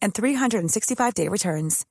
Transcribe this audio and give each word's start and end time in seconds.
and 0.00 0.14
365-day 0.14 1.28
returns. 1.28 1.84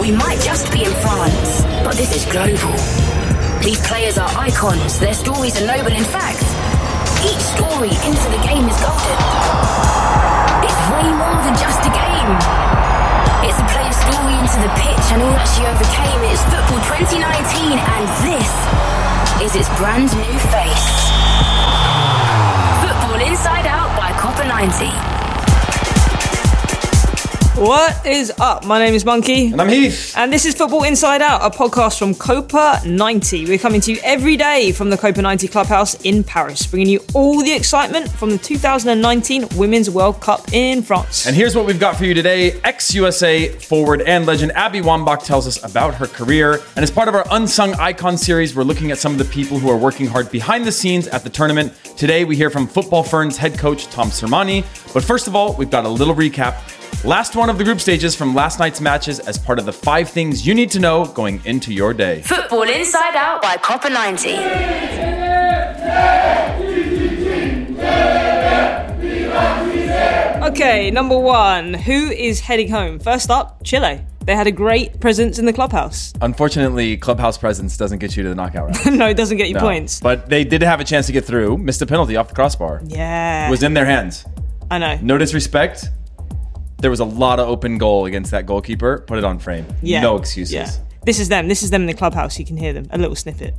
We 0.00 0.12
might 0.12 0.38
just 0.40 0.72
be 0.72 0.84
in 0.84 0.92
France, 0.92 1.64
but 1.82 1.94
this 1.94 2.14
is 2.14 2.24
global. 2.30 2.72
These 3.62 3.80
players 3.86 4.18
are 4.18 4.28
icons, 4.38 4.98
their 5.00 5.14
stories 5.14 5.60
are 5.60 5.66
noble 5.66 5.92
in 5.92 6.04
fact. 6.04 6.42
Each 7.24 7.42
story 7.56 7.88
into 7.88 8.28
the 8.30 8.38
game 8.46 8.68
is 8.68 8.78
golden. 8.80 9.18
It's 10.62 10.80
way 10.92 11.08
more 11.10 11.42
than 11.42 11.56
just 11.56 11.80
a 11.80 11.90
game. 11.90 12.75
Into 14.46 14.60
the 14.60 14.74
pitch 14.78 15.10
and 15.10 15.22
all 15.22 15.32
that 15.34 15.48
she 15.58 15.66
overcame. 15.66 16.22
It's 16.30 16.38
football 16.46 16.78
2019 16.86 17.82
and 17.82 18.04
this 18.22 18.46
is 19.42 19.58
its 19.58 19.68
brand 19.74 20.06
new 20.22 20.38
face. 20.54 20.86
Football 22.78 23.26
Inside 23.26 23.66
Out 23.66 23.90
by 23.98 24.14
Copa 24.14 24.46
90. 24.46 25.15
What 27.56 28.04
is 28.04 28.30
up? 28.38 28.66
My 28.66 28.78
name 28.78 28.92
is 28.92 29.02
Monki. 29.02 29.50
And 29.50 29.62
I'm 29.62 29.70
Heath. 29.70 30.14
And 30.14 30.30
this 30.30 30.44
is 30.44 30.54
Football 30.54 30.84
Inside 30.84 31.22
Out, 31.22 31.40
a 31.40 31.48
podcast 31.48 31.98
from 31.98 32.14
Copa 32.14 32.82
90. 32.84 33.46
We're 33.46 33.56
coming 33.56 33.80
to 33.80 33.94
you 33.94 33.98
every 34.04 34.36
day 34.36 34.72
from 34.72 34.90
the 34.90 34.98
Copa 34.98 35.22
90 35.22 35.48
Clubhouse 35.48 35.94
in 36.02 36.22
Paris, 36.22 36.66
bringing 36.66 36.88
you 36.90 37.00
all 37.14 37.42
the 37.42 37.54
excitement 37.54 38.10
from 38.10 38.28
the 38.28 38.36
2019 38.36 39.48
Women's 39.56 39.88
World 39.88 40.20
Cup 40.20 40.52
in 40.52 40.82
France. 40.82 41.26
And 41.26 41.34
here's 41.34 41.56
what 41.56 41.64
we've 41.64 41.80
got 41.80 41.96
for 41.96 42.04
you 42.04 42.12
today. 42.12 42.60
Ex 42.60 42.94
USA 42.94 43.48
forward 43.48 44.02
and 44.02 44.26
legend 44.26 44.52
Abby 44.52 44.82
Wambach 44.82 45.24
tells 45.24 45.46
us 45.46 45.64
about 45.64 45.94
her 45.94 46.06
career. 46.06 46.60
And 46.76 46.82
as 46.82 46.90
part 46.90 47.08
of 47.08 47.14
our 47.14 47.24
Unsung 47.30 47.72
Icon 47.76 48.18
series, 48.18 48.54
we're 48.54 48.64
looking 48.64 48.90
at 48.90 48.98
some 48.98 49.12
of 49.12 49.18
the 49.18 49.24
people 49.24 49.58
who 49.58 49.70
are 49.70 49.78
working 49.78 50.06
hard 50.06 50.30
behind 50.30 50.66
the 50.66 50.72
scenes 50.72 51.08
at 51.08 51.24
the 51.24 51.30
tournament. 51.30 51.72
Today, 51.96 52.26
we 52.26 52.36
hear 52.36 52.50
from 52.50 52.66
Football 52.66 53.02
Ferns 53.02 53.38
head 53.38 53.58
coach 53.58 53.86
Tom 53.86 54.10
Sermanni. 54.10 54.62
But 54.92 55.04
first 55.04 55.26
of 55.26 55.34
all, 55.34 55.54
we've 55.54 55.70
got 55.70 55.86
a 55.86 55.88
little 55.88 56.14
recap. 56.14 56.58
Last 57.04 57.36
one 57.36 57.48
of 57.50 57.58
the 57.58 57.64
group 57.64 57.80
stages 57.80 58.14
from 58.16 58.34
last 58.34 58.58
night's 58.58 58.80
matches 58.80 59.20
as 59.20 59.38
part 59.38 59.58
of 59.58 59.64
the 59.66 59.72
five 59.72 60.08
things 60.08 60.46
you 60.46 60.54
need 60.54 60.70
to 60.72 60.80
know 60.80 61.04
going 61.04 61.40
into 61.44 61.72
your 61.72 61.94
day. 61.94 62.22
Football 62.22 62.62
Inside 62.62 63.14
Out 63.14 63.42
by 63.42 63.56
Copa 63.58 63.88
90. 63.90 65.36
Okay, 70.42 70.90
number 70.90 71.18
one. 71.18 71.74
Who 71.74 72.10
is 72.10 72.40
heading 72.40 72.70
home? 72.70 72.98
First 72.98 73.30
up, 73.30 73.62
Chile. 73.64 74.00
They 74.24 74.34
had 74.34 74.46
a 74.46 74.52
great 74.52 75.00
presence 75.00 75.38
in 75.38 75.44
the 75.44 75.52
clubhouse. 75.52 76.12
Unfortunately, 76.20 76.96
clubhouse 76.96 77.36
presence 77.36 77.76
doesn't 77.76 77.98
get 77.98 78.16
you 78.16 78.22
to 78.22 78.28
the 78.30 78.34
knockout 78.34 78.70
round. 78.84 78.98
no, 78.98 79.08
it 79.08 79.16
doesn't 79.16 79.36
get 79.38 79.48
you 79.48 79.54
No. 79.54 79.60
points. 79.60 80.00
But 80.00 80.28
they 80.28 80.44
did 80.44 80.62
have 80.62 80.80
a 80.80 80.84
chance 80.84 81.06
to 81.06 81.12
get 81.12 81.24
through. 81.24 81.58
Missed 81.58 81.82
a 81.82 81.86
penalty 81.86 82.16
off 82.16 82.28
the 82.28 82.34
crossbar. 82.34 82.80
Yeah. 82.86 83.50
Was 83.50 83.62
in 83.62 83.74
their 83.74 83.86
hands. 83.86 84.24
I 84.70 84.78
know. 84.78 84.98
No 85.02 85.18
disrespect. 85.18 85.90
There 86.78 86.90
was 86.90 87.00
a 87.00 87.04
lot 87.04 87.40
of 87.40 87.48
open 87.48 87.78
goal 87.78 88.04
against 88.04 88.30
that 88.32 88.44
goalkeeper. 88.46 88.98
Put 89.06 89.18
it 89.18 89.24
on 89.24 89.38
frame. 89.38 89.66
Yeah. 89.82 90.02
No 90.02 90.16
excuses. 90.16 90.54
Yeah. 90.54 90.70
This 91.04 91.18
is 91.18 91.28
them. 91.28 91.48
This 91.48 91.62
is 91.62 91.70
them 91.70 91.82
in 91.82 91.86
the 91.86 91.94
clubhouse. 91.94 92.38
You 92.38 92.44
can 92.44 92.56
hear 92.56 92.72
them. 92.72 92.86
A 92.90 92.98
little 92.98 93.16
snippet. 93.16 93.54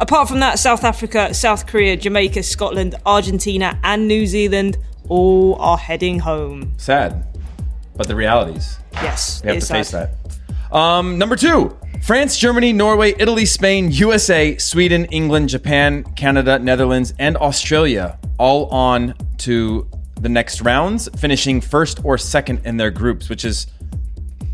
Apart 0.00 0.28
from 0.28 0.40
that, 0.40 0.58
South 0.58 0.84
Africa, 0.84 1.34
South 1.34 1.66
Korea, 1.66 1.96
Jamaica, 1.96 2.42
Scotland, 2.42 2.94
Argentina, 3.04 3.78
and 3.82 4.06
New 4.08 4.26
Zealand 4.26 4.78
all 5.08 5.56
are 5.56 5.76
heading 5.76 6.20
home. 6.20 6.72
Sad. 6.78 7.26
But 7.96 8.06
the 8.06 8.14
realities. 8.14 8.78
Yes, 8.94 9.42
We 9.42 9.48
have 9.48 9.56
to 9.56 9.58
is 9.58 9.70
face 9.70 9.90
that. 9.90 10.10
Um, 10.72 11.18
number 11.18 11.34
two 11.36 11.76
France, 12.02 12.38
Germany, 12.38 12.72
Norway, 12.72 13.14
Italy, 13.18 13.44
Spain, 13.44 13.90
USA, 13.90 14.56
Sweden, 14.56 15.04
England, 15.06 15.48
Japan, 15.48 16.04
Canada, 16.14 16.58
Netherlands, 16.58 17.12
and 17.18 17.36
Australia 17.36 18.18
all 18.38 18.66
on 18.66 19.14
to 19.38 19.88
the 20.20 20.28
next 20.28 20.62
rounds, 20.62 21.08
finishing 21.18 21.60
first 21.60 22.00
or 22.04 22.16
second 22.16 22.60
in 22.64 22.76
their 22.76 22.90
groups, 22.90 23.28
which 23.28 23.44
is 23.44 23.66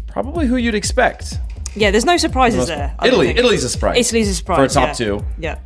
probably 0.06 0.47
who 0.47 0.56
you'd 0.56 0.75
expect. 0.75 1.38
Yeah, 1.77 1.91
there's 1.91 2.05
no 2.05 2.16
surprises 2.16 2.69
there. 2.69 2.94
I 2.99 3.09
Italy. 3.09 3.31
Italy's 3.31 3.65
a 3.65 3.69
surprise. 3.69 3.99
Italy's 3.99 4.28
a 4.28 4.34
surprise 4.34 4.59
for 4.59 4.65
a 4.65 4.69
top 4.69 4.88
yeah. 4.88 4.93
two. 4.93 5.25
Yeah. 5.38 5.59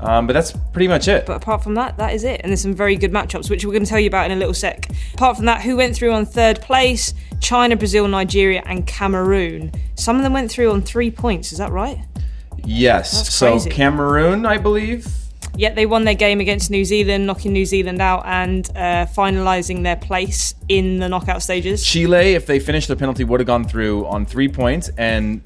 Um, 0.00 0.26
but 0.26 0.32
that's 0.32 0.52
pretty 0.72 0.88
much 0.88 1.08
it. 1.08 1.26
But 1.26 1.36
apart 1.36 1.62
from 1.62 1.74
that, 1.74 1.96
that 1.98 2.14
is 2.14 2.24
it. 2.24 2.40
And 2.42 2.50
there's 2.50 2.60
some 2.62 2.74
very 2.74 2.96
good 2.96 3.12
matchups, 3.12 3.48
which 3.48 3.64
we're 3.64 3.72
going 3.72 3.84
to 3.84 3.88
tell 3.88 4.00
you 4.00 4.08
about 4.08 4.26
in 4.26 4.36
a 4.36 4.38
little 4.38 4.54
sec. 4.54 4.88
Apart 5.14 5.36
from 5.36 5.46
that, 5.46 5.62
who 5.62 5.76
went 5.76 5.94
through 5.94 6.12
on 6.12 6.26
third 6.26 6.60
place? 6.60 7.14
China, 7.40 7.76
Brazil, 7.76 8.08
Nigeria, 8.08 8.62
and 8.66 8.86
Cameroon. 8.86 9.72
Some 9.94 10.16
of 10.16 10.22
them 10.22 10.32
went 10.32 10.50
through 10.50 10.70
on 10.72 10.82
three 10.82 11.10
points. 11.10 11.52
Is 11.52 11.58
that 11.58 11.70
right? 11.70 11.98
yes. 12.64 13.28
So. 13.34 13.60
Cameroon, 13.70 14.46
I 14.46 14.58
believe. 14.58 15.06
Yet 15.56 15.76
they 15.76 15.86
won 15.86 16.04
their 16.04 16.14
game 16.14 16.40
against 16.40 16.70
New 16.70 16.84
Zealand, 16.84 17.26
knocking 17.26 17.52
New 17.52 17.64
Zealand 17.64 18.00
out 18.00 18.24
and 18.26 18.68
uh, 18.70 19.06
finalising 19.06 19.84
their 19.84 19.96
place 19.96 20.54
in 20.68 20.98
the 20.98 21.08
knockout 21.08 21.42
stages. 21.42 21.84
Chile, 21.84 22.34
if 22.34 22.46
they 22.46 22.58
finished 22.58 22.88
the 22.88 22.96
penalty, 22.96 23.22
would 23.22 23.38
have 23.38 23.46
gone 23.46 23.64
through 23.64 24.06
on 24.06 24.26
three 24.26 24.48
points 24.48 24.90
and 24.98 25.42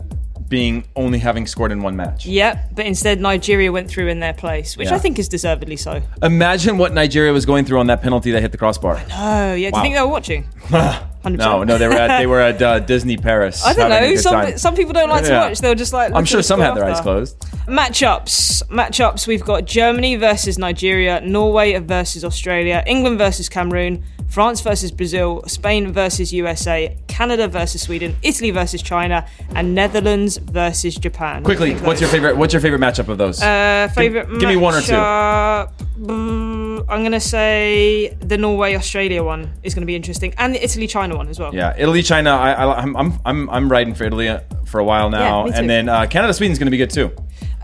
being 0.49 0.85
only 0.97 1.19
having 1.19 1.47
scored 1.47 1.73
in 1.73 1.83
one 1.83 1.95
match. 1.97 2.27
Yep, 2.27 2.71
but 2.75 2.87
instead 2.87 3.21
Nigeria 3.21 3.71
went 3.71 3.89
through 3.89 4.09
in 4.09 4.21
their 4.21 4.33
place, 4.33 4.77
which 4.77 4.89
Yeah. 4.89 4.95
I 4.95 4.99
think 4.99 5.19
is 5.19 5.29
deservedly 5.29 5.77
so. 5.77 6.01
Imagine 6.23 6.79
what 6.79 6.93
Nigeria 6.95 7.33
was 7.33 7.45
going 7.47 7.65
through 7.65 7.81
on 7.81 7.87
that 7.89 8.03
penalty 8.03 8.31
that 8.33 8.41
hit 8.41 8.53
the 8.53 8.59
crossbar. 8.59 9.01
Oh, 9.17 9.55
yeah. 9.55 9.71
Do 9.71 9.77
you 9.77 9.83
think 9.83 9.95
they 9.95 10.01
were 10.01 10.09
watching? 10.09 10.49
100%. 10.69 11.05
No, 11.29 11.63
no, 11.63 11.77
they 11.77 11.89
were 11.89 11.93
at 11.95 12.19
they 12.21 12.27
were 12.27 12.41
at 12.41 12.63
uh, 12.63 12.79
Disney 12.79 13.19
Paris. 13.19 13.63
I 13.63 13.75
don't 13.75 13.91
know. 13.91 14.15
Some 14.17 14.57
some 14.57 14.75
people 14.75 14.95
don't 14.95 15.11
like 15.11 15.25
to 15.25 15.31
Yeah. 15.31 15.49
watch. 15.49 15.59
They'll 15.59 15.75
just 15.75 15.93
like. 15.93 16.11
I'm 16.15 16.25
sure 16.25 16.43
some 16.43 16.59
had 16.59 16.75
their 16.75 16.85
eyes 16.87 17.01
closed. 17.03 17.39
Matchups. 17.67 18.63
Matchups. 18.69 19.27
We've 19.27 19.45
got 19.45 19.67
Germany 19.67 20.17
versus 20.17 20.59
Nigeria, 20.59 21.21
Norway 21.21 21.79
versus 21.81 22.25
Australia, 22.25 22.83
England 22.87 23.19
versus 23.19 23.49
Cameroon, 23.49 24.05
France 24.29 24.61
versus 24.61 24.93
Brazil, 24.93 25.43
Spain 25.47 25.93
versus 25.93 26.33
USA, 26.33 26.97
Canada 27.09 27.49
versus 27.49 27.83
Sweden, 27.83 28.15
Italy 28.23 28.51
versus 28.51 28.83
China, 28.83 29.27
and 29.55 29.75
Netherlands 29.75 30.37
versus 30.37 30.95
Japan. 30.97 31.43
Quickly, 31.43 31.75
what's 31.77 32.01
your 32.01 32.11
favorite? 32.11 32.37
What's 32.37 32.53
your 32.53 32.61
favorite 32.61 32.81
matchup 32.81 33.09
of 33.09 33.17
those? 33.19 33.43
Uh, 33.43 33.89
favorite. 33.95 34.29
Give- 34.31 34.41
give 34.41 34.49
me 34.51 34.57
one 34.57 34.75
or 34.75 34.81
two. 34.83 34.93
mm, 34.93 36.85
I'm 36.89 37.03
gonna 37.03 37.21
say 37.21 38.15
the 38.21 38.37
Norway 38.37 38.75
Australia 38.77 39.23
one 39.25 39.51
is 39.63 39.75
gonna 39.75 39.87
be 39.87 39.97
interesting, 39.97 40.35
and 40.39 40.55
the 40.55 40.63
Italy 40.63 40.87
China 40.87 41.17
one 41.17 41.29
as 41.29 41.39
well. 41.39 41.55
yeah, 41.55 41.75
Italy, 41.77 42.03
China. 42.03 42.31
I, 42.31 42.53
I, 42.53 42.75
I'm, 42.83 42.97
I'm, 42.97 43.21
I'm, 43.25 43.51
I'm 43.51 43.73
riding 43.73 43.95
for 43.95 44.05
Italy 44.05 44.29
for 44.67 44.79
a 44.79 44.85
while 44.85 45.11
now, 45.11 45.47
Yeah, 45.47 45.53
and 45.59 45.69
then 45.71 45.89
uh, 45.89 46.07
Canada, 46.07 46.35
Sweden's 46.35 46.59
going 46.59 46.67
to 46.67 46.71
be 46.71 46.77
good 46.77 46.91
too. 46.91 47.11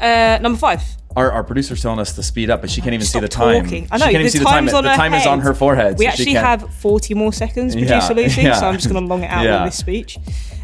Uh, 0.00 0.38
number 0.40 0.58
five. 0.58 0.82
Our, 1.16 1.30
our 1.30 1.44
producer's 1.44 1.80
telling 1.80 2.00
us 2.00 2.12
to 2.16 2.24
speed 2.24 2.50
up, 2.50 2.60
but 2.60 2.70
she 2.70 2.80
can't 2.80 2.92
even 2.94 3.06
see 3.06 3.20
the 3.20 3.28
time. 3.28 3.62
talking. 3.62 3.86
I 3.92 3.98
She 3.98 4.00
know 4.00 4.04
can't 4.06 4.14
even 4.14 4.22
the 4.24 4.30
see 4.30 4.38
the 4.38 4.44
time. 4.46 4.66
the 4.66 4.72
time 4.82 5.14
is 5.14 5.26
on 5.26 5.40
her 5.40 5.54
forehead. 5.54 5.96
We 5.96 6.06
so 6.06 6.10
actually 6.10 6.32
have 6.32 6.74
40 6.74 7.14
more 7.14 7.32
seconds, 7.32 7.76
Yeah, 7.76 8.00
producer 8.00 8.14
Lucy, 8.14 8.42
yeah. 8.42 8.54
so 8.54 8.66
I'm 8.66 8.74
just 8.74 8.88
going 8.90 9.00
to 9.00 9.08
long 9.08 9.22
it 9.22 9.28
out 9.30 9.44
Yeah. 9.44 9.62
with 9.62 9.72
this 9.72 9.78
speech. 9.78 10.18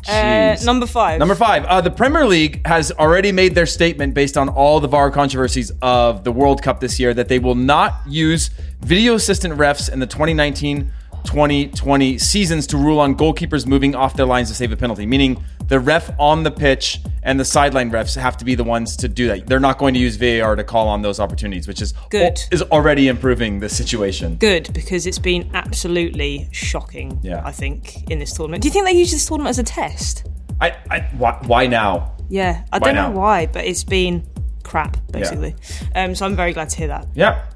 Uh, 0.09 0.57
number 0.65 0.87
five. 0.87 1.21
Number 1.21 1.37
five, 1.37 1.65
uh, 1.67 1.81
the 1.83 1.91
Premier 1.91 2.27
League 2.27 2.67
has 2.67 2.91
already 2.91 3.31
made 3.31 3.55
their 3.55 3.67
statement 3.67 4.13
based 4.13 4.37
on 4.37 4.49
all 4.49 4.81
the 4.81 4.89
VAR 4.89 5.13
controversies 5.13 5.71
of 5.83 6.25
the 6.25 6.33
World 6.33 6.63
Cup 6.63 6.81
this 6.81 6.99
year 6.99 7.15
that 7.15 7.29
they 7.29 7.39
will 7.39 7.55
not 7.55 8.01
use 8.09 8.51
video 8.81 9.15
assistant 9.15 9.55
refs 9.57 9.93
in 9.93 10.01
the 10.01 10.07
2019 10.07 10.91
2020 11.25 12.17
seasons 12.17 12.67
to 12.69 12.79
rule 12.79 12.99
on 12.99 13.15
goalkeepers 13.15 13.67
moving 13.67 13.95
off 13.95 14.17
their 14.17 14.25
lines 14.25 14.49
to 14.49 14.55
save 14.55 14.73
a 14.73 14.77
penalty, 14.77 15.05
meaning 15.05 15.45
the 15.71 15.79
ref 15.79 16.11
on 16.19 16.43
the 16.43 16.51
pitch 16.51 17.01
and 17.23 17.39
the 17.39 17.45
sideline 17.45 17.93
refs 17.93 18.17
have 18.17 18.37
to 18.37 18.45
be 18.45 18.57
the 18.57 18.65
ones 18.65 18.97
to 18.97 19.09
do 19.09 19.29
that. 19.29 19.47
They're 19.47 19.61
not 19.61 19.79
going 19.79 19.95
to 19.95 20.01
use 20.01 20.17
VAR 20.17 20.57
to 20.57 20.65
call 20.65 20.89
on 20.89 21.01
those 21.01 21.21
opportunities, 21.21 21.69
which 21.69 21.81
is 21.81 21.95
Good. 22.11 22.41
is 22.51 22.61
already 22.63 23.07
improving 23.07 23.61
the 23.61 23.69
situation. 23.69 24.35
Good 24.35 24.73
because 24.75 25.07
it's 25.07 25.21
been 25.21 25.49
absolutely 25.55 26.49
shocking. 26.51 27.21
Yeah. 27.23 27.43
I 27.45 27.53
think 27.53 28.11
in 28.11 28.19
this 28.19 28.33
tournament. 28.33 28.63
Do 28.63 28.69
you 28.69 28.73
think 28.73 28.85
they 28.85 28.93
use 28.93 29.13
this 29.13 29.25
tournament 29.25 29.51
as 29.51 29.61
a 29.61 29.63
test? 29.63 30.29
I, 30.61 30.77
I 30.91 31.01
why, 31.17 31.39
why 31.47 31.67
now? 31.69 32.17
Yeah, 32.29 32.65
I 32.73 32.79
Why 32.79 32.93
don't 32.93 33.15
know 33.15 33.19
why, 33.19 33.47
but 33.47 33.65
it's 33.65 33.85
been 33.85 34.29
crap 34.65 34.97
basically. 35.13 35.55
Um, 35.95 36.17
so 36.17 36.27
I'm 36.27 36.35
very 36.35 36.53
glad 36.53 36.71
to 36.71 36.77
hear 36.77 36.89
that. 36.89 37.07
Yeah. 37.15 37.47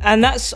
And 0.00 0.24
that's 0.24 0.54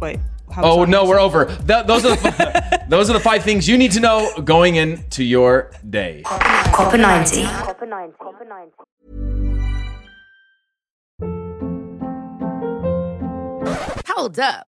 wait. 0.00 0.18
How 0.54 0.62
Oh 0.62 0.84
no, 0.84 1.04
we're 1.04 1.18
over. 1.18 1.46
Th- 1.46 1.84
those 1.84 2.04
are 2.04 2.14
the, 2.14 2.84
those 2.88 3.10
are 3.10 3.12
the 3.12 3.18
five 3.18 3.42
things 3.42 3.66
you 3.66 3.76
need 3.76 3.90
to 3.90 3.98
know 3.98 4.40
going 4.44 4.76
into 4.76 5.24
your 5.24 5.72
day. 5.90 6.22
Copa 6.24 6.96
90. 6.96 7.42
Hold 14.06 14.38
up. 14.38 14.68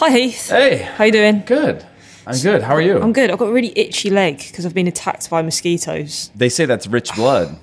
Hi 0.00 0.10
Heath. 0.10 0.48
Hey, 0.48 0.78
How 0.96 1.04
you 1.04 1.12
doing? 1.12 1.42
good. 1.44 1.84
I'm 2.26 2.38
good. 2.38 2.62
How 2.62 2.74
are 2.74 2.80
you? 2.80 3.00
I'm 3.00 3.12
good. 3.12 3.30
I've 3.30 3.38
got 3.38 3.48
a 3.48 3.52
really 3.52 3.72
itchy 3.78 4.08
leg 4.08 4.38
because 4.38 4.64
I've 4.64 4.72
been 4.74 4.86
attacked 4.88 5.28
by 5.28 5.42
mosquitoes. 5.42 6.30
They 6.34 6.48
say 6.48 6.64
that's 6.64 6.86
rich 6.86 7.14
blood. 7.14 7.58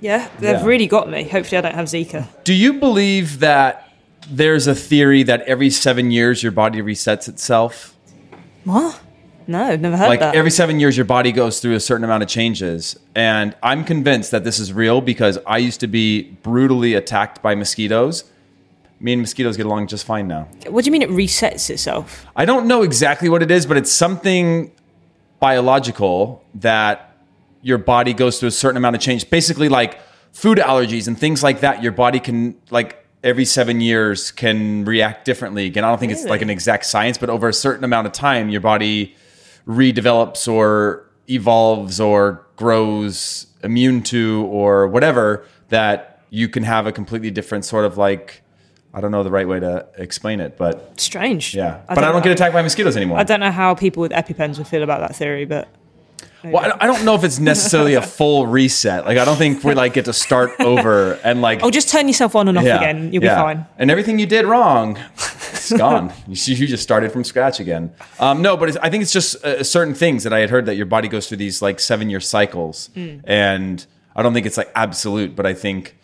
Yeah, 0.00 0.28
they've 0.38 0.52
Yeah. 0.60 0.64
really 0.64 0.86
got 0.86 1.10
me. 1.10 1.24
Hopefully, 1.24 1.58
I 1.58 1.60
don't 1.60 1.74
have 1.74 1.86
Zika. 1.86 2.28
Do 2.44 2.54
you 2.54 2.74
believe 2.74 3.40
that 3.40 3.88
there's 4.30 4.66
a 4.66 4.74
theory 4.74 5.22
that 5.24 5.42
every 5.42 5.68
seven 5.70 6.10
years 6.10 6.42
your 6.42 6.52
body 6.52 6.80
resets 6.80 7.28
itself? 7.28 7.94
What? 8.64 8.98
No, 9.46 9.62
I've 9.64 9.80
never 9.80 9.96
heard 9.96 10.08
like 10.08 10.20
that. 10.20 10.28
Like 10.28 10.36
every 10.36 10.50
seven 10.50 10.80
years 10.80 10.96
your 10.96 11.04
body 11.04 11.30
goes 11.32 11.60
through 11.60 11.74
a 11.74 11.80
certain 11.80 12.04
amount 12.04 12.22
of 12.22 12.28
changes 12.28 12.96
and 13.16 13.56
i'm 13.60 13.82
convinced 13.84 14.30
that 14.30 14.44
this 14.44 14.60
is 14.60 14.72
real 14.72 15.00
because 15.00 15.36
i 15.48 15.58
used 15.58 15.80
to 15.80 15.88
be 15.88 16.22
brutally 16.44 16.94
attacked 16.94 17.42
by 17.42 17.52
mosquitoes 17.56 18.22
me 19.02 19.12
and 19.12 19.20
mosquitoes 19.20 19.56
get 19.56 19.66
along 19.66 19.88
just 19.88 20.06
fine 20.06 20.28
now. 20.28 20.48
What 20.68 20.84
do 20.84 20.88
you 20.88 20.92
mean 20.92 21.02
it 21.02 21.10
resets 21.10 21.68
itself? 21.70 22.26
i 22.36 22.44
don't 22.44 22.66
know 22.66 22.82
exactly 22.82 23.28
what 23.28 23.42
it 23.42 23.50
is 23.50 23.66
but 23.66 23.76
it's 23.76 23.92
something 23.92 24.70
biological 25.40 26.44
that 26.54 27.16
your 27.62 27.78
body 27.78 28.12
goes 28.14 28.38
through 28.38 28.48
a 28.48 28.52
certain 28.52 28.76
amount 28.76 28.96
of 28.96 29.02
change. 29.02 29.28
Basically 29.28 29.68
like 29.68 30.00
food 30.32 30.58
allergies 30.58 31.06
and 31.08 31.18
things 31.18 31.42
like 31.42 31.60
that 31.60 31.82
your 31.82 31.92
body 31.92 32.20
can 32.20 32.56
like 32.70 33.04
every 33.22 33.44
seven 33.44 33.80
years 33.80 34.30
can 34.30 34.84
react 34.84 35.24
differently. 35.24 35.66
Again 35.66 35.84
i 35.84 35.88
don't 35.88 35.98
think 35.98 36.12
it's 36.12 36.24
like 36.24 36.42
an 36.42 36.50
exact 36.50 36.84
science 36.86 37.18
but 37.18 37.28
over 37.30 37.48
a 37.48 37.52
certain 37.52 37.84
amount 37.84 38.06
of 38.06 38.12
time 38.12 38.48
your 38.48 38.60
body 38.60 39.14
redevelops 39.66 40.52
or 40.52 41.08
evolves 41.28 42.00
or 42.00 42.46
grows 42.56 43.46
immune 43.62 44.02
to 44.02 44.46
or 44.50 44.88
whatever 44.88 45.46
that 45.68 46.20
you 46.30 46.48
can 46.48 46.62
have 46.62 46.86
a 46.86 46.92
completely 46.92 47.30
different 47.30 47.64
sort 47.64 47.84
of 47.84 47.96
like 47.96 48.42
I 48.94 49.00
don't 49.00 49.10
know 49.10 49.22
the 49.22 49.30
right 49.30 49.48
way 49.48 49.58
to 49.60 49.86
explain 49.96 50.40
it, 50.40 50.58
but 50.58 51.00
Strange. 51.00 51.54
yeah. 51.54 51.80
but 51.88 51.98
I 51.98 52.02
don't 52.02 52.14
know. 52.16 52.20
get 52.20 52.32
attacked 52.32 52.52
by 52.52 52.60
mosquitoes 52.62 52.96
anymore. 52.96 53.18
I 53.18 53.22
don't 53.24 53.40
know 53.40 53.50
how 53.50 53.74
people 53.74 54.00
with 54.02 54.12
EpiPens 54.12 54.58
would 54.58 54.66
feel 54.68 54.82
about 54.82 55.00
that 55.00 55.16
theory, 55.16 55.44
but 55.46 55.68
well, 56.44 56.76
I 56.80 56.86
don't- 56.86 57.04
know 57.04 57.14
if 57.14 57.22
it's 57.24 57.38
necessarily 57.38 57.94
a 57.94 58.02
full 58.18 58.46
reset. 58.46 59.06
Like 59.06 59.16
I 59.16 59.24
don't 59.24 59.36
think 59.36 59.62
we 59.64 59.74
like 59.74 59.94
get 59.94 60.04
to 60.06 60.12
start 60.12 60.50
over 60.60 61.14
and 61.24 61.40
like 61.40 61.62
oh, 61.62 61.70
just 61.70 61.88
turn 61.88 62.06
yourself 62.08 62.34
on 62.36 62.48
and 62.48 62.58
off 62.58 62.64
again. 62.64 63.12
You'll 63.12 63.22
yeah. 63.24 63.36
be 63.36 63.40
fine. 63.40 63.66
And 63.78 63.90
everything 63.90 64.18
you 64.18 64.26
did 64.26 64.44
wrong, 64.44 64.98
it's 65.16 65.72
gone. 65.76 66.12
you, 66.26 66.54
you 66.56 66.66
just 66.66 66.82
started 66.82 67.12
from 67.12 67.22
scratch 67.24 67.60
again. 67.60 67.94
Um, 68.18 68.42
no, 68.42 68.56
but 68.56 68.68
it's, 68.70 68.78
I 68.78 68.90
think 68.90 69.02
it's 69.04 69.12
just 69.12 69.42
uh, 69.44 69.62
certain 69.62 69.94
things 69.94 70.24
that 70.24 70.32
I 70.32 70.40
had 70.40 70.50
heard 70.50 70.66
that 70.66 70.74
your 70.74 70.86
body 70.86 71.06
goes 71.08 71.28
through 71.28 71.38
these 71.38 71.62
like 71.62 71.78
seven 71.80 72.10
year 72.10 72.20
cycles, 72.20 72.90
Hmm. 72.94 73.18
and 73.24 73.86
I 74.16 74.22
don't 74.22 74.34
think 74.34 74.44
it's 74.46 74.56
like 74.58 74.70
absolute, 74.74 75.34
but 75.36 75.46
I 75.46 75.54
think. 75.54 75.96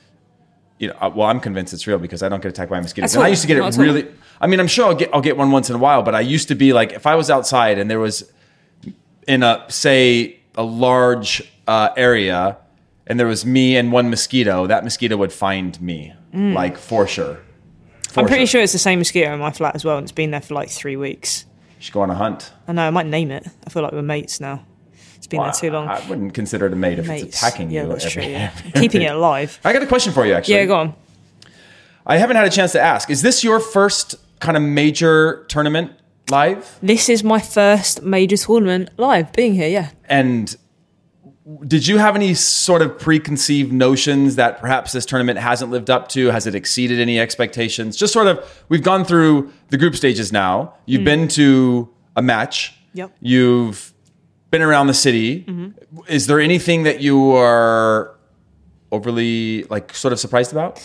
You 0.79 0.89
know, 0.89 1.13
well, 1.15 1.29
I'm 1.29 1.41
convinced 1.41 1.73
it's 1.73 1.87
real 1.87 1.99
because 1.99 2.23
I 2.23 2.29
don't 2.29 2.41
get 2.43 2.51
attacked 2.51 2.71
by 2.71 2.81
mosquitoes. 2.81 3.15
At 3.15 3.19
And 3.19 3.27
I 3.27 3.29
used 3.29 3.43
to 3.43 3.49
get 3.49 3.57
it 3.57 3.77
really. 3.77 4.07
I 4.41 4.47
mean, 4.47 4.61
I'm 4.61 4.69
sure 4.69 4.87
I'll 4.87 4.95
get 4.95 5.11
I'll 5.13 5.21
get 5.21 5.37
one 5.37 5.51
once 5.51 5.69
in 5.71 5.77
a 5.77 5.79
while, 5.79 6.03
but 6.03 6.15
I 6.15 6.21
used 6.21 6.49
to 6.49 6.55
be 6.55 6.73
like 6.73 6.93
if 6.93 7.07
I 7.07 7.17
was 7.17 7.31
outside 7.31 7.79
and 7.79 7.91
there 7.91 7.99
was 7.99 8.31
in 9.27 9.43
a 9.43 9.65
say 9.69 10.39
a 10.57 10.63
large 10.63 11.43
uh, 11.67 11.91
area 11.97 12.57
and 13.07 13.19
there 13.19 13.27
was 13.27 13.45
me 13.45 13.77
and 13.77 13.91
one 13.91 14.11
mosquito, 14.11 14.67
that 14.67 14.85
mosquito 14.85 15.17
would 15.17 15.33
find 15.33 15.81
me 15.81 16.15
like 16.33 16.77
for 16.77 17.07
sure. 17.07 17.41
For. 18.11 18.21
I'm 18.21 18.27
pretty 18.27 18.47
sure 18.47 18.61
it's 18.63 18.73
the 18.73 18.79
same 18.79 19.01
mosquito 19.01 19.33
in 19.33 19.41
my 19.41 19.51
flat 19.51 19.75
as 19.75 19.85
well, 19.85 19.99
and 19.99 20.05
it's 20.05 20.13
been 20.13 20.31
there 20.31 20.41
for 20.41 20.55
like 20.55 20.71
three 20.71 20.97
weeks. 20.97 21.45
You 21.79 21.85
should 21.85 21.95
go 21.95 22.01
on 22.03 22.11
a 22.11 22.15
hunt. 22.15 22.53
I 22.67 22.73
know, 22.73 22.87
I 22.87 22.91
might 22.91 23.07
name 23.07 23.31
it. 23.31 23.47
I 23.67 23.71
feel 23.71 23.83
like 23.83 23.93
we're 23.93 24.03
mates 24.03 24.41
now. 24.41 24.65
It's 25.17 25.27
been 25.27 25.41
Well, 25.41 25.51
there 25.53 25.61
too 25.61 25.71
long. 25.71 25.89
I 25.89 26.07
wouldn't 26.09 26.35
consider 26.35 26.67
it 26.67 26.73
a 26.73 26.77
mate 26.77 26.99
if 26.99 27.07
mates. 27.09 27.25
it's 27.25 27.39
attacking 27.39 27.71
yeah, 27.71 27.83
you. 27.83 27.89
that's 27.89 28.05
every- 28.07 28.23
true. 28.23 28.31
Yeah. 28.33 28.51
Keeping 28.75 29.03
it 29.03 29.13
alive. 29.13 29.59
I 29.65 29.73
got 29.73 29.83
a 29.83 29.87
question 29.87 30.13
for 30.13 30.25
you, 30.27 30.35
actually. 30.35 30.55
Yeah, 30.55 30.65
go 30.67 30.77
on. 30.77 30.95
I 32.07 32.17
haven't 32.19 32.37
had 32.37 32.47
a 32.47 32.51
chance 32.51 32.73
to 32.73 32.81
ask. 32.81 33.11
Is 33.11 33.23
this 33.23 33.45
your 33.45 33.61
first 33.61 34.15
kind 34.41 34.57
of 34.57 34.63
major 34.63 35.45
tournament 35.49 35.93
live? 36.31 36.79
This 36.83 37.09
is 37.09 37.23
my 37.23 37.39
first 37.41 38.03
major 38.03 38.37
tournament 38.37 38.91
live 38.97 39.33
being 39.33 39.55
here. 39.55 39.69
Yeah. 39.69 39.91
And 40.07 40.57
did 41.67 41.87
you 41.87 41.99
have 41.99 42.15
any 42.15 42.35
sort 42.35 42.83
of 42.83 42.99
preconceived 42.99 43.73
notions 43.73 44.37
that 44.37 44.59
perhaps 44.61 44.93
this 44.93 45.05
tournament 45.07 45.39
hasn't 45.39 45.71
lived 45.71 45.91
up 45.91 46.09
to? 46.11 46.27
Has 46.29 46.47
it 46.47 46.55
exceeded 46.55 47.01
any 47.01 47.19
expectations? 47.19 47.97
Just 47.97 48.13
sort 48.13 48.27
of, 48.27 48.65
we've 48.69 48.83
gone 48.83 49.05
through 49.05 49.53
the 49.69 49.77
group 49.79 49.95
stages 49.97 50.33
now. 50.33 50.75
You've 50.87 51.05
been 51.05 51.27
to 51.29 51.89
a 52.17 52.23
match. 52.23 52.73
Mm. 52.73 52.75
Yep. 52.95 53.17
You've 53.21 53.95
been 54.51 54.63
around 54.63 54.87
the 54.87 54.95
city. 54.95 55.45
Mm-hmm. 55.45 55.99
Is 56.09 56.27
there 56.27 56.41
anything 56.41 56.85
that 56.85 57.01
you 57.01 57.33
are 57.33 58.15
overly, 58.91 59.65
like, 59.65 59.95
sort 59.95 60.13
of 60.13 60.21
surprised 60.21 60.53
about? 60.53 60.83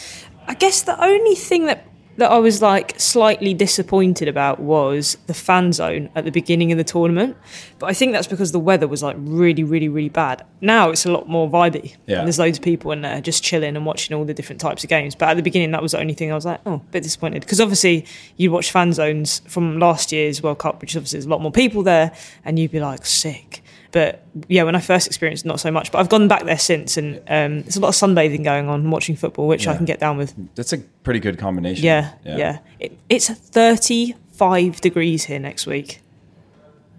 I 0.48 0.53
guess 0.55 0.82
the 0.82 1.01
only 1.01 1.36
thing 1.36 1.65
that 1.67 1.88
that 2.17 2.32
I 2.32 2.38
was 2.38 2.62
like 2.62 3.00
slightly 3.00 3.53
disappointed 3.53 4.27
about 4.27 4.60
was 4.60 5.17
the 5.27 5.34
fan 5.34 5.74
zone 5.74 6.10
at 6.15 6.25
the 6.25 6.32
beginning 6.32 6.72
of 6.72 6.77
the 6.77 6.84
tournament. 6.84 7.36
But 7.79 7.89
I 7.89 7.93
think 7.93 8.13
that's 8.13 8.27
because 8.27 8.51
the 8.51 8.60
weather 8.60 8.88
was 8.88 9.01
like 9.01 9.15
really, 9.20 9.63
really, 9.63 9.89
really 9.89 10.10
bad. 10.10 10.46
Now 10.62 10.89
it's 10.89 11.05
a 11.05 11.12
lot 11.12 11.27
more 11.27 11.50
vibey. 11.50 11.96
Yeah. 12.05 12.20
And 12.20 12.27
there's 12.27 12.39
loads 12.39 12.58
of 12.58 12.63
people 12.63 12.91
in 12.91 13.01
there 13.01 13.20
just 13.22 13.43
chilling 13.43 13.75
and 13.75 13.86
watching 13.86 14.15
all 14.15 14.25
the 14.25 14.34
different 14.34 14.62
types 14.62 14.84
of 14.84 14.89
games. 14.89 15.15
But 15.15 15.29
at 15.29 15.38
the 15.38 15.43
beginning, 15.43 15.72
that 15.72 15.82
was 15.82 15.93
the 15.93 16.00
only 16.00 16.13
thing 16.13 16.32
I 16.32 16.36
was 16.36 16.46
like, 16.46 16.62
oh, 16.65 16.75
a 16.75 16.77
bit 16.91 17.03
disappointed. 17.03 17.41
Because 17.41 17.60
obviously, 17.60 18.05
you'd 18.38 18.51
watch 18.51 18.72
fan 18.72 18.93
zones 18.93 19.41
from 19.48 19.79
last 19.79 20.12
year's 20.12 20.43
World 20.43 20.60
Cup, 20.60 20.82
which 20.82 20.96
obviously 20.96 21.17
there's 21.17 21.25
a 21.25 21.29
lot 21.29 21.41
more 21.41 21.51
people 21.51 21.84
there, 21.84 22.12
and 22.46 22.60
you'd 22.60 22.72
be 22.72 22.79
like, 22.79 23.05
sick. 23.05 23.62
But 23.94 24.26
yeah, 24.50 24.64
when 24.64 24.76
I 24.76 24.82
first 24.82 25.08
experienced, 25.08 25.46
it, 25.46 25.48
not 25.48 25.60
so 25.62 25.72
much. 25.72 25.92
But 25.92 26.00
I've 26.00 26.10
gone 26.10 26.28
back 26.28 26.44
there 26.44 26.58
since, 26.58 26.98
and 26.98 27.18
um, 27.30 27.62
there's 27.62 27.78
a 27.78 27.80
lot 27.80 27.90
of 27.90 27.96
sunbathing 27.96 28.44
going 28.44 28.68
on, 28.68 28.82
and 28.82 28.92
watching 28.92 29.16
football, 29.16 29.48
which 29.48 29.68
I 29.68 29.78
can 29.78 29.86
get 29.86 30.00
down 30.00 30.18
with. 30.18 30.34
That's 30.56 30.74
a 30.74 30.80
pretty 30.80 31.22
good 31.22 31.38
combination. 31.38 31.86
Yeah, 31.86 32.12
yeah. 32.26 32.60
It, 32.80 32.98
it's 33.08 33.30
35 33.30 34.82
degrees 34.82 35.24
here 35.26 35.40
next 35.40 35.68
week. 35.68 36.02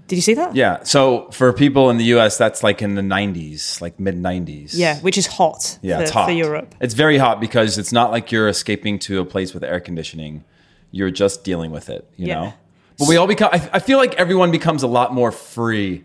Did 0.06 0.16
you 0.16 0.22
see 0.22 0.34
that? 0.34 0.54
Yeah. 0.54 0.82
So 0.84 1.30
for 1.32 1.52
people 1.52 1.90
in 1.90 1.96
the 1.96 2.04
US, 2.16 2.38
that's 2.38 2.62
like 2.62 2.80
in 2.80 2.94
the 2.94 3.02
90s, 3.02 3.80
like 3.80 3.98
mid 3.98 4.16
90s. 4.16 4.70
Yeah, 4.74 4.98
which 5.00 5.18
is 5.18 5.26
hot. 5.26 5.78
Yeah, 5.82 5.96
for, 5.96 6.02
it's 6.02 6.12
hot. 6.12 6.26
for 6.26 6.32
Europe. 6.32 6.74
It's 6.80 6.94
very 6.94 7.18
hot 7.18 7.40
because 7.40 7.76
it's 7.78 7.92
not 7.92 8.10
like 8.12 8.30
you're 8.30 8.48
escaping 8.48 8.98
to 9.00 9.20
a 9.20 9.24
place 9.24 9.52
with 9.52 9.64
air 9.64 9.80
conditioning. 9.80 10.44
You're 10.92 11.10
just 11.10 11.42
dealing 11.42 11.70
with 11.72 11.88
it, 11.90 12.08
you 12.16 12.28
Yeah. 12.28 12.34
know? 12.34 12.52
But 12.98 13.08
we 13.08 13.16
all 13.16 13.26
become, 13.26 13.48
I, 13.52 13.68
I 13.72 13.78
feel 13.80 13.98
like 13.98 14.14
everyone 14.14 14.52
becomes 14.52 14.84
a 14.84 14.86
lot 14.86 15.12
more 15.12 15.32
free 15.32 16.04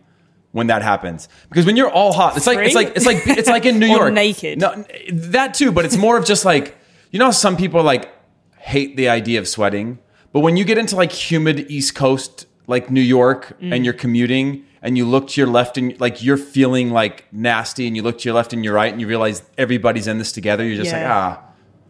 when 0.52 0.68
that 0.68 0.82
happens. 0.82 1.30
Because 1.50 1.66
when 1.66 1.76
you're 1.78 1.90
all 1.92 2.12
hot, 2.14 2.36
it's 2.38 2.48
like, 2.48 2.60
it's 2.60 2.76
like, 2.76 2.94
it's 2.96 3.06
like, 3.06 3.28
it's 3.28 3.50
like 3.50 3.66
in 3.66 3.80
New 3.84 3.88
York. 3.88 4.14
naked. 4.14 4.60
No, 4.60 4.84
that 5.12 5.54
too, 5.54 5.72
but 5.72 5.86
it's 5.86 5.98
more 5.98 6.18
of 6.18 6.26
just 6.26 6.44
like, 6.46 6.76
you 7.12 7.20
know, 7.20 7.32
some 7.32 7.56
people 7.58 7.84
like 7.84 8.10
hate 8.58 8.96
the 8.98 9.10
idea 9.10 9.40
of 9.40 9.48
sweating. 9.48 10.00
But 10.34 10.42
when 10.42 10.58
you 10.58 10.64
get 10.64 10.78
into 10.78 10.96
like 10.96 11.12
humid 11.12 11.70
East 11.72 11.96
Coast, 11.96 12.46
like 12.68 12.90
New 12.92 13.02
York, 13.02 13.58
Mm. 13.62 13.74
and 13.76 13.86
you're 13.86 13.94
commuting 13.96 14.64
and 14.82 14.98
you 14.98 15.06
look 15.06 15.28
to 15.30 15.42
your 15.42 15.50
left 15.50 15.78
and 15.78 16.00
like 16.00 16.24
you're 16.24 16.38
feeling 16.38 16.92
like 16.92 17.26
nasty 17.34 17.86
and 17.88 17.96
you 17.96 18.02
look 18.04 18.20
to 18.20 18.26
your 18.30 18.36
left 18.36 18.54
and 18.54 18.64
your 18.64 18.74
right 18.74 18.92
and 18.92 19.02
you 19.02 19.08
realize 19.08 19.42
everybody's 19.58 20.08
in 20.08 20.18
this 20.20 20.32
together, 20.32 20.64
you're 20.64 20.78
just 20.78 20.92
Yeah. 20.92 21.02
like, 21.02 21.12
ah, 21.12 21.44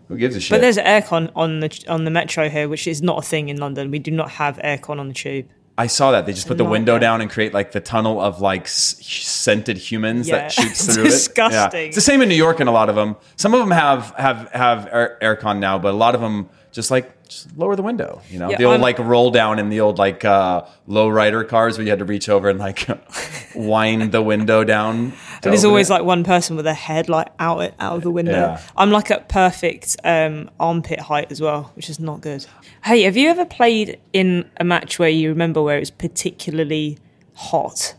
who 0.07 0.17
gives 0.17 0.35
a 0.35 0.39
shit? 0.39 0.51
But 0.55 0.61
there's 0.61 0.77
aircon 0.77 1.31
on 1.35 1.59
the 1.59 1.69
on 1.87 2.03
the 2.05 2.11
metro 2.11 2.49
here, 2.49 2.67
which 2.67 2.87
is 2.87 3.01
not 3.01 3.19
a 3.19 3.21
thing 3.21 3.49
in 3.49 3.57
London. 3.57 3.91
We 3.91 3.99
do 3.99 4.09
not 4.11 4.31
have 4.31 4.57
aircon 4.63 4.99
on 4.99 5.07
the 5.09 5.13
tube. 5.13 5.47
I 5.83 5.87
saw 5.87 6.11
that. 6.11 6.25
They 6.25 6.33
just 6.33 6.47
put 6.47 6.57
the 6.57 6.65
window 6.65 6.99
down 6.99 7.21
and 7.21 7.29
create 7.31 7.53
like 7.53 7.71
the 7.71 7.79
tunnel 7.79 8.19
of 8.19 8.41
like 8.41 8.63
s- 8.63 8.97
scented 9.01 9.77
humans 9.77 10.27
Yeah. 10.27 10.39
that 10.39 10.51
shoots 10.51 10.85
through 10.93 11.03
it. 11.05 11.09
disgusting. 11.11 11.79
Yeah. 11.79 11.87
It's 11.87 11.95
the 11.95 12.01
same 12.01 12.21
in 12.21 12.27
New 12.29 12.35
York 12.35 12.59
and 12.59 12.67
a 12.67 12.71
lot 12.73 12.89
of 12.89 12.95
them. 12.95 13.15
Some 13.37 13.53
of 13.53 13.59
them 13.61 13.71
have 13.71 14.13
have 14.17 14.49
have 14.51 14.87
air, 14.91 15.17
aircon 15.21 15.59
now, 15.59 15.79
but 15.79 15.91
a 15.93 15.97
lot 15.97 16.15
of 16.15 16.21
them 16.21 16.49
just 16.71 16.91
like 16.91 17.07
just 17.29 17.55
lower 17.57 17.75
the 17.75 17.83
window. 17.83 18.21
You 18.29 18.39
know, 18.39 18.49
Yeah, 18.49 18.57
the 18.57 18.63
old 18.65 18.73
I'm- 18.73 18.81
like 18.81 18.99
roll 18.99 19.31
down 19.31 19.57
in 19.59 19.69
the 19.69 19.79
old 19.79 19.97
like 19.99 20.25
uh, 20.25 20.63
low 20.87 21.07
rider 21.09 21.43
cars 21.43 21.77
where 21.77 21.85
you 21.85 21.91
had 21.91 21.99
to 21.99 22.05
reach 22.05 22.27
over 22.29 22.49
and 22.49 22.59
like 22.59 22.85
wind 23.55 24.11
the 24.11 24.21
window 24.21 24.63
down. 24.63 25.13
But 25.41 25.51
there's 25.51 25.63
always 25.65 25.89
it. 25.89 25.93
like 25.93 26.03
one 26.03 26.23
person 26.23 26.55
with 26.55 26.65
their 26.65 26.73
head 26.73 27.07
like 27.09 27.27
out 27.39 27.73
out 27.79 27.95
of 27.97 28.01
the 28.03 28.11
window. 28.11 28.31
Yeah. 28.31 28.61
I'm 28.75 28.91
like 28.91 29.09
at 29.11 29.29
perfect 29.29 29.95
um, 30.03 30.49
armpit 30.59 30.99
height 30.99 31.31
as 31.31 31.39
well, 31.41 31.71
which 31.75 31.89
is 31.89 31.99
not 31.99 32.21
good. 32.21 32.45
Hey, 32.83 33.03
have 33.03 33.17
you 33.17 33.29
ever 33.29 33.45
played 33.45 33.99
in 34.13 34.49
a 34.57 34.63
match 34.63 34.99
where 34.99 35.09
you 35.09 35.29
remember 35.29 35.61
where 35.61 35.77
it 35.77 35.81
was 35.81 35.91
particularly 35.91 36.97
hot 37.33 37.95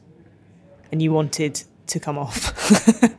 and 0.91 1.03
you 1.03 1.13
wanted 1.13 1.63
to 1.89 2.01
come 2.01 2.19
off? 2.19 2.53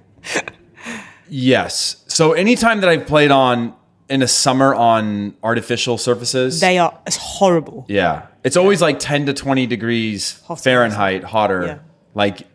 yes. 1.30 2.04
So 2.08 2.34
anytime 2.34 2.82
that 2.82 2.90
I've 2.90 3.06
played 3.08 3.32
on 3.32 3.76
in 4.10 4.22
a 4.22 4.28
summer 4.28 4.74
on 4.76 5.36
artificial 5.44 5.98
surfaces, 5.98 6.60
they 6.60 6.78
are 6.78 6.98
it's 7.08 7.18
horrible. 7.18 7.86
Yeah. 7.88 8.28
It's 8.44 8.58
always 8.58 8.82
like 8.82 9.00
10 9.00 9.28
to 9.28 9.34
20 9.34 9.68
degrees 9.68 10.42
Hotter. 10.48 10.62
Fahrenheit 10.64 11.24
hotter. 11.24 11.66
Yeah. 11.66 11.80
Like 12.16 12.48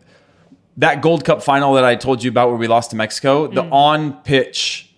that 0.77 1.01
Gold 1.01 1.23
Cup 1.25 1.41
final 1.41 1.73
that 1.75 1.85
I 1.85 1.95
told 1.95 2.23
you 2.23 2.29
about 2.29 2.49
where 2.49 2.57
we 2.57 2.67
lost 2.67 2.89
to 2.91 2.95
Mexico, 2.97 3.47
the 3.47 3.63
Mm. 3.63 3.71
on 3.71 4.13
pitch 4.23 4.93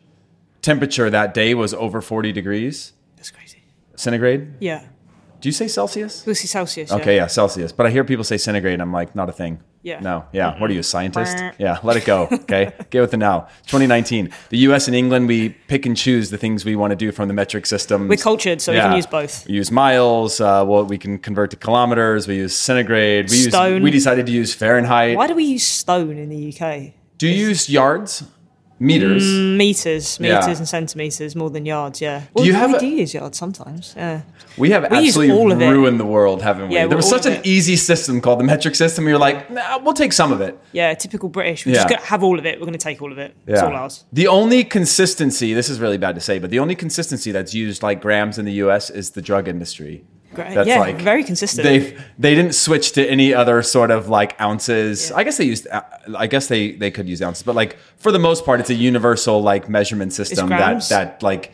temperature 0.61 1.09
that 1.09 1.33
day 1.33 1.53
was 1.53 1.73
over 1.75 2.01
40 2.01 2.31
degrees. 2.33 2.91
Centigrade. 3.99 4.53
Yeah. 4.59 4.83
Do 5.41 5.47
you 5.47 5.53
say 5.53 5.67
Celsius? 5.67 6.27
Lucy 6.27 6.47
Celsius. 6.47 6.91
Okay, 6.91 7.15
yeah, 7.15 7.27
Celsius. 7.27 7.71
But 7.71 7.85
I 7.85 7.91
hear 7.91 8.03
people 8.03 8.25
say 8.25 8.37
centigrade 8.37 8.73
and 8.73 8.81
I'm 8.81 8.91
like, 8.91 9.15
not 9.15 9.29
a 9.29 9.31
thing. 9.31 9.61
Yeah. 9.81 10.01
No. 10.01 10.25
Yeah. 10.33 10.59
What 10.59 10.69
are 10.69 10.73
you, 10.73 10.81
a 10.81 10.83
scientist? 10.83 11.37
Yeah. 11.57 11.79
Let 11.83 11.95
it 11.95 12.03
go. 12.05 12.27
Okay. 12.49 12.73
Get 12.89 13.01
with 13.01 13.13
it 13.13 13.17
now. 13.17 13.41
2019. 13.67 14.31
The 14.49 14.57
US 14.69 14.87
and 14.87 14.95
England, 14.95 15.27
we 15.27 15.49
pick 15.49 15.85
and 15.85 15.95
choose 15.95 16.29
the 16.31 16.37
things 16.37 16.65
we 16.65 16.75
want 16.75 16.91
to 16.91 16.95
do 16.95 17.11
from 17.11 17.27
the 17.27 17.33
metric 17.33 17.65
system. 17.65 18.07
We're 18.07 18.17
cultured, 18.17 18.59
so 18.59 18.73
we 18.73 18.79
can 18.79 18.95
use 18.95 19.05
both. 19.05 19.47
We 19.47 19.53
use 19.53 19.71
miles. 19.71 20.41
Uh, 20.41 20.65
well, 20.67 20.83
we 20.85 20.97
can 20.97 21.19
convert 21.19 21.51
to 21.51 21.57
kilometers. 21.57 22.27
We 22.27 22.35
use 22.37 22.55
centigrade. 22.55 23.29
We 23.29 23.37
Stone. 23.37 23.75
use. 23.75 23.83
We 23.83 23.91
decided 23.91 24.25
to 24.25 24.31
use 24.31 24.53
Fahrenheit. 24.53 25.15
Why 25.15 25.27
do 25.27 25.35
we 25.35 25.43
use 25.45 25.65
stone 25.65 26.17
in 26.17 26.29
the 26.29 26.53
UK? 26.53 26.93
Do 27.17 27.27
you 27.27 27.47
use 27.47 27.69
yards, 27.69 28.23
meters? 28.79 29.23
Mm, 29.23 29.57
meters, 29.57 30.17
Yeah. 30.21 30.39
meters, 30.39 30.57
and 30.59 30.67
centimeters 30.67 31.35
more 31.35 31.49
than 31.49 31.65
yards. 31.65 31.99
Yeah. 32.01 32.19
Do 32.19 32.25
Well, 32.33 32.45
you 32.45 32.53
have 32.53 32.71
we 32.71 32.77
a- 32.77 32.79
do 32.79 32.87
use 32.87 33.13
yards 33.13 33.37
sometimes. 33.37 33.93
Yeah. 33.97 34.21
we 34.57 34.71
have 34.71 34.89
we 34.91 34.97
absolutely 35.07 35.31
all 35.35 35.51
of 35.51 35.61
it. 35.61 35.69
ruined 35.69 35.99
the 35.99 36.05
world, 36.05 36.41
haven't 36.41 36.69
we? 36.69 36.75
Yeah, 36.75 36.87
there 36.87 36.97
was 36.97 37.09
such 37.09 37.25
an 37.25 37.39
easy 37.43 37.75
system 37.75 38.19
called 38.21 38.39
the 38.39 38.43
metric 38.43 38.75
system. 38.75 39.07
You're 39.07 39.17
like, 39.17 39.49
nah, 39.51 39.77
we'll 39.79 39.93
take 39.93 40.13
some 40.13 40.31
of 40.31 40.41
it. 40.41 40.57
Yeah, 40.71 40.93
typical 40.93 41.29
British. 41.29 41.65
We're 41.65 41.75
just 41.75 41.87
gonna 41.89 42.01
have 42.01 42.23
all 42.23 42.37
of 42.39 42.45
it. 42.45 42.59
We're 42.59 42.65
gonna 42.65 42.77
take 42.77 43.01
all 43.01 43.11
of 43.11 43.17
it. 43.17 43.33
yeah. 43.47 43.53
It's 43.53 43.63
all 43.63 43.75
ours. 43.75 44.03
The 44.13 44.27
only 44.27 44.63
consistency, 44.63 45.53
this 45.53 45.69
is 45.69 45.79
really 45.79 45.97
bad 45.97 46.15
to 46.15 46.21
say, 46.21 46.39
but 46.39 46.49
the 46.49 46.59
only 46.59 46.75
consistency 46.75 47.31
that's 47.31 47.53
used 47.53 47.83
like 47.83 48.01
grams 48.01 48.37
in 48.37 48.45
the 48.45 48.53
US 48.53 48.89
is 48.89 49.11
the 49.11 49.21
drug 49.21 49.47
industry. 49.47 50.03
Great. 50.33 50.53
That's 50.53 50.67
yeah, 50.67 50.79
like 50.79 51.01
very 51.01 51.23
consistent. 51.23 51.63
They 51.63 51.97
they 52.17 52.35
didn't 52.35 52.53
switch 52.53 52.91
to 52.93 53.07
any 53.07 53.33
other 53.33 53.63
sort 53.63 53.91
of 53.91 54.09
like 54.09 54.39
ounces. 54.39 55.11
I 55.11 55.23
guess 55.23 55.37
they 55.37 55.45
used 55.45 55.67
I 55.69 56.27
guess 56.27 56.47
they 56.47 56.73
they 56.73 56.91
could 56.91 57.09
use 57.09 57.21
ounces, 57.21 57.43
but 57.43 57.55
like 57.55 57.77
for 57.97 58.11
the 58.11 58.19
most 58.19 58.45
part 58.45 58.59
it's 58.59 58.69
a 58.69 58.75
universal 58.75 59.41
like 59.41 59.69
measurement 59.69 60.13
system 60.13 60.49
that 60.49 60.87
that 60.89 61.23
like 61.23 61.51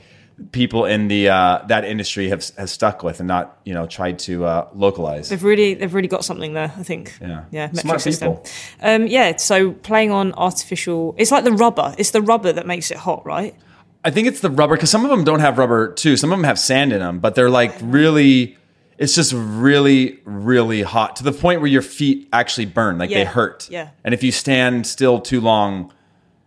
people 0.51 0.85
in 0.85 1.07
the 1.07 1.29
uh, 1.29 1.65
that 1.67 1.85
industry 1.85 2.29
have 2.29 2.43
has 2.57 2.71
stuck 2.71 3.03
with 3.03 3.19
and 3.19 3.27
not, 3.27 3.59
you 3.63 3.73
know, 3.73 3.87
tried 3.87 4.19
to 4.19 4.45
uh, 4.45 4.67
localize. 4.73 5.29
They've 5.29 5.43
really, 5.43 5.73
they've 5.73 5.93
really 5.93 6.07
got 6.07 6.25
something 6.25 6.53
there. 6.53 6.73
I 6.77 6.83
think. 6.83 7.17
Yeah. 7.21 7.45
Yeah. 7.51 7.67
Metric 7.67 7.81
Smart 7.81 8.01
system. 8.01 8.33
people. 8.33 8.49
Um, 8.81 9.07
yeah. 9.07 9.37
So 9.37 9.71
playing 9.71 10.11
on 10.11 10.33
artificial, 10.33 11.15
it's 11.17 11.31
like 11.31 11.43
the 11.43 11.53
rubber. 11.53 11.95
It's 11.97 12.11
the 12.11 12.21
rubber 12.21 12.51
that 12.51 12.67
makes 12.67 12.91
it 12.91 12.97
hot, 12.97 13.25
right? 13.25 13.55
I 14.03 14.11
think 14.11 14.27
it's 14.27 14.41
the 14.41 14.51
rubber 14.51 14.75
because 14.75 14.91
some 14.91 15.03
of 15.03 15.09
them 15.09 15.23
don't 15.23 15.39
have 15.39 15.57
rubber 15.57 15.91
too. 15.93 16.17
Some 16.17 16.31
of 16.31 16.37
them 16.37 16.43
have 16.43 16.59
sand 16.59 16.93
in 16.93 16.99
them, 16.99 17.19
but 17.19 17.35
they're 17.35 17.49
like 17.49 17.73
really. 17.81 18.57
It's 18.97 19.13
just 19.13 19.33
really, 19.35 20.19
really 20.23 20.81
hot 20.81 21.17
to 21.17 21.23
the 21.23 21.33
point 21.33 21.59
where 21.59 21.69
your 21.69 21.81
feet 21.81 22.29
actually 22.31 22.65
burn, 22.65 22.97
like 22.97 23.09
they 23.09 23.25
hurt. 23.25 23.69
yeah. 23.69 23.89
And 24.03 24.13
if 24.13 24.23
you 24.23 24.31
stand 24.31 24.87
still 24.87 25.19
too 25.19 25.41
long, 25.41 25.91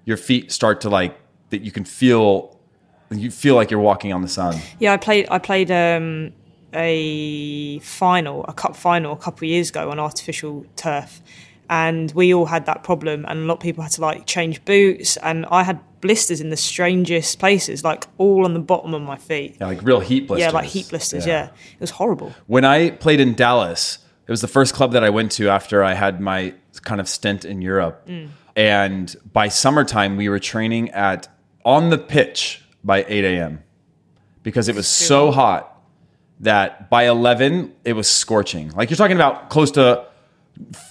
your 0.05 0.17
feet 0.17 0.51
start 0.51 0.81
to 0.81 0.89
like 0.89 1.19
that. 1.51 1.61
You 1.61 1.71
can 1.71 1.85
feel, 1.85 2.59
you 3.11 3.31
feel 3.31 3.55
like 3.55 3.71
you're 3.71 3.81
walking 3.81 4.13
on 4.13 4.23
the 4.23 4.29
sun. 4.29 4.57
Yeah, 4.79 4.95
I 4.95 4.97
played. 4.97 5.29
I 5.31 5.39
played 5.39 5.71
um, 5.71 6.33
a 6.73 7.79
final, 7.81 8.45
a 8.47 8.55
cup 8.55 8.77
final, 8.77 9.13
a 9.13 9.17
couple 9.17 9.47
of 9.47 9.51
years 9.51 9.69
ago 9.69 9.91
on 9.91 9.99
artificial 9.99 10.65
turf, 10.77 11.21
and 11.69 12.11
we 12.13 12.33
all 12.33 12.47
had 12.47 12.65
that 12.67 12.83
problem. 12.83 13.27
And 13.29 13.41
a 13.41 13.45
lot 13.45 13.55
of 13.55 13.61
people 13.61 13.83
had 13.83 13.93
to 13.93 14.01
like 14.01 14.27
change 14.27 14.65
boots, 14.65 15.19
and 15.19 15.45
I 15.51 15.65
had 15.65 15.81
blisters 16.01 16.41
in 16.41 16.51
the 16.51 16.57
strangest 16.57 17.39
places, 17.39 17.85
like 17.85 18.05
all 18.19 18.45
on 18.45 18.55
the 18.55 18.61
bottom 18.61 18.95
of 18.95 19.03
my 19.03 19.17
feet. 19.17 19.57
Yeah, 19.61 19.67
like 19.67 19.83
real 19.83 20.01
heat 20.01 20.29
blisters. 20.29 20.47
Yeah, 20.47 20.51
like 20.51 20.67
heat 20.67 20.89
blisters. 20.89 21.27
Yeah. 21.27 21.47
it 21.47 21.81
was 21.81 21.91
horrible. 21.91 22.35
When 22.47 22.65
I 22.65 22.91
played 22.91 23.21
in 23.21 23.35
Dallas, 23.35 23.99
it 24.27 24.31
was 24.31 24.41
the 24.41 24.49
first 24.49 24.75
club 24.75 24.93
that 24.93 25.03
I 25.03 25.11
went 25.11 25.33
to 25.33 25.49
after 25.49 25.83
I 25.83 25.95
had 25.95 26.21
my 26.21 26.55
kind 26.83 27.01
of 27.01 27.09
stint 27.09 27.45
in 27.45 27.63
Europe. 27.63 28.07
Mm. 28.07 28.29
And 28.55 29.17
by 29.33 29.49
summertime, 29.49 30.17
we 30.17 30.29
were 30.29 30.39
training 30.39 30.91
at 30.91 31.29
on 31.65 31.91
the 31.91 31.99
pitch 31.99 32.63
by 32.83 33.05
8 33.07 33.25
a.m. 33.25 33.63
because 34.43 34.69
it 34.69 34.75
was 34.75 34.89
so 34.89 35.31
hot 35.31 35.81
that 36.41 36.91
by 36.91 37.05
11 37.05 37.75
it 37.85 37.95
was 37.95 38.09
scorching. 38.09 38.71
Like 38.71 38.91
you're 38.91 38.97
talking 38.97 39.17
about 39.17 39.51
close 39.51 39.71
to 39.73 40.07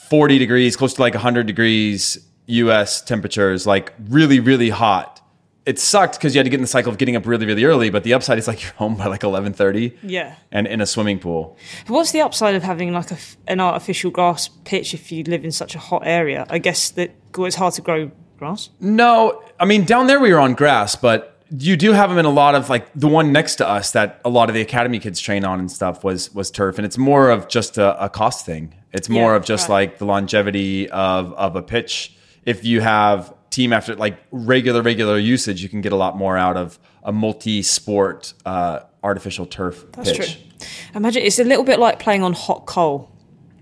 40 0.10 0.38
degrees, 0.38 0.76
close 0.76 0.94
to 0.96 1.02
like 1.02 1.14
100 1.14 1.46
degrees 1.48 2.27
US 2.48 3.02
temperatures, 3.02 3.68
like 3.68 3.94
really, 4.10 4.40
really 4.40 4.70
hot. 4.70 5.22
It 5.66 5.80
sucked 5.80 6.14
because 6.18 6.34
you 6.34 6.40
had 6.40 6.46
to 6.46 6.50
get 6.50 6.56
in 6.58 6.62
the 6.62 6.68
cycle 6.68 6.90
of 6.90 6.98
getting 6.98 7.18
up 7.18 7.26
really, 7.26 7.46
really 7.46 7.66
early. 7.66 7.90
But 7.90 8.04
the 8.04 8.14
upside 8.14 8.38
is 8.38 8.48
like 8.48 8.64
you're 8.64 8.72
home 8.74 8.96
by 8.96 9.08
like 9.08 9.22
11:30 9.22 9.98
Yeah. 10.02 10.36
and 10.52 10.66
in 10.66 10.80
a 10.82 10.86
swimming 10.86 11.20
pool. 11.20 11.58
What's 11.88 12.12
the 12.12 12.22
upside 12.22 12.56
of 12.56 12.64
having 12.64 12.94
like 12.94 13.12
a 13.12 13.18
an 13.48 13.60
artificial 13.60 14.10
grass 14.12 14.48
pitch 14.64 14.94
if 14.94 15.12
you 15.12 15.24
live 15.24 15.44
in 15.44 15.52
such 15.52 15.76
a 15.76 15.80
hot 15.80 16.04
area? 16.06 16.46
I 16.50 16.60
guess 16.60 16.90
that 16.92 17.12
it's 17.38 17.56
hard 17.58 17.74
to 17.74 17.82
grow 17.82 18.12
grass. 18.40 18.70
No, 18.80 19.44
I 19.60 19.66
mean 19.66 19.84
down 19.84 20.08
there 20.08 20.20
we 20.22 20.32
were 20.32 20.40
on 20.40 20.54
grass, 20.54 20.96
but 20.96 21.34
you 21.50 21.76
do 21.78 21.92
have 21.94 22.10
them 22.10 22.18
in 22.20 22.26
a 22.26 22.30
lot 22.30 22.56
of 22.56 22.70
like 22.70 22.88
the 22.94 23.08
one 23.08 23.32
next 23.34 23.56
to 23.56 23.68
us 23.68 23.92
that 23.92 24.20
a 24.24 24.30
lot 24.30 24.50
of 24.50 24.56
the 24.56 24.62
academy 24.62 25.00
kids 25.00 25.20
train 25.20 25.44
on 25.44 25.60
and 25.60 25.70
stuff 25.72 26.02
was 26.04 26.34
was 26.34 26.50
turf, 26.50 26.78
and 26.78 26.86
it's 26.86 26.98
more 26.98 27.30
of 27.30 27.50
just 27.50 27.78
a, 27.78 28.02
a 28.06 28.08
cost 28.10 28.46
thing. 28.46 28.74
It's 28.94 29.10
more 29.10 29.32
Yeah, 29.32 29.38
of 29.38 29.44
just 29.46 29.68
right. 29.68 29.90
like 29.90 29.98
the 29.98 30.06
longevity 30.06 30.90
of 30.90 31.34
of 31.34 31.58
a 31.58 31.62
pitch. 31.62 32.14
If 32.48 32.64
you 32.66 32.82
have 32.82 33.34
team 33.50 33.74
after 33.74 33.96
like 33.96 34.18
regular 34.32 34.82
regular 34.82 35.18
usage, 35.20 35.62
you 35.62 35.70
can 35.70 35.82
get 35.82 35.92
a 35.92 35.96
lot 35.96 36.18
more 36.18 36.38
out 36.38 36.58
of 36.58 36.80
a 37.04 37.12
multi-sport 37.12 38.34
uh, 38.46 38.80
artificial 39.04 39.46
turf 39.46 39.86
That's 39.92 40.12
pitch. 40.12 40.34
true. 40.34 40.68
Imagine 40.96 41.24
it's 41.24 41.40
a 41.40 41.44
little 41.44 41.64
bit 41.64 41.80
like 41.80 42.00
playing 42.00 42.24
on 42.24 42.34
hot 42.34 42.66
coal. 42.66 43.12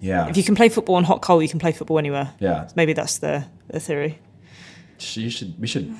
Yeah, 0.01 0.27
If 0.29 0.37
you 0.37 0.43
can 0.43 0.55
play 0.55 0.69
football 0.69 0.95
on 0.95 1.03
hot 1.03 1.21
coal, 1.21 1.41
you 1.41 1.49
can 1.49 1.59
play 1.59 1.71
football 1.71 1.97
anywhere. 1.97 2.33
Yeah. 2.39 2.69
Maybe 2.75 2.93
that's 2.93 3.17
the, 3.19 3.45
the 3.69 3.79
theory. 3.79 4.19
you 4.99 5.29
should 5.29 5.59
we 5.59 5.67
should 5.67 5.93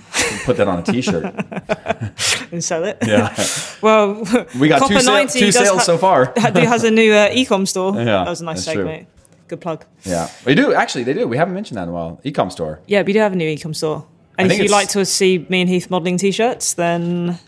put 0.46 0.58
that 0.58 0.68
on 0.68 0.80
a 0.80 0.84
T-shirt. 0.84 1.24
And 2.52 2.64
sell 2.64 2.84
it. 2.86 2.98
Yeah, 3.06 3.34
well, 3.82 4.24
we 4.60 4.68
got 4.68 4.88
two, 4.88 4.94
Copper 4.94 5.00
sale, 5.00 5.28
two 5.28 5.52
sales 5.52 5.78
ha- 5.78 5.84
so 5.84 5.98
far. 5.98 6.32
Has 6.38 6.84
a 6.84 6.92
new 6.92 7.12
uh, 7.12 7.30
ecom 7.32 7.68
store. 7.68 7.96
Yeah, 7.96 8.04
that 8.24 8.30
was 8.30 8.42
a 8.42 8.46
nice 8.46 8.66
true. 8.72 9.06
Good 9.48 9.62
plug. 9.62 9.86
Yeah, 10.04 10.30
we 10.46 10.56
do 10.56 10.74
actually. 10.74 11.04
They 11.04 11.14
do. 11.14 11.28
We 11.28 11.38
haven't 11.38 11.54
mentioned 11.54 11.78
that 11.78 11.84
in 11.84 11.90
a 11.90 11.94
while. 11.94 12.20
Ecom 12.26 12.52
store. 12.52 12.82
Yeah, 12.88 13.04
we 13.04 13.14
do 13.14 13.20
have 13.20 13.34
a 13.34 13.36
new 13.36 13.48
ecom 13.56 13.76
store. 13.76 14.08
And 14.38 14.52
if 14.52 14.60
you'd 14.60 14.72
like 14.72 14.90
to 14.90 15.06
see 15.06 15.46
me 15.50 15.62
and 15.62 15.70
Heath 15.70 15.90
modelling 15.90 16.18
t-shirts, 16.18 16.74
then 16.74 17.40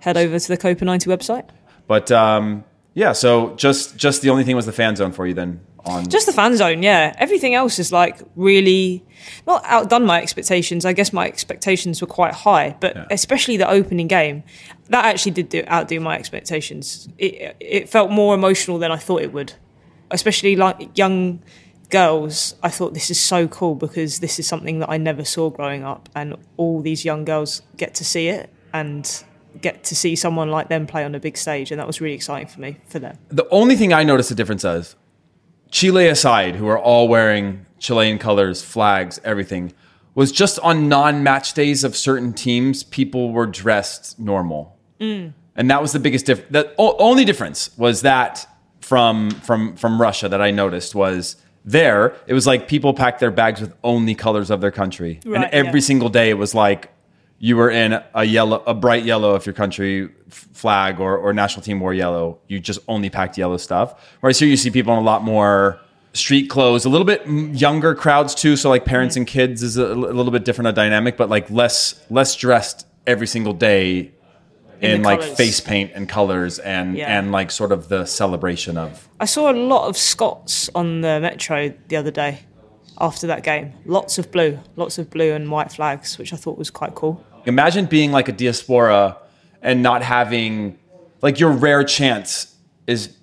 head 0.00 0.16
over 0.16 0.38
to 0.38 0.48
the 0.48 0.56
Copa 0.56 0.84
90 0.84 1.10
website. 1.10 1.46
But 1.86 2.10
um, 2.10 2.64
yeah, 2.94 3.12
so 3.12 3.54
just 3.56 3.96
just 3.96 4.22
the 4.22 4.30
only 4.30 4.44
thing 4.44 4.56
was 4.56 4.66
the 4.66 4.72
fan 4.72 4.96
zone 4.96 5.12
for 5.12 5.26
you 5.26 5.34
then 5.34 5.60
on 5.84 6.08
Just 6.08 6.26
the 6.26 6.32
fan 6.32 6.56
zone, 6.56 6.82
yeah. 6.82 7.12
Everything 7.18 7.54
else 7.54 7.78
is 7.80 7.90
like 7.90 8.20
really 8.36 9.04
not 9.48 9.64
outdone 9.66 10.04
my 10.06 10.22
expectations. 10.22 10.84
I 10.84 10.92
guess 10.92 11.12
my 11.12 11.26
expectations 11.26 12.00
were 12.00 12.06
quite 12.06 12.34
high, 12.34 12.76
but 12.80 12.94
Yeah. 12.94 13.06
especially 13.10 13.56
the 13.56 13.68
opening 13.68 14.06
game, 14.06 14.44
that 14.90 15.04
actually 15.04 15.32
did 15.32 15.48
do, 15.48 15.64
outdo 15.68 15.98
my 15.98 16.16
expectations. 16.16 17.08
It, 17.18 17.56
it 17.58 17.88
felt 17.88 18.10
more 18.12 18.32
emotional 18.34 18.78
than 18.78 18.92
I 18.92 18.96
thought 18.96 19.22
it 19.22 19.32
would, 19.32 19.54
especially 20.12 20.56
like 20.56 20.96
young 20.96 21.42
girls. 21.90 22.54
I 22.62 22.68
thought 22.70 22.94
this 22.94 23.10
is 23.10 23.20
so 23.20 23.48
cool 23.48 23.74
because 23.74 24.20
this 24.20 24.38
is 24.38 24.46
something 24.46 24.78
that 24.80 24.90
I 24.90 24.96
never 24.96 25.24
saw 25.24 25.50
growing 25.50 25.84
up, 25.84 26.08
and 26.14 26.36
all 26.56 26.80
these 26.80 27.04
young 27.04 27.24
girls 27.24 27.62
get 27.76 27.94
to 27.96 28.04
see 28.04 28.28
it 28.28 28.50
and 28.72 29.24
get 29.60 29.84
to 29.84 29.94
see 29.94 30.16
someone 30.16 30.50
like 30.50 30.68
them 30.68 30.86
play 30.86 31.04
on 31.04 31.14
a 31.14 31.20
big 31.20 31.36
stage, 31.36 31.70
and 31.70 31.78
that 31.78 31.86
was 31.86 32.00
really 32.00 32.14
exciting 32.14 32.48
for 32.48 32.60
me 32.60 32.78
for 32.88 32.98
them. 32.98 33.18
the 33.28 33.46
only 33.50 33.76
thing 33.76 33.92
I 33.92 34.02
noticed 34.02 34.30
a 34.30 34.34
difference 34.34 34.64
is 34.64 34.96
Chile 35.70 36.06
aside, 36.08 36.56
who 36.56 36.68
are 36.68 36.78
all 36.78 37.08
wearing 37.08 37.66
Chilean 37.78 38.18
colors, 38.18 38.62
flags, 38.62 39.20
everything, 39.24 39.72
was 40.14 40.32
just 40.32 40.58
on 40.60 40.88
non-match 40.88 41.54
days 41.54 41.84
of 41.84 41.96
certain 41.96 42.32
teams, 42.32 42.82
people 42.82 43.32
were 43.32 43.46
dressed 43.46 44.18
normal, 44.18 44.78
mm. 45.00 45.32
and 45.56 45.70
that 45.70 45.82
was 45.82 45.92
the 45.92 45.98
biggest 45.98 46.26
difference. 46.26 46.50
The 46.50 46.74
o- 46.78 46.96
only 46.98 47.24
difference 47.24 47.76
was 47.76 48.02
that 48.02 48.46
from 48.82 49.30
from 49.30 49.76
from 49.76 50.00
Russia 50.00 50.28
that 50.28 50.42
I 50.42 50.50
noticed 50.50 50.94
was 50.94 51.36
there. 51.64 52.14
It 52.26 52.34
was 52.34 52.46
like 52.46 52.68
people 52.68 52.92
packed 52.92 53.20
their 53.20 53.30
bags 53.30 53.60
with 53.60 53.72
only 53.82 54.14
colors 54.14 54.50
of 54.50 54.60
their 54.60 54.70
country, 54.70 55.20
and 55.24 55.44
every 55.44 55.80
yeah. 55.80 55.86
single 55.86 56.08
day 56.08 56.30
it 56.30 56.38
was 56.38 56.54
like 56.54 56.90
you 57.38 57.56
were 57.56 57.70
in 57.70 58.00
a 58.14 58.24
yellow, 58.24 58.62
a 58.66 58.74
bright 58.74 59.04
yellow 59.04 59.34
if 59.34 59.46
your 59.46 59.52
country 59.52 60.08
flag 60.28 61.00
or, 61.00 61.16
or 61.16 61.32
national 61.32 61.62
team 61.62 61.80
wore 61.80 61.92
yellow. 61.92 62.38
You 62.46 62.60
just 62.60 62.78
only 62.86 63.10
packed 63.10 63.36
yellow 63.36 63.56
stuff. 63.56 64.00
Whereas 64.20 64.38
here 64.38 64.48
you 64.48 64.56
see 64.56 64.70
people 64.70 64.92
in 64.92 65.00
a 65.00 65.02
lot 65.04 65.24
more 65.24 65.80
street 66.12 66.48
clothes, 66.48 66.84
a 66.84 66.88
little 66.88 67.04
bit 67.04 67.26
younger 67.26 67.96
crowds 67.96 68.36
too. 68.36 68.54
So 68.56 68.68
like 68.68 68.84
parents 68.84 69.16
and 69.16 69.26
kids 69.26 69.62
is 69.64 69.76
a, 69.76 69.86
a 69.86 69.94
little 69.94 70.30
bit 70.30 70.44
different 70.44 70.68
a 70.68 70.72
dynamic, 70.72 71.16
but 71.16 71.28
like 71.28 71.50
less 71.50 72.00
less 72.10 72.36
dressed 72.36 72.86
every 73.08 73.26
single 73.26 73.52
day 73.52 74.12
in, 74.82 75.02
like 75.02 75.20
colours. 75.20 75.36
face 75.36 75.60
paint 75.60 75.92
and 75.94 76.08
colors 76.08 76.58
and 76.58 76.96
Yeah. 76.96 77.16
and 77.18 77.30
like 77.32 77.50
sort 77.50 77.72
of 77.72 77.88
the 77.88 78.04
celebration 78.06 78.76
of. 78.76 79.08
I 79.20 79.24
saw 79.26 79.50
a 79.50 79.54
lot 79.54 79.88
of 79.88 79.96
Scots 79.96 80.68
on 80.74 81.00
the 81.02 81.20
metro 81.20 81.72
the 81.88 81.96
other 81.96 82.10
day 82.10 82.40
after 82.98 83.26
that 83.28 83.42
game. 83.42 83.72
Lots 83.86 84.18
of 84.18 84.30
blue, 84.30 84.58
lots 84.76 84.98
of 84.98 85.08
blue 85.10 85.32
and 85.32 85.50
white 85.50 85.72
flags, 85.72 86.18
which 86.18 86.32
I 86.32 86.36
thought 86.36 86.58
was 86.58 86.70
quite 86.70 86.94
cool. 86.94 87.24
Imagine 87.46 87.86
being 87.86 88.12
like 88.12 88.28
a 88.28 88.32
diaspora 88.32 89.16
and 89.62 89.82
not 89.82 90.02
having 90.02 90.78
like 91.22 91.38
your 91.40 91.50
rare 91.52 91.84
chance 91.84 92.54
is 92.86 93.16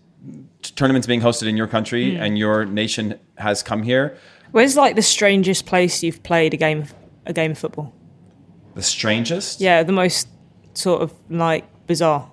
tournaments 0.61 1.07
being 1.07 1.21
hosted 1.21 1.47
in 1.47 1.55
your 1.57 1.67
country 1.67 2.15
Hmm. 2.15 2.21
and 2.23 2.37
your 2.37 2.65
nation 2.65 3.19
has 3.37 3.63
come 3.63 3.83
here. 3.83 4.17
Where's 4.51 4.75
like 4.75 4.95
the 4.95 5.01
strangest 5.01 5.65
place 5.65 6.01
you've 6.03 6.23
played 6.23 6.53
a 6.53 6.57
game 6.57 6.85
a 7.25 7.33
game 7.33 7.51
of 7.51 7.57
football? 7.57 7.93
The 8.75 8.81
strangest. 8.81 9.61
Yeah, 9.61 9.83
the 9.83 9.91
most 9.91 10.27
sort 10.79 11.01
of 11.01 11.13
like 11.29 11.65
bizarre. 11.87 12.31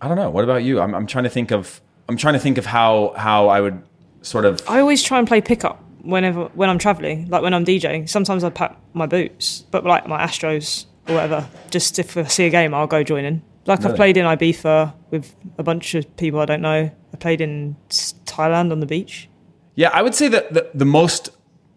I 0.00 0.08
don't 0.08 0.16
know. 0.16 0.30
What 0.30 0.44
about 0.44 0.62
you? 0.64 0.80
I'm, 0.80 0.94
I'm 0.94 1.06
trying 1.06 1.24
to 1.24 1.30
think 1.30 1.50
of. 1.50 1.80
I'm 2.08 2.16
trying 2.16 2.34
to 2.34 2.40
think 2.40 2.58
of 2.58 2.66
how 2.66 3.14
how 3.16 3.48
I 3.48 3.60
would 3.60 3.82
sort 4.22 4.44
of. 4.44 4.62
I 4.68 4.80
always 4.80 5.02
try 5.02 5.18
and 5.18 5.28
play 5.28 5.40
pickup 5.40 5.82
whenever 6.02 6.46
when 6.54 6.68
I'm 6.68 6.78
traveling, 6.78 7.28
like 7.28 7.42
when 7.42 7.54
I'm 7.54 7.64
DJing. 7.64 8.08
Sometimes 8.08 8.44
I 8.44 8.50
pack 8.50 8.76
my 8.92 9.06
boots, 9.06 9.64
but 9.70 9.84
like 9.84 10.06
my 10.06 10.20
Astros 10.20 10.86
or 11.08 11.14
whatever. 11.14 11.48
Just 11.70 11.98
if 11.98 12.16
I 12.16 12.24
see 12.24 12.46
a 12.46 12.50
game, 12.50 12.74
I'll 12.74 12.86
go 12.86 13.02
join 13.02 13.24
in. 13.24 13.42
Like 13.66 13.84
I've 13.84 13.96
played 13.96 14.18
in 14.18 14.26
Ibiza 14.26 14.92
with 15.10 15.34
a 15.56 15.62
bunch 15.62 15.94
of 15.94 16.16
people 16.16 16.40
I 16.40 16.44
don't 16.44 16.60
know. 16.60 16.90
I 17.12 17.16
played 17.16 17.40
in 17.40 17.76
Thailand 17.88 18.72
on 18.72 18.80
the 18.80 18.86
beach. 18.86 19.28
Yeah, 19.74 19.90
I 19.92 20.02
would 20.02 20.14
say 20.14 20.28
that 20.28 20.52
the, 20.52 20.70
the 20.74 20.84
most. 20.84 21.30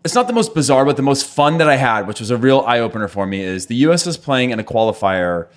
It's 0.08 0.16
not 0.16 0.28
the 0.28 0.34
most 0.34 0.54
bizarre, 0.54 0.86
but 0.86 0.96
the 0.96 1.02
most 1.02 1.26
fun 1.26 1.58
that 1.58 1.68
I 1.68 1.76
had, 1.76 2.08
which 2.08 2.22
was 2.22 2.32
a 2.32 2.38
real 2.38 2.62
eye 2.62 2.80
opener 2.80 3.10
for 3.10 3.28
me, 3.28 3.42
is 3.42 3.66
the 3.66 3.76
U.S. 3.88 4.06
was 4.06 4.16
playing 4.16 4.52
in 4.52 4.58
a 4.58 4.64
qualifier 4.64 5.50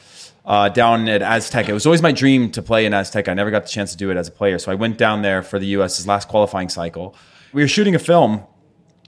uh, 0.44 0.68
down 0.70 1.08
at 1.08 1.22
Aztec. 1.22 1.68
It 1.68 1.72
was 1.72 1.86
always 1.86 2.02
my 2.02 2.10
dream 2.10 2.50
to 2.50 2.60
play 2.60 2.84
in 2.84 2.92
Aztec. 2.92 3.28
I 3.28 3.34
never 3.34 3.52
got 3.52 3.62
the 3.62 3.68
chance 3.68 3.92
to 3.92 3.96
do 3.96 4.10
it 4.10 4.16
as 4.16 4.26
a 4.26 4.32
player, 4.32 4.58
so 4.58 4.72
I 4.72 4.74
went 4.74 4.98
down 4.98 5.22
there 5.22 5.44
for 5.44 5.60
the 5.60 5.66
U.S.'s 5.66 6.04
last 6.04 6.26
qualifying 6.26 6.68
cycle. 6.68 7.14
We 7.52 7.62
were 7.62 7.68
shooting 7.68 7.94
a 7.94 8.00
film 8.00 8.42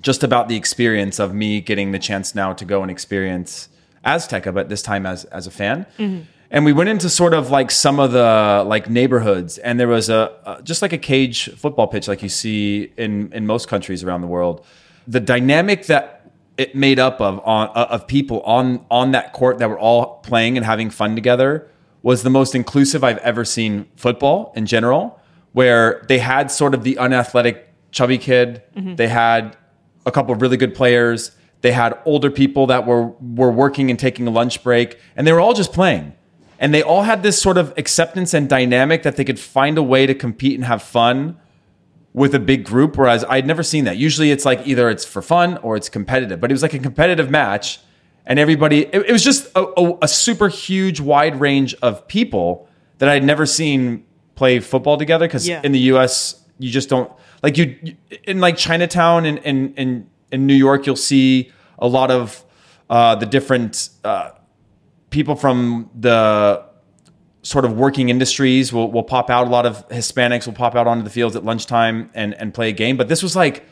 just 0.00 0.22
about 0.22 0.46
the 0.46 0.54
experience 0.54 1.18
of 1.18 1.34
me 1.34 1.60
getting 1.60 1.90
the 1.90 1.98
chance 1.98 2.36
now 2.36 2.52
to 2.52 2.64
go 2.64 2.82
and 2.82 2.88
experience 2.88 3.68
Azteca, 4.06 4.54
but 4.54 4.68
this 4.68 4.80
time 4.80 5.06
as 5.06 5.24
as 5.24 5.48
a 5.48 5.50
fan. 5.50 5.86
And 6.52 6.64
we 6.64 6.72
went 6.72 6.88
into 6.88 7.10
sort 7.10 7.34
of 7.34 7.50
like 7.50 7.72
some 7.72 7.98
of 7.98 8.12
the 8.12 8.62
like 8.64 8.88
neighborhoods, 8.88 9.58
and 9.58 9.80
there 9.80 9.88
was 9.88 10.08
a, 10.08 10.30
a 10.46 10.62
just 10.62 10.82
like 10.82 10.92
a 10.92 10.98
cage 10.98 11.50
football 11.56 11.88
pitch, 11.88 12.06
like 12.06 12.22
you 12.22 12.28
see 12.28 12.92
in 12.96 13.32
in 13.32 13.44
most 13.44 13.66
countries 13.66 14.04
around 14.04 14.20
the 14.20 14.28
world. 14.28 14.64
The 15.06 15.20
dynamic 15.20 15.86
that 15.86 16.30
it 16.56 16.74
made 16.74 16.98
up 16.98 17.20
of 17.20 17.40
on 17.44 17.68
uh, 17.74 17.86
of 17.90 18.06
people 18.06 18.40
on 18.42 18.84
on 18.90 19.12
that 19.12 19.32
court 19.32 19.58
that 19.58 19.68
were 19.68 19.78
all 19.78 20.18
playing 20.18 20.56
and 20.56 20.66
having 20.66 20.90
fun 20.90 21.14
together 21.14 21.68
was 22.02 22.22
the 22.22 22.30
most 22.30 22.54
inclusive 22.54 23.04
I've 23.04 23.18
ever 23.18 23.44
seen 23.44 23.86
football 23.96 24.52
in 24.54 24.66
general. 24.66 25.18
Where 25.52 26.04
they 26.08 26.18
had 26.18 26.50
sort 26.50 26.74
of 26.74 26.82
the 26.82 26.96
unathletic 26.98 27.68
chubby 27.90 28.16
kid, 28.18 28.62
they 28.96 29.08
had 29.08 29.56
a 30.06 30.10
couple 30.10 30.34
of 30.34 30.40
really 30.40 30.56
good 30.56 30.74
players. 30.74 31.32
They 31.60 31.72
had 31.72 31.98
older 32.06 32.30
people 32.30 32.66
that 32.68 32.86
were 32.86 33.08
were 33.20 33.50
working 33.52 33.90
and 33.90 33.98
taking 33.98 34.26
a 34.26 34.30
lunch 34.30 34.62
break, 34.62 34.98
and 35.14 35.26
they 35.26 35.32
were 35.32 35.40
all 35.40 35.54
just 35.54 35.72
playing. 35.72 36.14
And 36.58 36.72
they 36.72 36.82
all 36.82 37.02
had 37.02 37.22
this 37.22 37.42
sort 37.42 37.58
of 37.58 37.74
acceptance 37.76 38.34
and 38.34 38.48
dynamic 38.48 39.02
that 39.02 39.16
they 39.16 39.24
could 39.24 39.40
find 39.40 39.76
a 39.76 39.82
way 39.82 40.06
to 40.06 40.14
compete 40.14 40.54
and 40.54 40.64
have 40.64 40.80
fun 40.82 41.36
with 42.14 42.34
a 42.34 42.38
big 42.38 42.64
group. 42.64 42.96
Whereas 42.98 43.24
I'd 43.28 43.46
never 43.46 43.62
seen 43.62 43.84
that. 43.84 43.96
Usually, 43.96 44.30
it's 44.30 44.44
like 44.44 44.66
either 44.66 44.90
it's 44.90 45.04
for 45.04 45.22
fun 45.22 45.56
or 45.58 45.76
it's 45.76 45.88
competitive. 45.88 46.40
But 46.40 46.50
it 46.50 46.54
was 46.54 46.62
like 46.62 46.74
a 46.74 46.78
competitive 46.78 47.30
match, 47.30 47.80
and 48.26 48.38
everybody. 48.38 48.82
It, 48.86 49.06
it 49.08 49.12
was 49.12 49.24
just 49.24 49.46
a, 49.56 49.64
a, 49.80 49.98
a 50.02 50.08
super 50.08 50.48
huge, 50.48 51.00
wide 51.00 51.40
range 51.40 51.74
of 51.82 52.06
people 52.08 52.68
that 52.98 53.08
I'd 53.08 53.24
never 53.24 53.46
seen 53.46 54.04
play 54.34 54.60
football 54.60 54.96
together. 54.96 55.26
Because 55.26 55.48
Yeah. 55.48 55.60
in 55.64 55.72
the 55.72 55.80
U.S., 55.94 56.42
you 56.58 56.70
just 56.70 56.88
don't 56.88 57.10
like 57.42 57.56
you 57.58 57.76
you- 57.82 57.96
in 58.24 58.40
like 58.40 58.56
Chinatown 58.56 59.24
and 59.26 59.38
in 59.38 59.74
in 59.74 60.06
in 60.30 60.46
New 60.46 60.54
York. 60.54 60.86
You'll 60.86 60.96
see 60.96 61.50
a 61.78 61.86
lot 61.88 62.10
of 62.10 62.44
uh, 62.90 63.14
the 63.16 63.26
different. 63.26 63.88
Uh, 64.04 64.30
people 65.10 65.36
from 65.36 65.90
the 66.00 66.64
sort 67.42 67.64
of 67.64 67.76
working 67.76 68.08
industries 68.08 68.72
will, 68.72 68.90
will 68.90 69.02
pop 69.02 69.28
out. 69.28 69.46
A 69.46 69.50
lot 69.50 69.66
of 69.66 69.86
Hispanics 69.88 70.46
will 70.46 70.54
pop 70.54 70.74
out 70.74 70.86
onto 70.86 71.02
the 71.02 71.10
fields 71.10 71.36
at 71.36 71.44
lunchtime 71.44 72.10
and, 72.14 72.34
and 72.34 72.54
play 72.54 72.68
a 72.68 72.72
game. 72.72 72.96
But 72.96 73.08
this 73.08 73.22
was 73.22 73.36
like 73.36 73.64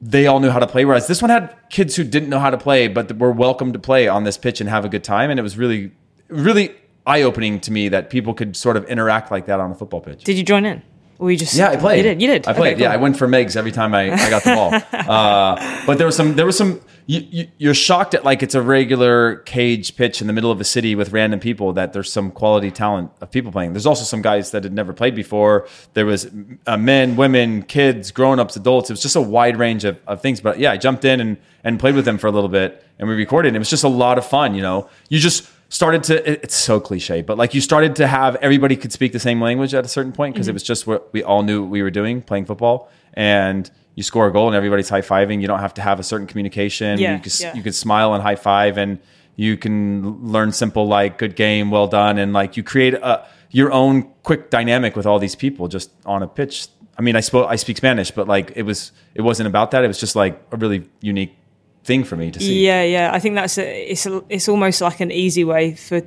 they 0.00 0.26
all 0.26 0.40
knew 0.40 0.50
how 0.50 0.58
to 0.58 0.66
play. 0.66 0.84
Whereas 0.84 1.06
this 1.06 1.22
one 1.22 1.30
had 1.30 1.54
kids 1.70 1.96
who 1.96 2.04
didn't 2.04 2.28
know 2.28 2.38
how 2.38 2.50
to 2.50 2.58
play, 2.58 2.88
but 2.88 3.16
were 3.18 3.32
welcome 3.32 3.72
to 3.72 3.78
play 3.78 4.08
on 4.08 4.24
this 4.24 4.36
pitch 4.36 4.60
and 4.60 4.68
have 4.68 4.84
a 4.84 4.88
good 4.88 5.04
time. 5.04 5.30
And 5.30 5.38
it 5.38 5.42
was 5.42 5.56
really, 5.56 5.92
really 6.28 6.74
eye 7.06 7.22
opening 7.22 7.60
to 7.60 7.72
me 7.72 7.88
that 7.90 8.10
people 8.10 8.34
could 8.34 8.56
sort 8.56 8.76
of 8.76 8.84
interact 8.86 9.30
like 9.30 9.46
that 9.46 9.60
on 9.60 9.70
a 9.70 9.74
football 9.74 10.00
pitch. 10.00 10.24
Did 10.24 10.36
you 10.36 10.44
join 10.44 10.64
in? 10.64 10.82
You 11.20 11.36
just 11.36 11.54
Yeah, 11.54 11.70
I 11.70 11.76
played. 11.76 11.98
You 11.98 12.02
did. 12.02 12.22
You 12.22 12.28
did. 12.28 12.48
I 12.48 12.52
played. 12.52 12.74
Okay, 12.74 12.82
Yeah. 12.82 12.92
I 12.92 12.96
went 12.96 13.16
for 13.16 13.26
Megs 13.26 13.56
every 13.56 13.72
time 13.72 13.94
I, 13.94 14.12
I 14.12 14.30
got 14.30 14.42
the 14.42 14.54
ball. 14.54 14.74
uh, 15.10 15.86
but 15.86 15.98
there 15.98 16.06
was 16.06 16.16
some. 16.16 16.34
There 16.34 16.46
was 16.46 16.56
some. 16.56 16.80
You, 17.06 17.20
you, 17.30 17.48
you're 17.58 17.74
shocked 17.74 18.14
at 18.14 18.24
like 18.24 18.42
it's 18.42 18.54
a 18.54 18.62
regular 18.62 19.36
cage 19.36 19.94
pitch 19.94 20.22
in 20.22 20.26
the 20.26 20.32
middle 20.32 20.50
of 20.50 20.58
a 20.60 20.64
city 20.64 20.94
with 20.94 21.12
random 21.12 21.38
people 21.38 21.74
that 21.74 21.92
there's 21.92 22.10
some 22.10 22.30
quality 22.30 22.70
talent 22.70 23.10
of 23.20 23.30
people 23.30 23.52
playing. 23.52 23.74
There's 23.74 23.84
also 23.84 24.04
some 24.04 24.22
guys 24.22 24.52
that 24.52 24.64
had 24.64 24.72
never 24.72 24.94
played 24.94 25.14
before. 25.14 25.68
There 25.92 26.06
was 26.06 26.30
uh, 26.66 26.78
men, 26.78 27.16
women, 27.16 27.62
kids, 27.62 28.10
grown 28.10 28.40
ups, 28.40 28.56
adults. 28.56 28.88
It 28.88 28.94
was 28.94 29.02
just 29.02 29.16
a 29.16 29.20
wide 29.20 29.58
range 29.58 29.84
of, 29.84 29.98
of 30.06 30.22
things. 30.22 30.40
But 30.40 30.58
yeah, 30.58 30.72
I 30.72 30.78
jumped 30.78 31.04
in 31.04 31.20
and 31.20 31.36
and 31.62 31.78
played 31.78 31.94
with 31.94 32.04
them 32.06 32.18
for 32.18 32.26
a 32.26 32.30
little 32.30 32.48
bit, 32.48 32.84
and 32.98 33.08
we 33.08 33.14
recorded. 33.14 33.48
And 33.48 33.56
it 33.56 33.58
was 33.58 33.70
just 33.70 33.84
a 33.84 33.88
lot 33.88 34.16
of 34.18 34.26
fun. 34.26 34.54
You 34.54 34.62
know, 34.62 34.88
you 35.10 35.18
just 35.18 35.48
started 35.74 36.04
to 36.04 36.30
it- 36.30 36.40
it's 36.44 36.54
so 36.54 36.78
cliche 36.78 37.20
but 37.20 37.36
like 37.36 37.52
you 37.52 37.60
started 37.60 37.96
to 37.96 38.06
have 38.06 38.36
everybody 38.36 38.76
could 38.76 38.92
speak 38.92 39.12
the 39.12 39.18
same 39.18 39.40
language 39.40 39.74
at 39.74 39.84
a 39.84 39.88
certain 39.88 40.12
point 40.12 40.34
because 40.34 40.46
it 40.46 40.50
mm-hmm. 40.50 40.54
was 40.54 40.62
just 40.62 40.86
what 40.86 41.12
we 41.12 41.22
all 41.22 41.42
knew 41.42 41.62
what 41.62 41.70
we 41.70 41.82
were 41.82 41.90
doing 41.90 42.22
playing 42.22 42.44
football. 42.44 42.90
And 43.14 43.70
you 43.94 44.02
score 44.02 44.26
a 44.26 44.32
goal 44.32 44.46
and 44.46 44.56
everybody's 44.56 44.88
high-fiving. 44.88 45.40
You 45.40 45.46
don't 45.46 45.60
have 45.60 45.74
to 45.74 45.82
have 45.82 46.00
a 46.00 46.02
certain 46.02 46.26
communication. 46.26 46.98
Yeah, 46.98 47.16
you, 47.16 47.22
could, 47.22 47.40
yeah. 47.40 47.54
you 47.54 47.62
could 47.62 47.74
smile 47.74 48.14
and 48.14 48.22
high-five 48.22 48.78
and 48.78 48.98
you 49.36 49.56
can 49.56 50.24
learn 50.24 50.52
simple 50.52 50.86
like 50.86 51.18
good 51.18 51.34
game 51.36 51.70
well 51.70 51.88
done. 51.88 52.18
And 52.18 52.32
like 52.32 52.56
you 52.56 52.62
create 52.62 52.94
a, 52.94 53.26
your 53.50 53.72
own 53.72 54.10
quick 54.22 54.50
dynamic 54.50 54.96
with 54.96 55.06
all 55.06 55.18
these 55.18 55.34
people 55.34 55.68
just 55.68 55.90
on 56.06 56.22
a 56.22 56.28
pitch. 56.28 56.68
I 56.96 57.02
mean 57.02 57.16
i 57.16 57.20
spoke 57.20 57.48
i 57.50 57.56
speak 57.56 57.76
spanish 57.76 58.12
but 58.12 58.28
like 58.28 58.52
it 58.54 58.62
was 58.62 58.92
it 59.16 59.22
wasn't 59.22 59.48
about 59.48 59.72
that. 59.72 59.82
It 59.82 59.88
was 59.88 59.98
just 59.98 60.14
like 60.14 60.40
a 60.52 60.56
really 60.56 60.88
unique 61.00 61.36
thing 61.84 62.04
for 62.04 62.16
me 62.16 62.30
to 62.30 62.40
see 62.40 62.66
Yeah, 62.66 62.82
yeah. 62.82 63.10
I 63.12 63.18
think 63.18 63.34
that's 63.34 63.58
a, 63.58 63.90
it's 63.90 64.06
a, 64.06 64.24
it's 64.28 64.48
almost 64.48 64.80
like 64.80 65.00
an 65.00 65.12
easy 65.12 65.44
way 65.44 65.74
for 65.74 66.02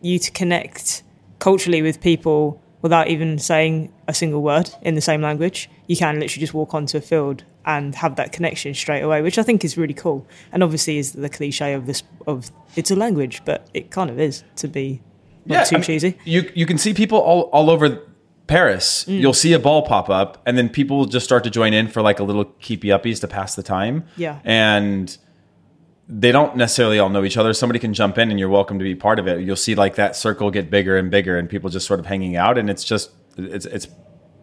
you 0.00 0.18
to 0.18 0.30
connect 0.30 1.02
culturally 1.38 1.82
with 1.82 2.00
people 2.00 2.60
without 2.82 3.08
even 3.08 3.38
saying 3.38 3.92
a 4.08 4.14
single 4.14 4.42
word 4.42 4.70
in 4.82 4.94
the 4.94 5.00
same 5.00 5.20
language. 5.22 5.70
You 5.86 5.96
can 5.96 6.18
literally 6.18 6.40
just 6.40 6.54
walk 6.54 6.74
onto 6.74 6.98
a 6.98 7.00
field 7.00 7.44
and 7.66 7.94
have 7.94 8.16
that 8.16 8.32
connection 8.32 8.74
straight 8.74 9.02
away, 9.02 9.22
which 9.22 9.38
I 9.38 9.42
think 9.42 9.64
is 9.64 9.76
really 9.76 9.94
cool. 9.94 10.26
And 10.52 10.62
obviously, 10.62 10.98
is 10.98 11.12
the 11.12 11.28
cliche 11.28 11.74
of 11.74 11.86
this 11.86 12.02
of 12.26 12.50
it's 12.76 12.90
a 12.90 12.96
language, 12.96 13.42
but 13.44 13.68
it 13.74 13.90
kind 13.90 14.10
of 14.10 14.18
is 14.18 14.42
to 14.56 14.68
be 14.68 15.02
not 15.44 15.66
too 15.66 15.76
I 15.76 15.78
mean, 15.78 15.84
cheesy. 15.84 16.18
You 16.24 16.50
you 16.54 16.66
can 16.66 16.78
see 16.78 16.94
people 16.94 17.18
all, 17.18 17.42
all 17.52 17.70
over 17.70 18.02
Paris. 18.50 19.04
Mm. 19.04 19.20
You'll 19.20 19.32
see 19.32 19.52
a 19.52 19.58
ball 19.58 19.82
pop 19.82 20.10
up, 20.10 20.42
and 20.46 20.58
then 20.58 20.68
people 20.68 20.98
will 20.98 21.06
just 21.06 21.24
start 21.24 21.44
to 21.44 21.50
join 21.50 21.72
in 21.72 21.88
for 21.88 22.02
like 22.02 22.18
a 22.20 22.24
little 22.24 22.44
keepy 22.44 22.88
uppies 22.88 23.20
to 23.20 23.28
pass 23.28 23.54
the 23.54 23.62
time. 23.62 24.04
Yeah. 24.16 24.40
and 24.44 25.16
they 26.12 26.32
don't 26.32 26.56
necessarily 26.56 26.98
all 26.98 27.08
know 27.08 27.22
each 27.22 27.36
other. 27.36 27.52
Somebody 27.52 27.78
can 27.78 27.94
jump 27.94 28.18
in, 28.18 28.30
and 28.30 28.38
you're 28.40 28.48
welcome 28.48 28.80
to 28.80 28.82
be 28.82 28.96
part 28.96 29.20
of 29.20 29.28
it. 29.28 29.42
You'll 29.44 29.54
see 29.54 29.76
like 29.76 29.94
that 29.94 30.16
circle 30.16 30.50
get 30.50 30.68
bigger 30.68 30.96
and 30.98 31.08
bigger, 31.10 31.38
and 31.38 31.48
people 31.48 31.70
just 31.70 31.86
sort 31.86 32.00
of 32.00 32.06
hanging 32.06 32.34
out, 32.36 32.58
and 32.58 32.68
it's 32.68 32.82
just 32.82 33.12
it's 33.38 33.64
it's 33.64 33.86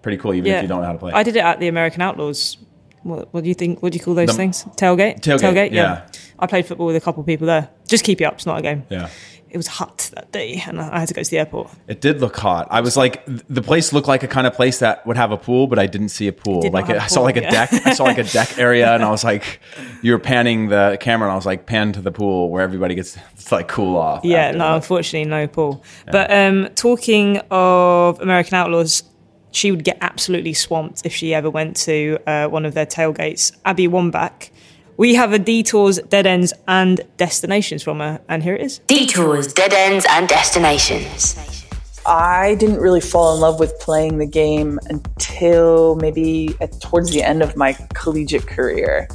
pretty 0.02 0.18
cool, 0.18 0.34
even 0.34 0.50
if 0.54 0.62
you 0.62 0.68
don't 0.70 0.80
know 0.80 0.88
how 0.88 0.94
to 0.94 0.98
play. 0.98 1.12
I 1.12 1.24
did 1.24 1.36
it 1.36 1.40
at 1.44 1.60
the 1.60 1.68
American 1.68 2.02
Outlaws. 2.02 2.56
What, 3.04 3.34
what 3.34 3.44
do 3.44 3.50
you 3.50 3.54
think? 3.54 3.84
What 3.84 3.92
do 3.92 3.98
you 3.98 4.04
call 4.04 4.14
those 4.16 4.30
The- 4.30 4.34
things? 4.34 4.64
Tailgate. 4.78 5.20
Tailgate, 5.22 5.72
yeah. 5.72 6.08
I 6.40 6.48
played 6.48 6.66
football 6.66 6.88
with 6.88 6.96
a 6.96 7.02
couple 7.02 7.20
of 7.22 7.28
people 7.28 7.48
there. 7.48 7.70
Just 7.88 8.06
keep 8.06 8.22
you 8.22 8.28
up. 8.28 8.36
It's 8.36 8.46
not 8.46 8.60
a 8.60 8.62
game. 8.62 8.86
yeah. 8.90 9.10
It 9.50 9.58
was 9.58 9.68
hot 9.68 10.10
that 10.14 10.32
day, 10.32 10.62
and 10.68 10.80
I 10.82 11.00
had 11.00 11.08
to 11.08 11.14
go 11.14 11.24
to 11.24 11.30
the 11.30 11.40
airport. 11.40 11.70
It 11.88 12.02
did 12.02 12.20
look 12.20 12.36
hot. 12.36 12.68
I 12.70 12.82
was 12.82 12.98
like, 12.98 13.24
the 13.26 13.62
place 13.62 13.94
looked 13.94 14.08
like 14.08 14.24
a 14.24 14.28
kind 14.28 14.46
of 14.46 14.54
place 14.54 14.80
that 14.80 15.06
would 15.08 15.18
have 15.18 15.32
a 15.32 15.38
pool, 15.38 15.68
but 15.68 15.80
I 15.80 15.88
didn't 15.88 16.10
see 16.10 16.28
a 16.28 16.34
pool. 16.34 16.70
Like 16.70 16.90
a 16.90 17.02
I 17.02 17.08
saw 17.08 17.18
pool, 17.18 17.24
like 17.26 17.38
a 17.38 17.42
deck. 17.42 17.70
I 17.86 17.94
saw 17.94 18.04
like 18.04 18.18
a 18.18 18.24
deck 18.40 18.58
area, 18.58 18.94
and 18.94 19.04
I 19.04 19.10
was 19.10 19.24
like, 19.24 19.60
you 20.02 20.12
were 20.12 20.20
panning 20.20 20.68
the 20.68 20.98
camera, 21.00 21.28
and 21.28 21.34
I 21.34 21.36
was 21.36 21.46
like, 21.46 21.66
pan 21.66 21.94
to 21.94 22.02
the 22.02 22.12
pool 22.12 22.50
where 22.50 22.62
everybody 22.62 22.96
gets 22.96 23.14
to 23.14 23.22
like 23.56 23.68
cool 23.68 23.96
off. 23.96 24.26
Yeah, 24.26 24.52
no, 24.52 24.76
unfortunately, 24.76 25.30
no 25.30 25.48
pool. 25.48 25.84
But 26.12 26.32
um, 26.32 26.70
talking 26.76 27.38
of 27.50 28.20
American 28.20 28.56
Outlaws, 28.56 29.04
she 29.52 29.72
would 29.72 29.84
get 29.84 29.98
absolutely 30.02 30.54
swamped 30.54 31.06
if 31.06 31.14
she 31.14 31.34
ever 31.34 31.50
went 31.50 31.78
to 31.78 32.20
uh, 32.28 32.48
one 32.48 32.66
of 32.66 32.74
their 32.74 32.86
tailgates. 32.86 33.52
Abby 33.66 33.88
Wambach. 33.88 34.50
We 34.98 35.14
have 35.14 35.32
a 35.32 35.38
detours, 35.38 36.00
dead 36.00 36.26
ends, 36.26 36.54
and 36.68 37.02
destinations 37.18 37.84
from 37.84 38.00
her, 38.00 38.20
and 38.28 38.42
here 38.42 38.56
it 38.56 38.62
is. 38.62 38.80
Detours, 38.88 39.54
dead 39.54 39.72
ends, 39.72 40.08
and 40.10 40.28
destinations. 40.28 41.68
I 42.08 42.56
didn't 42.56 42.80
really 42.80 43.02
fall 43.02 43.36
in 43.36 43.42
love 43.42 43.60
with 43.60 43.80
playing 43.80 44.18
the 44.18 44.26
game 44.26 44.80
until 44.90 45.98
maybe 45.98 46.56
at, 46.62 46.82
towards 46.82 47.12
the 47.12 47.22
end 47.22 47.44
of 47.44 47.56
my 47.56 47.74
collegiate 47.94 48.48
career. 48.48 49.08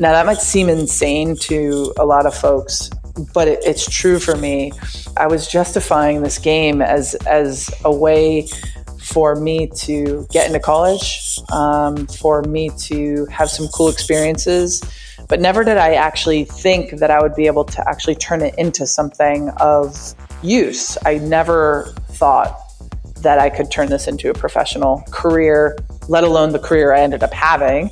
Now, 0.00 0.10
that 0.10 0.26
might 0.26 0.38
seem 0.38 0.68
insane 0.68 1.36
to 1.42 1.94
a 2.00 2.04
lot 2.04 2.26
of 2.26 2.34
folks, 2.34 2.90
but 3.32 3.46
it, 3.46 3.60
it's 3.62 3.88
true 3.88 4.18
for 4.18 4.34
me. 4.34 4.72
I 5.16 5.28
was 5.28 5.46
justifying 5.46 6.22
this 6.22 6.38
game 6.38 6.82
as, 6.82 7.14
as 7.26 7.72
a 7.84 7.94
way 7.94 8.48
for 8.98 9.36
me 9.36 9.68
to 9.76 10.26
get 10.32 10.48
into 10.48 10.58
college, 10.58 11.38
um, 11.52 12.08
for 12.08 12.42
me 12.42 12.70
to 12.78 13.26
have 13.26 13.50
some 13.50 13.68
cool 13.68 13.88
experiences. 13.88 14.82
But 15.32 15.40
never 15.40 15.64
did 15.64 15.78
I 15.78 15.94
actually 15.94 16.44
think 16.44 16.98
that 16.98 17.10
I 17.10 17.18
would 17.22 17.34
be 17.34 17.46
able 17.46 17.64
to 17.64 17.88
actually 17.88 18.16
turn 18.16 18.42
it 18.42 18.54
into 18.58 18.86
something 18.86 19.48
of 19.60 20.14
use. 20.42 20.98
I 21.06 21.16
never 21.16 21.94
thought 22.10 22.54
that 23.22 23.38
I 23.38 23.48
could 23.48 23.70
turn 23.70 23.88
this 23.88 24.06
into 24.06 24.28
a 24.28 24.34
professional 24.34 25.02
career, 25.10 25.78
let 26.06 26.22
alone 26.22 26.52
the 26.52 26.58
career 26.58 26.92
I 26.92 27.00
ended 27.00 27.22
up 27.22 27.32
having. 27.32 27.90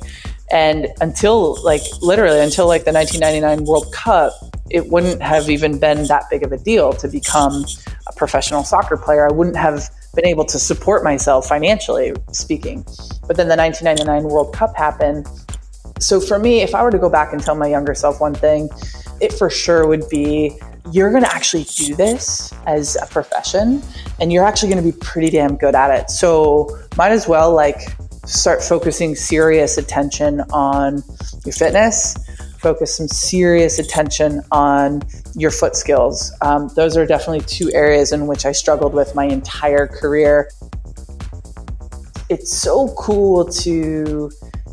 And 0.51 0.85
until 1.01 1.59
like 1.63 1.81
literally 2.03 2.41
until 2.41 2.67
like 2.67 2.83
the 2.83 2.93
1999 2.93 3.65
World 3.65 3.91
Cup, 3.91 4.33
it 4.69 4.89
wouldn't 4.89 5.23
have 5.23 5.49
even 5.49 5.79
been 5.79 6.05
that 6.09 6.25
big 6.29 6.43
of 6.43 6.51
a 6.51 6.59
deal 6.59 6.93
to 6.93 7.07
become 7.07 7.65
a 8.05 8.13
professional 8.15 8.63
soccer 8.63 8.97
player. 8.97 9.27
I 9.27 9.33
wouldn't 9.33 9.57
have 9.57 9.89
been 10.13 10.27
able 10.27 10.45
to 10.45 10.59
support 10.59 11.03
myself 11.03 11.47
financially 11.47 12.13
speaking. 12.33 12.83
But 13.27 13.35
then 13.35 13.47
the 13.47 13.57
1999 13.57 14.31
World 14.31 14.53
Cup 14.53 14.75
happened. 14.75 15.25
So 16.01 16.19
for 16.19 16.39
me, 16.39 16.61
if 16.61 16.73
I 16.73 16.83
were 16.83 16.91
to 16.91 16.97
go 16.97 17.09
back 17.09 17.31
and 17.31 17.41
tell 17.41 17.55
my 17.55 17.67
younger 17.67 17.93
self 17.93 18.19
one 18.19 18.33
thing, 18.33 18.69
it 19.21 19.31
for 19.31 19.49
sure 19.49 19.87
would 19.87 20.09
be 20.09 20.59
you're 20.91 21.11
going 21.11 21.23
to 21.23 21.33
actually 21.33 21.63
do 21.63 21.95
this 21.95 22.51
as 22.65 22.97
a 23.01 23.05
profession 23.05 23.81
and 24.19 24.33
you're 24.33 24.43
actually 24.43 24.71
going 24.71 24.83
to 24.83 24.91
be 24.91 24.97
pretty 24.97 25.29
damn 25.29 25.55
good 25.55 25.75
at 25.75 25.91
it. 25.91 26.09
So 26.09 26.75
might 26.97 27.11
as 27.11 27.27
well 27.27 27.53
like 27.53 27.77
start 28.25 28.63
focusing 28.63 29.15
serious 29.15 29.77
attention 29.77 30.41
on 30.51 31.03
your 31.45 31.53
fitness, 31.53 32.17
focus 32.57 32.97
some 32.97 33.07
serious 33.07 33.77
attention 33.77 34.41
on 34.51 35.03
your 35.35 35.51
foot 35.51 35.75
skills. 35.75 36.33
Um, 36.41 36.69
those 36.75 36.97
are 36.97 37.05
definitely 37.05 37.41
two 37.41 37.71
areas 37.73 38.11
in 38.11 38.25
which 38.25 38.45
I 38.45 38.51
struggled 38.53 38.95
with 38.95 39.13
my 39.13 39.25
entire 39.25 39.85
career. 39.85 40.49
It's 42.27 42.51
so 42.51 42.93
cool 42.97 43.45
to 43.45 44.31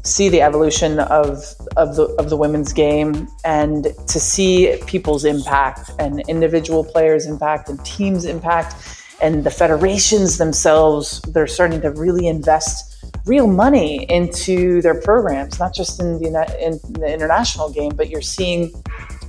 see 0.08 0.28
the 0.28 0.40
evolution 0.40 1.00
of 1.00 1.44
of 1.76 1.96
the 1.96 2.04
of 2.18 2.30
the 2.30 2.36
women's 2.36 2.72
game 2.72 3.28
and 3.44 3.88
to 4.06 4.18
see 4.18 4.80
people's 4.86 5.24
impact 5.24 5.90
and 5.98 6.20
individual 6.28 6.84
players 6.84 7.26
impact 7.26 7.68
and 7.68 7.84
teams 7.84 8.24
impact 8.24 8.74
and 9.20 9.44
the 9.44 9.50
federations 9.50 10.38
themselves 10.38 11.20
they're 11.32 11.46
starting 11.46 11.80
to 11.80 11.90
really 11.90 12.26
invest 12.26 13.06
real 13.26 13.46
money 13.46 14.04
into 14.10 14.80
their 14.82 15.00
programs 15.00 15.58
not 15.58 15.74
just 15.74 16.00
in 16.00 16.18
the, 16.18 16.56
in 16.60 16.78
the 16.94 17.12
international 17.12 17.70
game 17.70 17.92
but 17.94 18.08
you're 18.08 18.22
seeing 18.22 18.72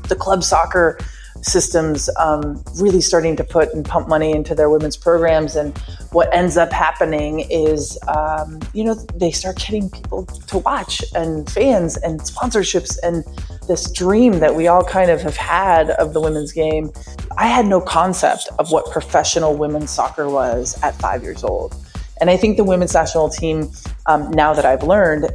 the 0.07 0.15
club 0.15 0.43
soccer 0.43 0.97
systems 1.41 2.09
um, 2.17 2.63
really 2.77 3.01
starting 3.01 3.35
to 3.35 3.43
put 3.43 3.73
and 3.73 3.85
pump 3.85 4.07
money 4.07 4.31
into 4.31 4.55
their 4.55 4.69
women's 4.69 4.97
programs. 4.97 5.55
And 5.55 5.77
what 6.11 6.33
ends 6.33 6.57
up 6.57 6.71
happening 6.71 7.41
is, 7.49 7.97
um, 8.07 8.59
you 8.73 8.83
know, 8.83 8.95
they 9.15 9.31
start 9.31 9.57
getting 9.57 9.89
people 9.89 10.25
to 10.25 10.57
watch 10.59 11.03
and 11.15 11.49
fans 11.49 11.97
and 11.97 12.19
sponsorships 12.21 12.97
and 13.03 13.23
this 13.67 13.91
dream 13.91 14.39
that 14.39 14.55
we 14.55 14.67
all 14.67 14.83
kind 14.83 15.11
of 15.11 15.21
have 15.21 15.37
had 15.37 15.91
of 15.91 16.13
the 16.13 16.21
women's 16.21 16.51
game. 16.51 16.91
I 17.37 17.47
had 17.47 17.67
no 17.67 17.79
concept 17.79 18.49
of 18.57 18.71
what 18.71 18.91
professional 18.91 19.55
women's 19.55 19.91
soccer 19.91 20.29
was 20.29 20.77
at 20.81 20.95
five 20.95 21.23
years 21.23 21.43
old. 21.43 21.75
And 22.21 22.29
I 22.29 22.37
think 22.37 22.57
the 22.57 22.63
women's 22.63 22.93
national 22.93 23.29
team, 23.29 23.71
um, 24.05 24.29
now 24.31 24.53
that 24.53 24.65
I've 24.65 24.83
learned, 24.83 25.29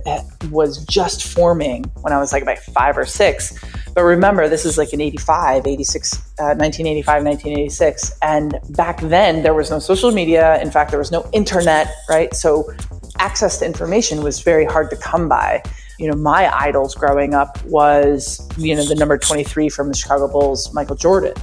was 0.50 0.84
just 0.84 1.24
forming 1.24 1.84
when 2.02 2.12
I 2.12 2.18
was 2.18 2.32
like 2.32 2.42
about 2.42 2.58
five 2.58 2.98
or 2.98 3.06
six. 3.06 3.58
But 3.94 4.02
remember, 4.02 4.48
this 4.48 4.64
is 4.64 4.76
like 4.76 4.92
in 4.92 5.00
85, 5.00 5.66
86, 5.66 6.14
uh, 6.40 6.58
1985, 6.58 7.24
1986. 7.24 8.18
And 8.22 8.58
back 8.70 9.00
then, 9.00 9.42
there 9.42 9.54
was 9.54 9.70
no 9.70 9.78
social 9.78 10.10
media. 10.10 10.60
In 10.60 10.70
fact, 10.70 10.90
there 10.90 10.98
was 10.98 11.12
no 11.12 11.28
internet, 11.32 11.94
right? 12.08 12.34
So 12.34 12.70
access 13.18 13.58
to 13.60 13.66
information 13.66 14.22
was 14.22 14.40
very 14.40 14.64
hard 14.64 14.90
to 14.90 14.96
come 14.96 15.28
by. 15.28 15.62
You 15.98 16.08
know, 16.10 16.16
my 16.16 16.52
idols 16.52 16.94
growing 16.94 17.34
up 17.34 17.64
was, 17.66 18.46
you 18.58 18.74
know, 18.74 18.84
the 18.84 18.96
number 18.96 19.16
23 19.16 19.68
from 19.68 19.88
the 19.88 19.94
Chicago 19.94 20.26
Bulls, 20.26 20.74
Michael 20.74 20.96
Jordan. 20.96 21.34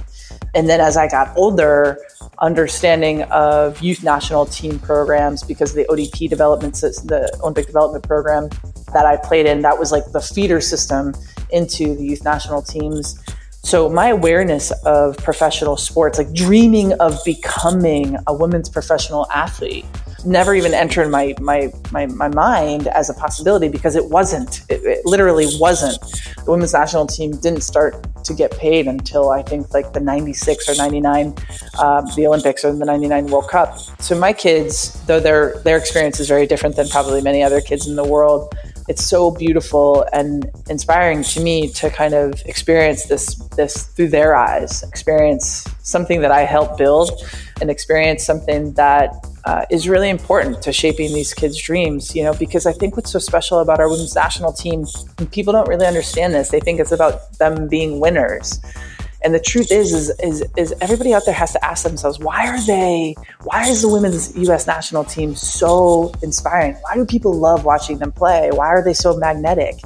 And 0.54 0.68
then 0.68 0.80
as 0.80 0.96
I 0.96 1.08
got 1.08 1.34
older, 1.36 1.98
understanding 2.40 3.22
of 3.24 3.80
youth 3.80 4.02
national 4.02 4.46
team 4.46 4.78
programs 4.78 5.42
because 5.42 5.74
the 5.74 5.84
ODP 5.84 6.28
development, 6.28 6.74
sys- 6.74 7.06
the 7.06 7.34
Olympic 7.40 7.66
development 7.66 8.06
program 8.06 8.48
that 8.92 9.06
I 9.06 9.16
played 9.16 9.46
in, 9.46 9.62
that 9.62 9.78
was 9.78 9.92
like 9.92 10.04
the 10.12 10.20
feeder 10.20 10.60
system 10.60 11.14
into 11.50 11.94
the 11.94 12.04
youth 12.04 12.24
national 12.24 12.62
teams. 12.62 13.18
So 13.64 13.88
my 13.88 14.08
awareness 14.08 14.72
of 14.84 15.16
professional 15.18 15.76
sports, 15.76 16.18
like 16.18 16.32
dreaming 16.32 16.92
of 16.94 17.18
becoming 17.24 18.16
a 18.26 18.34
women's 18.34 18.68
professional 18.68 19.30
athlete, 19.30 19.86
never 20.24 20.54
even 20.54 20.74
entered 20.74 21.10
my 21.10 21.34
my 21.40 21.70
my, 21.90 22.06
my 22.06 22.28
mind 22.28 22.88
as 22.88 23.10
a 23.10 23.14
possibility 23.14 23.68
because 23.68 23.96
it 23.96 24.06
wasn't. 24.06 24.62
It, 24.68 24.82
it 24.84 25.06
literally 25.06 25.46
wasn't. 25.58 26.00
The 26.44 26.50
women's 26.50 26.72
national 26.72 27.06
team 27.06 27.32
didn't 27.36 27.62
start 27.62 28.06
to 28.24 28.34
get 28.34 28.50
paid 28.52 28.86
until 28.86 29.30
I 29.30 29.42
think 29.42 29.72
like 29.74 29.92
the 29.92 30.00
96 30.00 30.68
or 30.68 30.74
99, 30.76 31.34
um, 31.80 32.06
the 32.16 32.26
Olympics 32.26 32.64
or 32.64 32.72
the 32.72 32.84
99 32.84 33.26
World 33.26 33.48
Cup. 33.48 33.78
So 34.00 34.18
my 34.18 34.32
kids, 34.32 35.00
though 35.06 35.20
their 35.20 35.58
their 35.64 35.76
experience 35.76 36.20
is 36.20 36.28
very 36.28 36.46
different 36.46 36.76
than 36.76 36.88
probably 36.88 37.20
many 37.20 37.42
other 37.42 37.60
kids 37.60 37.86
in 37.86 37.96
the 37.96 38.04
world, 38.04 38.54
it's 38.88 39.04
so 39.04 39.30
beautiful 39.30 40.06
and 40.12 40.50
inspiring 40.68 41.22
to 41.22 41.40
me 41.40 41.68
to 41.68 41.90
kind 41.90 42.14
of 42.14 42.34
experience 42.46 43.06
this 43.06 43.36
this 43.56 43.84
through 43.88 44.08
their 44.08 44.34
eyes, 44.34 44.82
experience 44.82 45.68
something 45.82 46.20
that 46.20 46.30
I 46.30 46.42
helped 46.42 46.78
build, 46.78 47.10
and 47.60 47.70
experience 47.70 48.24
something 48.24 48.72
that 48.74 49.14
uh, 49.44 49.64
is 49.70 49.88
really 49.88 50.08
important 50.08 50.62
to 50.62 50.72
shaping 50.72 51.12
these 51.12 51.34
kids' 51.34 51.60
dreams. 51.60 52.14
You 52.14 52.24
know, 52.24 52.34
because 52.34 52.66
I 52.66 52.72
think 52.72 52.96
what's 52.96 53.10
so 53.10 53.18
special 53.18 53.60
about 53.60 53.80
our 53.80 53.88
women's 53.88 54.14
national 54.14 54.52
team, 54.52 54.86
people 55.30 55.52
don't 55.52 55.68
really 55.68 55.86
understand 55.86 56.34
this. 56.34 56.50
They 56.50 56.60
think 56.60 56.80
it's 56.80 56.92
about 56.92 57.32
them 57.38 57.68
being 57.68 58.00
winners. 58.00 58.60
And 59.24 59.32
the 59.32 59.40
truth 59.40 59.70
is, 59.70 59.92
is, 59.92 60.10
is, 60.20 60.44
is 60.56 60.74
everybody 60.80 61.14
out 61.14 61.24
there 61.24 61.34
has 61.34 61.52
to 61.52 61.64
ask 61.64 61.84
themselves, 61.84 62.18
why 62.18 62.48
are 62.48 62.60
they, 62.66 63.14
why 63.44 63.68
is 63.68 63.82
the 63.82 63.88
women's 63.88 64.36
U.S. 64.36 64.66
national 64.66 65.04
team 65.04 65.36
so 65.36 66.12
inspiring? 66.22 66.74
Why 66.82 66.94
do 66.96 67.06
people 67.06 67.32
love 67.32 67.64
watching 67.64 67.98
them 67.98 68.10
play? 68.10 68.50
Why 68.52 68.66
are 68.66 68.82
they 68.82 68.94
so 68.94 69.16
magnetic? 69.16 69.76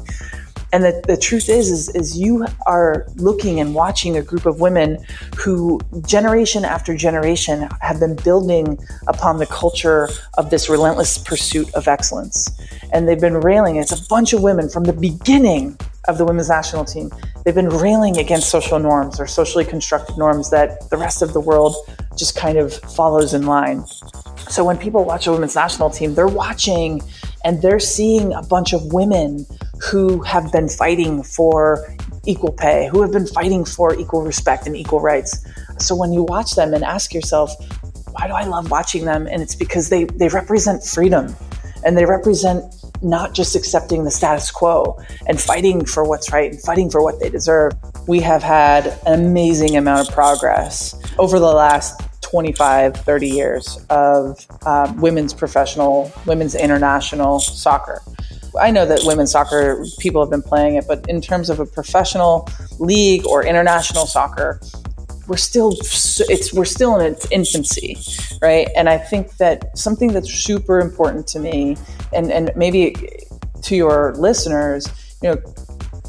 And 0.73 0.85
the, 0.85 1.03
the 1.07 1.17
truth 1.17 1.49
is, 1.49 1.71
is, 1.71 1.89
is 1.95 2.19
you 2.19 2.47
are 2.67 3.07
looking 3.17 3.61
and 3.61 3.75
watching 3.75 4.17
a 4.17 4.23
group 4.23 4.47
of 4.47 4.61
women 4.61 4.99
who 5.37 5.81
generation 6.07 6.65
after 6.65 6.97
generation 6.97 7.69
have 7.81 8.01
been 8.01 8.17
building 8.17 8.79
upon 9.07 9.39
the 9.39 9.47
culture 9.47 10.09
of 10.39 10.51
this 10.51 10.69
relentless 10.69 11.19
pursuit 11.19 11.73
of 11.75 11.89
excellence. 11.89 12.51
And 12.93 13.09
they've 13.09 13.21
been 13.21 13.37
railing, 13.37 13.77
it's 13.77 13.93
a 13.93 14.09
bunch 14.09 14.33
of 14.33 14.43
women 14.43 14.69
from 14.69 14.85
the 14.85 14.93
beginning 14.93 15.79
of 16.09 16.19
the 16.19 16.25
women's 16.25 16.49
national 16.49 16.85
team. 16.85 17.11
They've 17.45 17.55
been 17.55 17.69
railing 17.69 18.19
against 18.19 18.49
social 18.49 18.79
norms 18.79 19.19
or 19.21 19.27
socially 19.27 19.65
constructed 19.65 20.17
norms 20.17 20.51
that 20.51 20.89
the 20.91 20.97
rest 20.97 21.23
of 21.23 21.33
the 21.33 21.41
world 21.41 21.75
just 22.17 22.37
kind 22.37 22.59
of 22.59 22.73
follows 22.73 23.35
in 23.35 23.47
line. 23.47 23.87
So 24.49 24.65
when 24.65 24.79
people 24.79 25.05
watch 25.05 25.27
a 25.27 25.33
women's 25.33 25.57
national 25.57 25.91
team, 25.91 26.15
they're 26.15 26.29
watching 26.29 27.03
and 27.47 27.63
they're 27.63 27.79
seeing 27.79 28.33
a 28.33 28.43
bunch 28.43 28.73
of 28.73 28.93
women 28.93 29.47
who 29.81 30.21
have 30.25 30.51
been 30.51 30.69
fighting 30.69 31.23
for 31.23 31.87
equal 32.27 32.53
pay, 32.53 32.89
who 32.91 33.03
have 33.03 33.13
been 33.13 33.29
fighting 33.29 33.65
for 33.65 33.95
equal 33.95 34.23
respect 34.23 34.67
and 34.67 34.77
equal 34.77 34.99
rights. 34.99 35.47
So 35.79 35.95
when 35.95 36.13
you 36.13 36.25
watch 36.25 36.57
them 36.57 36.75
and 36.75 36.83
ask 36.83 37.15
yourself, 37.15 37.53
why 38.11 38.27
do 38.27 38.33
I 38.33 38.43
love 38.47 38.73
watching 38.73 39.05
them? 39.05 39.29
And 39.29 39.43
it's 39.43 39.55
because 39.55 39.91
they, 39.91 40.05
they 40.05 40.27
represent 40.27 40.83
freedom 40.83 41.37
and 41.85 41.97
they 41.97 42.05
represent 42.05 42.65
not 43.01 43.33
just 43.33 43.55
accepting 43.55 44.03
the 44.03 44.11
status 44.11 44.51
quo 44.51 44.99
and 45.29 45.41
fighting 45.41 45.85
for 45.85 46.03
what's 46.03 46.33
right 46.33 46.51
and 46.51 46.61
fighting 46.61 46.91
for 46.91 47.01
what 47.01 47.21
they 47.21 47.31
deserve. 47.31 47.75
We 48.09 48.19
have 48.23 48.43
had 48.43 48.99
an 49.07 49.25
amazing 49.25 49.77
amount 49.77 50.09
of 50.09 50.15
progress 50.15 51.01
over 51.17 51.39
the 51.39 51.47
last 51.47 52.01
25, 52.27 52.97
30 52.97 53.29
years 53.29 53.79
of 53.89 54.45
um, 54.67 55.01
women's 55.01 55.33
professional, 55.33 56.13
women's 56.27 56.57
international 56.57 57.39
soccer. 57.39 58.03
I 58.61 58.73
know 58.73 58.85
that 58.85 59.03
women's 59.05 59.31
soccer 59.31 59.85
people 60.01 60.23
have 60.23 60.31
been 60.31 60.43
playing 60.43 60.75
it, 60.75 60.87
but 60.89 61.09
in 61.09 61.21
terms 61.21 61.51
of 61.51 61.61
a 61.61 61.67
professional 61.67 62.49
league 62.81 63.25
or 63.27 63.47
international 63.47 64.07
soccer, 64.07 64.61
we're 65.29 65.37
still 65.37 65.77
it's 65.81 66.53
we're 66.53 66.65
still 66.65 66.99
in 66.99 67.13
its 67.13 67.31
infancy, 67.31 67.97
right? 68.43 68.69
And 68.77 68.89
I 68.89 68.99
think 68.99 69.37
that 69.37 69.79
something 69.79 70.13
that's 70.13 70.33
super 70.33 70.81
important 70.81 71.29
to 71.29 71.39
me, 71.39 71.77
and 72.13 72.33
and 72.33 72.51
maybe 72.57 72.97
to 73.63 73.77
your 73.77 74.15
listeners, 74.17 74.89
you 75.23 75.31
know, 75.31 75.37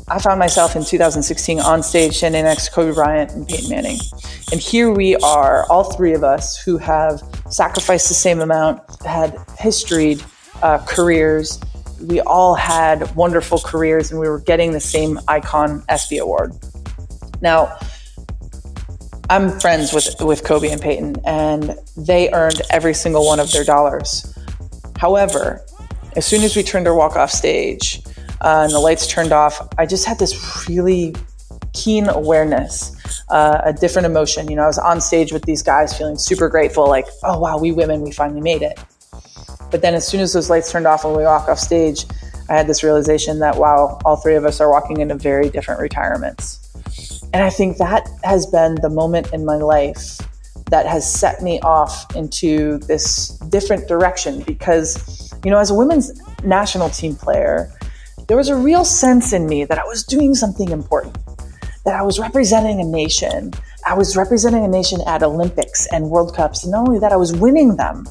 I 0.09 0.19
found 0.19 0.39
myself 0.39 0.77
in 0.77 0.85
2016 0.85 1.59
on 1.59 1.83
stage 1.83 2.15
standing 2.15 2.45
next 2.45 2.67
to 2.67 2.71
Kobe 2.71 2.93
Bryant 2.93 3.33
and 3.33 3.45
Peyton 3.45 3.69
Manning. 3.69 3.99
And 4.53 4.61
here 4.61 4.89
we 4.89 5.17
are, 5.17 5.69
all 5.69 5.83
three 5.83 6.13
of 6.13 6.23
us 6.23 6.57
who 6.57 6.77
have 6.77 7.21
sacrificed 7.49 8.07
the 8.07 8.13
same 8.13 8.39
amount, 8.39 8.79
had 9.03 9.37
historied 9.59 10.23
uh, 10.63 10.77
careers. 10.87 11.59
We 12.01 12.21
all 12.21 12.55
had 12.55 13.13
wonderful 13.17 13.59
careers 13.59 14.09
and 14.09 14.21
we 14.21 14.29
were 14.29 14.39
getting 14.39 14.71
the 14.71 14.79
same 14.79 15.19
Icon 15.27 15.83
ESPY 15.89 16.19
award. 16.19 16.53
Now, 17.41 17.77
I'm 19.29 19.59
friends 19.59 19.91
with, 19.91 20.15
with 20.21 20.45
Kobe 20.45 20.69
and 20.69 20.81
Peyton, 20.81 21.17
and 21.25 21.77
they 21.97 22.31
earned 22.31 22.61
every 22.69 22.93
single 22.93 23.25
one 23.25 23.41
of 23.41 23.51
their 23.51 23.65
dollars. 23.65 24.33
However, 24.95 25.65
as 26.15 26.25
soon 26.25 26.43
as 26.43 26.55
we 26.55 26.63
turned 26.63 26.85
to 26.85 26.93
walk 26.93 27.17
off 27.17 27.29
stage 27.29 28.01
uh, 28.41 28.63
and 28.63 28.71
the 28.71 28.79
lights 28.79 29.07
turned 29.07 29.31
off, 29.31 29.67
I 29.77 29.85
just 29.85 30.05
had 30.05 30.19
this 30.19 30.67
really 30.69 31.15
keen 31.73 32.07
awareness, 32.09 32.95
uh, 33.29 33.61
a 33.63 33.73
different 33.73 34.05
emotion. 34.05 34.49
You 34.49 34.55
know, 34.57 34.63
I 34.63 34.67
was 34.67 34.79
on 34.79 35.01
stage 35.01 35.31
with 35.31 35.43
these 35.43 35.61
guys 35.61 35.97
feeling 35.97 36.17
super 36.17 36.49
grateful, 36.49 36.87
like, 36.87 37.07
oh, 37.23 37.39
wow, 37.39 37.57
we 37.57 37.71
women, 37.71 38.01
we 38.01 38.11
finally 38.11 38.41
made 38.41 38.61
it. 38.61 38.79
But 39.69 39.81
then 39.81 39.93
as 39.93 40.07
soon 40.07 40.21
as 40.21 40.33
those 40.33 40.49
lights 40.49 40.71
turned 40.71 40.87
off 40.87 41.03
and 41.03 41.15
we 41.15 41.23
walk 41.23 41.49
off 41.49 41.59
stage, 41.59 42.05
I 42.49 42.53
had 42.53 42.67
this 42.67 42.83
realization 42.83 43.39
that, 43.39 43.57
wow, 43.57 43.99
all 44.05 44.15
three 44.15 44.35
of 44.35 44.45
us 44.45 44.61
are 44.61 44.71
walking 44.71 45.01
into 45.01 45.15
very 45.15 45.49
different 45.49 45.81
retirements. 45.81 46.63
And 47.33 47.43
I 47.43 47.49
think 47.49 47.77
that 47.77 48.07
has 48.23 48.45
been 48.45 48.75
the 48.81 48.89
moment 48.89 49.33
in 49.33 49.45
my 49.45 49.57
life 49.57 50.19
that 50.69 50.85
has 50.85 51.11
set 51.11 51.41
me 51.41 51.59
off 51.61 52.15
into 52.15 52.77
this 52.79 53.37
different 53.49 53.87
direction 53.87 54.41
because, 54.43 55.33
you 55.43 55.51
know, 55.51 55.57
as 55.57 55.69
a 55.69 55.73
women's 55.73 56.11
national 56.43 56.89
team 56.89 57.15
player, 57.15 57.71
there 58.27 58.37
was 58.37 58.49
a 58.49 58.55
real 58.55 58.85
sense 58.85 59.33
in 59.33 59.47
me 59.47 59.65
that 59.65 59.79
I 59.79 59.83
was 59.85 60.03
doing 60.03 60.35
something 60.35 60.69
important, 60.69 61.17
that 61.85 61.95
I 61.95 62.01
was 62.01 62.19
representing 62.19 62.79
a 62.79 62.83
nation. 62.83 63.53
I 63.85 63.93
was 63.93 64.17
representing 64.17 64.65
a 64.65 64.67
nation 64.67 64.99
at 65.07 65.23
Olympics 65.23 65.87
and 65.93 66.09
World 66.09 66.35
Cups. 66.35 66.63
And 66.63 66.71
not 66.71 66.87
only 66.87 66.99
that, 66.99 67.11
I 67.11 67.15
was 67.15 67.33
winning 67.33 67.77
them 67.77 68.05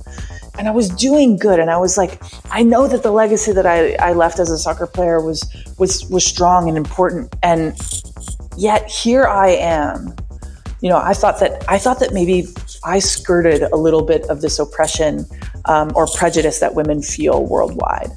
and 0.59 0.68
I 0.68 0.70
was 0.70 0.88
doing 0.88 1.37
good. 1.37 1.61
And 1.61 1.70
I 1.70 1.76
was 1.76 1.98
like, 1.98 2.22
I 2.50 2.62
know 2.62 2.88
that 2.88 3.02
the 3.02 3.11
legacy 3.11 3.52
that 3.52 3.66
I, 3.66 3.94
I 3.96 4.14
left 4.14 4.38
as 4.38 4.50
a 4.50 4.59
soccer 4.59 4.87
player 4.87 5.20
was, 5.20 5.44
was, 5.79 6.07
was 6.09 6.24
strong 6.24 6.68
and 6.68 6.79
important. 6.79 7.37
And 7.42 7.76
Yet 8.57 8.88
here 8.88 9.26
I 9.26 9.48
am. 9.48 10.14
You 10.81 10.88
know, 10.88 10.98
I 10.98 11.12
thought 11.12 11.40
that 11.40 11.64
I 11.68 11.79
thought 11.79 12.00
that 12.00 12.12
maybe 12.12 12.46
I 12.85 12.98
skirted 12.98 13.62
a 13.62 13.76
little 13.76 14.02
bit 14.02 14.24
of 14.31 14.40
this 14.40 14.59
oppression 14.59 15.26
um, 15.66 15.92
or 15.94 16.07
prejudice 16.07 16.61
that 16.61 16.74
women 16.74 17.02
feel 17.02 17.44
worldwide, 17.44 18.11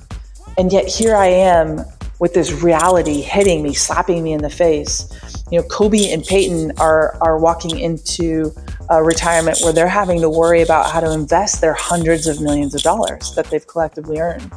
and 0.60 0.72
yet 0.72 0.88
here 0.88 1.16
I 1.16 1.28
am 1.28 1.84
with 2.20 2.34
this 2.34 2.52
reality 2.52 3.22
hitting 3.22 3.64
me, 3.64 3.74
slapping 3.74 4.24
me 4.24 4.34
in 4.34 4.42
the 4.42 4.50
face. 4.50 5.10
You 5.52 5.60
know, 5.60 5.68
Kobe 5.68 6.12
and 6.12 6.24
Peyton 6.24 6.74
are 6.80 7.18
are 7.22 7.40
walking 7.40 7.80
into 7.80 8.52
a 8.90 9.04
retirement 9.04 9.60
where 9.62 9.74
they're 9.74 9.88
having 9.88 10.22
to 10.22 10.30
worry 10.30 10.62
about 10.62 10.92
how 10.92 11.00
to 11.00 11.12
invest 11.12 11.62
their 11.62 11.74
hundreds 11.74 12.28
of 12.28 12.42
millions 12.42 12.76
of 12.76 12.84
dollars 12.84 13.34
that 13.36 13.46
they've 13.46 13.66
collectively 13.66 14.20
earned, 14.20 14.52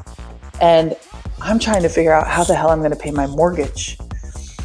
and 0.61 0.97
I'm 1.41 1.59
trying 1.59 1.83
to 1.83 1.89
figure 1.89 2.13
out 2.13 2.27
how 2.27 2.45
the 2.45 2.55
hell 2.55 2.69
I'm 2.71 2.81
going 2.81 2.91
to 2.93 2.99
pay 2.99 3.13
my 3.13 3.27
mortgage 3.27 3.99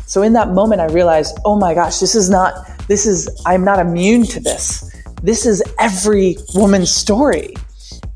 so 0.08 0.22
in 0.22 0.32
that 0.34 0.52
moment, 0.52 0.80
I 0.80 0.86
realized, 0.86 1.38
oh 1.44 1.58
my 1.58 1.74
gosh, 1.74 2.00
this 2.00 2.16
is 2.16 2.30
not, 2.30 2.56
this 2.88 3.06
is, 3.06 3.30
I'm 3.46 3.66
not 3.66 3.78
immune 3.78 4.24
to 4.28 4.40
this. 4.40 4.90
This 5.22 5.46
is 5.46 5.62
every 5.80 6.38
woman's 6.56 6.92
story. 6.92 7.56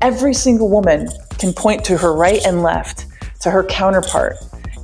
Every 0.00 0.32
single 0.32 0.70
woman 0.70 1.10
can 1.38 1.52
point 1.52 1.84
to 1.84 1.98
her 1.98 2.14
right 2.14 2.40
and 2.46 2.62
left, 2.62 3.04
to 3.42 3.50
her 3.50 3.64
counterpart, 3.64 4.36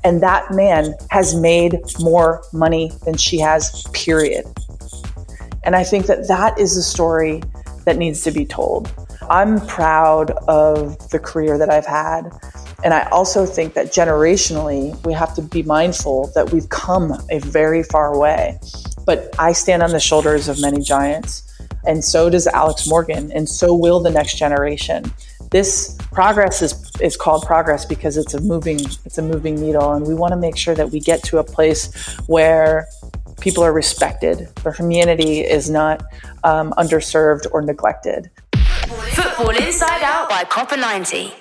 and 0.05 0.23
that 0.23 0.51
man 0.53 0.95
has 1.11 1.35
made 1.35 1.79
more 2.01 2.43
money 2.53 2.93
than 3.05 3.17
she 3.17 3.39
has, 3.39 3.87
period. 3.93 4.45
And 5.65 5.75
I 5.75 5.85
think 5.85 6.07
that 6.07 6.29
that 6.29 6.59
is 6.59 6.77
a 6.77 6.83
story 6.83 7.43
that 7.85 7.97
needs 7.97 8.23
to 8.23 8.31
be 8.31 8.45
told. 8.45 8.93
I'm 9.31 9.61
proud 9.67 10.31
of 10.49 11.11
the 11.11 11.19
career 11.19 11.59
that 11.59 11.71
I've 11.71 11.87
had. 11.87 12.31
And 12.85 12.95
I 12.95 13.09
also 13.11 13.45
think 13.45 13.75
that 13.75 13.89
generationally, 13.89 15.05
we 15.05 15.13
have 15.13 15.35
to 15.35 15.43
be 15.43 15.63
mindful 15.65 16.31
that 16.35 16.53
we've 16.53 16.69
come 16.69 17.13
a 17.31 17.41
very 17.41 17.83
far 17.83 18.19
way. 18.19 18.59
But 19.05 19.35
I 19.39 19.53
stand 19.53 19.83
on 19.83 19.91
the 19.91 20.01
shoulders 20.01 20.49
of 20.49 20.61
many 20.61 20.81
giants, 20.81 21.43
and 21.85 22.05
so 22.05 22.31
does 22.31 22.47
Alex 22.47 22.89
Morgan, 22.89 23.33
and 23.33 23.49
so 23.49 23.75
will 23.75 24.01
the 24.01 24.11
next 24.11 24.37
generation. 24.37 25.05
This 25.51 25.99
progress 26.13 26.63
is, 26.63 26.88
is 27.01 27.17
called 27.17 27.45
progress 27.45 27.85
because 27.85 28.17
it's 28.17 28.35
a 28.35 28.41
moving 28.41 28.81
it's 29.05 29.19
a 29.19 29.23
moving 29.23 29.61
needle, 29.61 29.93
and 29.93 30.07
we 30.07 30.15
want 30.15 30.33
to 30.33 30.37
make 30.37 30.57
sure 30.57 30.75
that 30.75 30.91
we 30.91 31.01
get 31.01 31.23
to 31.25 31.39
a 31.39 31.45
place 31.45 31.95
where 32.27 32.89
people 33.41 33.63
are 33.63 33.73
respected, 33.73 34.49
their 34.63 34.73
community 34.73 35.41
is 35.41 35.71
not 35.71 36.05
um, 36.45 36.73
underserved 36.73 37.47
or 37.53 37.63
neglected. 37.63 38.31
Football 39.13 39.51
Inside 39.51 40.03
Out 40.03 40.29
by 40.29 40.45
Copa 40.45 40.77
90. 40.77 41.33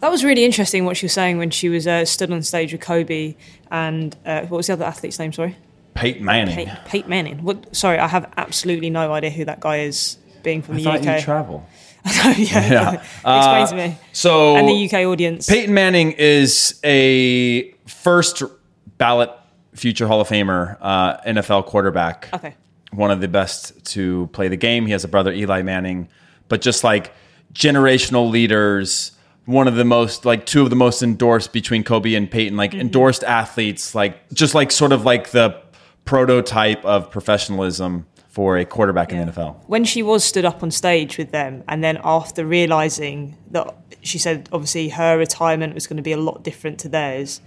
That 0.00 0.10
was 0.10 0.24
really 0.24 0.44
interesting 0.44 0.84
what 0.84 0.96
she 0.96 1.06
was 1.06 1.12
saying 1.12 1.38
when 1.38 1.50
she 1.50 1.68
was 1.68 1.86
uh, 1.86 2.04
stood 2.04 2.32
on 2.32 2.42
stage 2.42 2.72
with 2.72 2.80
Kobe 2.80 3.36
and 3.70 4.16
uh, 4.26 4.40
what 4.42 4.56
was 4.56 4.66
the 4.66 4.72
other 4.72 4.84
athlete's 4.84 5.18
name? 5.18 5.32
Sorry, 5.32 5.56
Peyton 5.94 6.24
Manning. 6.24 6.54
Peyton, 6.56 6.76
Peyton 6.86 7.10
Manning. 7.10 7.42
What? 7.44 7.74
Sorry, 7.76 7.98
I 7.98 8.08
have 8.08 8.32
absolutely 8.36 8.90
no 8.90 9.12
idea 9.12 9.30
who 9.30 9.44
that 9.44 9.60
guy 9.60 9.80
is. 9.80 10.18
Being 10.42 10.60
from 10.60 10.74
I 10.74 10.78
the 10.78 10.84
thought 10.84 11.06
UK, 11.06 11.16
you 11.18 11.22
travel. 11.22 11.68
yeah, 12.06 12.34
Yeah. 12.36 12.92
explain 12.94 13.24
Uh, 13.24 13.66
to 13.66 13.76
me. 13.76 13.96
So 14.12 14.56
And 14.56 14.68
the 14.68 14.86
UK 14.86 15.06
audience. 15.06 15.48
Peyton 15.48 15.72
Manning 15.74 16.12
is 16.12 16.80
a 16.84 17.72
first 17.86 18.42
ballot 18.98 19.30
future 19.74 20.06
Hall 20.06 20.20
of 20.20 20.28
Famer, 20.28 20.76
uh, 20.80 21.18
NFL 21.22 21.66
quarterback. 21.66 22.28
Okay. 22.32 22.54
One 22.92 23.10
of 23.10 23.20
the 23.20 23.28
best 23.28 23.84
to 23.92 24.28
play 24.32 24.48
the 24.48 24.56
game. 24.56 24.86
He 24.86 24.92
has 24.92 25.04
a 25.04 25.08
brother, 25.08 25.32
Eli 25.32 25.62
Manning, 25.62 26.08
but 26.48 26.60
just 26.60 26.84
like 26.84 27.12
generational 27.54 28.30
leaders, 28.30 29.12
one 29.46 29.66
of 29.68 29.76
the 29.76 29.84
most, 29.84 30.24
like 30.24 30.44
two 30.44 30.62
of 30.62 30.70
the 30.70 30.76
most 30.76 31.02
endorsed 31.02 31.52
between 31.52 31.84
Kobe 31.84 32.14
and 32.14 32.30
Peyton, 32.30 32.56
like 32.56 32.74
endorsed 32.74 33.24
athletes, 33.24 33.94
like 33.94 34.28
just 34.32 34.54
like 34.54 34.70
sort 34.70 34.92
of 34.92 35.04
like 35.04 35.30
the 35.30 35.60
prototype 36.04 36.84
of 36.84 37.10
professionalism 37.10 38.06
for 38.32 38.56
a 38.58 38.64
quarterback 38.64 39.12
in 39.12 39.24
the 39.26 39.30
NFL. 39.32 39.56
when 39.66 39.84
she 39.84 40.02
was 40.02 40.24
stood 40.24 40.44
up 40.44 40.62
on 40.62 40.70
stage 40.70 41.18
with 41.18 41.30
them, 41.32 41.62
and 41.68 41.84
then 41.84 41.98
after 42.02 42.44
realizing 42.46 43.36
that 43.50 43.72
she 44.02 44.18
said 44.18 44.48
obviously 44.52 44.88
her 44.88 45.16
retirement 45.18 45.74
was 45.74 45.86
going 45.86 45.98
to 45.98 46.02
be 46.02 46.12
a 46.12 46.16
lot 46.16 46.42
different 46.42 46.80
to 46.80 46.88
theirs. 46.88 47.40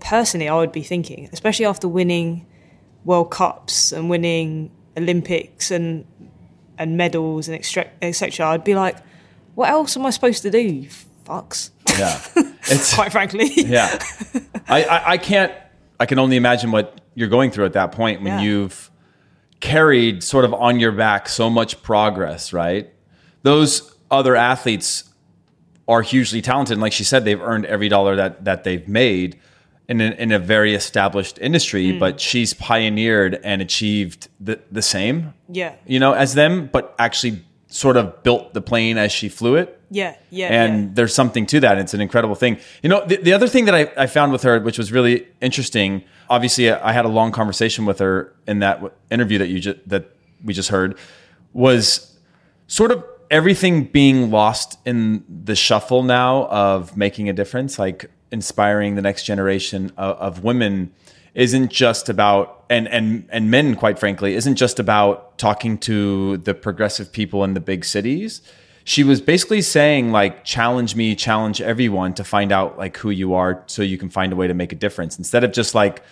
Personally, 0.00 0.48
I 0.48 0.54
would 0.56 0.72
be 0.72 0.82
thinking, 0.82 1.28
especially 1.32 1.66
after 1.66 1.88
winning 1.88 2.46
World 3.04 3.30
Cups 3.30 3.92
and 3.92 4.08
winning 4.08 4.70
Olympics 4.96 5.70
and 5.70 6.06
and 6.78 6.96
medals 6.96 7.48
and 7.48 7.58
etc. 7.58 8.46
I'd 8.48 8.62
be 8.64 8.74
like, 8.74 8.96
what 9.54 9.68
else 9.70 9.96
am 9.96 10.04
I 10.06 10.10
supposed 10.10 10.42
to 10.42 10.50
do? 10.50 10.58
You 10.58 10.88
fucks. 11.24 11.70
Yeah. 11.98 12.20
It's 12.68 12.94
quite 12.96 13.12
frankly. 13.12 13.48
yeah. 13.54 13.96
I, 14.68 14.82
I, 14.84 15.10
I 15.12 15.18
can't. 15.18 15.52
I 16.00 16.06
can 16.06 16.18
only 16.18 16.36
imagine 16.36 16.72
what 16.72 17.00
you're 17.14 17.28
going 17.28 17.52
through 17.52 17.64
at 17.66 17.74
that 17.74 17.92
point 17.92 18.22
when 18.22 18.38
Yeah. 18.38 18.40
you've 18.40 18.90
carried 19.60 20.22
sort 20.22 20.44
of 20.44 20.52
on 20.54 20.78
your 20.80 20.92
back 20.92 21.28
so 21.28 21.48
much 21.50 21.82
progress, 21.82 22.52
right? 22.52 22.92
Those 23.42 23.94
other 24.10 24.36
athletes 24.36 25.04
are 25.88 26.02
hugely 26.02 26.42
talented. 26.42 26.72
And 26.74 26.82
like 26.82 26.92
she 26.92 27.04
said, 27.04 27.24
they've 27.24 27.40
earned 27.40 27.66
every 27.66 27.88
dollar 27.88 28.16
that 28.16 28.44
that 28.44 28.64
they've 28.64 28.86
made 28.88 29.38
in 29.88 30.00
a, 30.00 30.10
in 30.18 30.32
a 30.32 30.38
very 30.38 30.74
established 30.74 31.38
industry. 31.40 31.92
Mm. 31.92 32.00
But 32.00 32.20
she's 32.20 32.54
pioneered 32.54 33.40
and 33.44 33.62
achieved 33.62 34.28
the 34.40 34.60
the 34.70 34.82
same, 34.82 35.32
Yeah. 35.48 35.74
you 35.86 36.00
know, 36.00 36.12
as 36.12 36.34
them, 36.34 36.68
but 36.72 36.94
actually 36.98 37.44
sort 37.76 37.96
of 37.96 38.22
built 38.22 38.54
the 38.54 38.60
plane 38.60 38.96
as 38.96 39.12
she 39.12 39.28
flew 39.28 39.56
it 39.56 39.78
Yeah. 39.90 40.16
Yeah. 40.30 40.48
and 40.48 40.82
yeah. 40.82 40.90
there's 40.94 41.14
something 41.14 41.44
to 41.46 41.60
that. 41.60 41.78
It's 41.78 41.94
an 41.94 42.00
incredible 42.00 42.34
thing. 42.34 42.58
You 42.82 42.88
know, 42.88 43.04
the, 43.04 43.16
the 43.16 43.32
other 43.34 43.48
thing 43.48 43.66
that 43.66 43.74
I, 43.74 44.04
I 44.04 44.06
found 44.06 44.32
with 44.32 44.42
her, 44.44 44.58
which 44.60 44.78
was 44.78 44.90
really 44.90 45.26
interesting. 45.40 46.02
Obviously, 46.30 46.70
uh, 46.70 46.80
I 46.82 46.92
had 46.92 47.04
a 47.04 47.08
long 47.08 47.32
conversation 47.32 47.84
with 47.84 47.98
her 47.98 48.32
in 48.46 48.60
that 48.60 48.80
interview 49.10 49.38
that 49.38 49.48
you 49.48 49.60
just 49.60 49.88
that 49.88 50.10
we 50.42 50.54
just 50.54 50.70
heard, 50.70 50.96
was 51.52 52.16
sort 52.66 52.90
of 52.90 53.04
everything 53.30 53.84
being 53.84 54.30
lost 54.30 54.78
in 54.86 55.24
the 55.28 55.54
shuffle 55.54 56.02
now 56.02 56.46
of 56.46 56.96
making 56.96 57.28
a 57.28 57.32
difference, 57.32 57.78
like 57.78 58.10
inspiring 58.32 58.94
the 58.94 59.02
next 59.02 59.24
generation 59.24 59.92
of, 59.96 60.16
of 60.16 60.44
women 60.44 60.92
isn't 61.36 61.70
just 61.70 62.08
about 62.08 62.64
and 62.70 62.88
and 62.88 63.28
and 63.28 63.50
men 63.50 63.76
quite 63.76 63.98
frankly 63.98 64.34
isn't 64.34 64.56
just 64.56 64.80
about 64.80 65.36
talking 65.38 65.76
to 65.76 66.38
the 66.38 66.54
progressive 66.54 67.12
people 67.12 67.44
in 67.44 67.54
the 67.54 67.60
big 67.60 67.84
cities. 67.84 68.40
She 68.84 69.04
was 69.04 69.20
basically 69.20 69.60
saying 69.60 70.12
like 70.12 70.44
challenge 70.44 70.96
me 70.96 71.14
challenge 71.14 71.60
everyone 71.60 72.14
to 72.14 72.24
find 72.24 72.52
out 72.52 72.78
like 72.78 72.96
who 72.96 73.10
you 73.10 73.34
are 73.34 73.62
so 73.66 73.82
you 73.82 73.98
can 73.98 74.08
find 74.08 74.32
a 74.32 74.36
way 74.36 74.46
to 74.46 74.54
make 74.54 74.72
a 74.72 74.76
difference. 74.76 75.18
Instead 75.18 75.44
of 75.44 75.52
just 75.52 75.74
like 75.74 76.02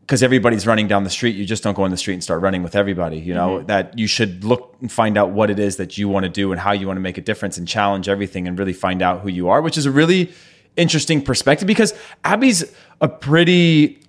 because 0.00 0.22
everybody's 0.22 0.66
running 0.66 0.88
down 0.88 1.04
the 1.04 1.10
street 1.10 1.36
you 1.36 1.44
just 1.44 1.62
don't 1.62 1.74
go 1.74 1.84
in 1.84 1.92
the 1.92 1.96
street 1.96 2.14
and 2.14 2.24
start 2.24 2.42
running 2.42 2.64
with 2.64 2.74
everybody 2.74 3.18
you 3.18 3.34
know? 3.34 3.58
Mm-hmm. 3.58 3.66
That 3.66 3.96
you 3.96 4.08
should 4.08 4.42
look 4.42 4.76
and 4.80 4.90
find 4.90 5.16
out 5.16 5.30
what 5.30 5.48
it 5.48 5.60
is 5.60 5.76
that 5.76 5.96
you 5.96 6.08
want 6.08 6.24
to 6.24 6.30
do 6.30 6.50
and 6.50 6.60
how 6.60 6.72
you 6.72 6.88
want 6.88 6.96
to 6.96 7.02
make 7.02 7.18
a 7.18 7.20
difference 7.20 7.56
and 7.56 7.68
challenge 7.68 8.08
everything 8.08 8.48
and 8.48 8.58
really 8.58 8.72
find 8.72 9.00
out 9.00 9.20
who 9.20 9.28
you 9.28 9.48
are 9.48 9.60
which 9.62 9.78
is 9.78 9.86
a 9.86 9.92
really 9.92 10.32
interesting 10.76 11.22
perspective 11.22 11.66
because 11.66 11.92
abby's 12.24 12.64
a 13.00 13.08
pretty 13.08 14.00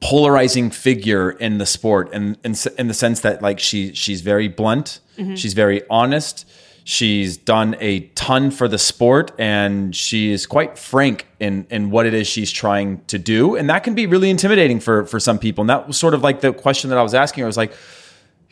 polarizing 0.00 0.70
figure 0.70 1.30
in 1.30 1.58
the 1.58 1.66
sport 1.66 2.08
and 2.12 2.38
in, 2.42 2.54
in 2.78 2.88
the 2.88 2.94
sense 2.94 3.20
that 3.20 3.42
like 3.42 3.60
she 3.60 3.92
she's 3.94 4.22
very 4.22 4.48
blunt 4.48 5.00
mm-hmm. 5.18 5.34
she's 5.34 5.52
very 5.52 5.82
honest 5.90 6.46
she's 6.84 7.36
done 7.36 7.76
a 7.80 8.00
ton 8.16 8.50
for 8.50 8.66
the 8.66 8.78
sport 8.78 9.32
and 9.38 9.94
she 9.94 10.32
is 10.32 10.46
quite 10.46 10.78
frank 10.78 11.26
in 11.38 11.66
in 11.70 11.90
what 11.90 12.06
it 12.06 12.14
is 12.14 12.26
she's 12.26 12.50
trying 12.50 13.00
to 13.06 13.18
do. 13.18 13.54
And 13.56 13.70
that 13.70 13.84
can 13.84 13.94
be 13.94 14.06
really 14.06 14.30
intimidating 14.30 14.80
for 14.80 15.04
for 15.06 15.20
some 15.20 15.38
people. 15.38 15.62
And 15.62 15.70
that 15.70 15.86
was 15.86 15.96
sort 15.96 16.14
of 16.14 16.22
like 16.22 16.40
the 16.40 16.52
question 16.52 16.90
that 16.90 16.98
I 16.98 17.02
was 17.02 17.14
asking 17.14 17.44
I 17.44 17.46
was 17.46 17.56
like 17.56 17.72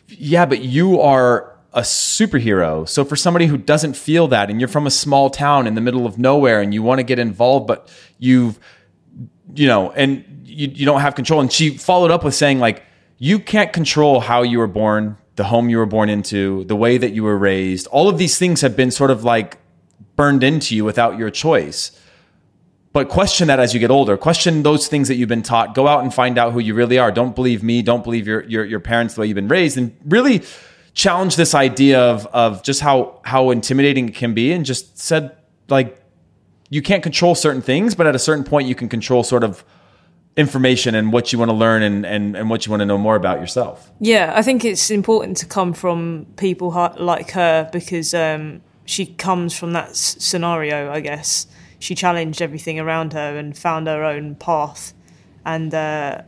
yeah 0.07 0.47
but 0.47 0.61
you 0.61 1.01
are 1.01 1.55
a 1.75 1.83
superhero. 1.83 2.89
So 2.89 3.05
for 3.05 3.17
somebody 3.17 3.47
who 3.47 3.59
doesn't 3.59 3.95
feel 3.95 4.29
that 4.29 4.51
and 4.51 4.61
you're 4.61 4.69
from 4.69 4.87
a 4.87 4.91
small 4.91 5.31
town 5.31 5.67
in 5.67 5.75
the 5.75 5.81
middle 5.81 6.07
of 6.07 6.19
nowhere 6.19 6.61
and 6.61 6.73
you 6.73 6.83
want 6.83 6.99
to 6.99 7.05
get 7.05 7.19
involved 7.19 7.67
but 7.67 7.91
you've 8.19 8.59
you 9.55 9.67
know, 9.67 9.91
and 9.93 10.25
you, 10.45 10.69
you 10.69 10.87
don't 10.87 11.01
have 11.01 11.15
control. 11.15 11.41
And 11.41 11.53
she 11.53 11.77
followed 11.77 12.11
up 12.11 12.25
with 12.25 12.35
saying, 12.35 12.59
like, 12.59 12.83
you 13.19 13.39
can't 13.39 13.73
control 13.73 14.21
how 14.21 14.43
you 14.43 14.59
were 14.59 14.69
born, 14.69 15.17
the 15.37 15.45
home 15.45 15.69
you 15.69 15.79
were 15.79 15.87
born 15.87 16.09
into, 16.09 16.65
the 16.65 16.77
way 16.77 16.99
that 16.99 17.13
you 17.13 17.25
were 17.25 17.37
raised. 17.37 17.87
All 17.89 18.09
of 18.09 18.19
these 18.19 18.39
things 18.39 18.61
have 18.61 18.77
been 18.77 18.91
sort 18.91 19.11
of 19.11 19.25
like 19.25 19.59
burned 20.17 20.43
into 20.45 20.77
you 20.77 20.85
without 20.85 21.19
your 21.19 21.31
choice. 21.31 21.99
But 22.93 23.09
question 23.09 23.49
that 23.49 23.61
as 23.61 23.75
you 23.75 23.81
get 23.81 23.91
older. 23.91 24.17
Question 24.17 24.63
those 24.63 24.89
things 24.89 25.09
that 25.09 25.17
you've 25.17 25.29
been 25.29 25.43
taught. 25.43 25.75
Go 25.75 25.87
out 25.87 26.03
and 26.03 26.13
find 26.13 26.39
out 26.39 26.53
who 26.53 26.59
you 26.59 26.75
really 26.75 26.99
are. 26.99 27.13
Don't 27.13 27.35
believe 27.35 27.63
me. 27.63 27.83
Don't 27.83 28.03
believe 28.03 28.27
your 28.27 28.43
your, 28.45 28.65
your 28.65 28.81
parents 28.81 29.15
the 29.15 29.21
way 29.21 29.27
you've 29.27 29.35
been 29.35 29.49
raised. 29.49 29.77
And 29.77 29.97
really 30.05 30.43
challenge 30.95 31.37
this 31.37 31.55
idea 31.55 32.01
of 32.01 32.27
of 32.29 32.63
just 32.63 32.81
how 32.81 33.21
how 33.25 33.51
intimidating 33.51 34.09
it 34.09 34.15
can 34.15 34.35
be. 34.35 34.53
And 34.53 34.65
just 34.65 34.99
said 34.99 35.37
like 35.69 35.98
you 36.71 36.83
can't 36.83 37.03
control 37.03 37.35
certain 37.35 37.63
things, 37.63 37.95
but 37.95 38.07
at 38.07 38.15
a 38.15 38.19
certain 38.19 38.45
point 38.45 38.69
you 38.69 38.75
can 38.75 38.89
control 38.89 39.23
sort 39.23 39.45
of 39.45 39.65
information 40.37 40.95
and 40.95 41.13
what 41.13 41.33
you 41.33 41.39
want 41.39 41.51
to 41.51 41.57
learn 41.57 41.83
and, 41.83 42.07
and, 42.07 42.37
and 42.37 42.49
what 42.49 42.65
you 42.65 42.71
want 42.71 42.81
to 42.81 42.87
know 42.87 42.99
more 42.99 43.17
about 43.17 43.41
yourself. 43.41 43.91
Yeah, 44.01 44.33
I 44.37 44.43
think 44.43 44.65
it's 44.65 44.91
important 44.91 45.37
to 45.39 45.47
come 45.47 45.73
from 45.73 46.27
people 46.37 46.71
like 46.99 47.31
her 47.33 47.69
because 47.73 48.15
um, 48.15 48.61
she 48.85 49.07
comes 49.07 49.57
from 49.59 49.73
that 49.73 49.91
s- 49.91 50.17
scenario, 50.21 50.93
I 50.93 51.01
guess. 51.01 51.47
She 51.81 51.95
challenged 51.95 52.41
everything 52.41 52.79
around 52.79 53.13
her 53.15 53.37
and 53.37 53.57
found 53.57 53.87
her 53.89 54.05
own 54.05 54.37
path. 54.37 54.95
And 55.45 55.75
uh, 55.75 56.23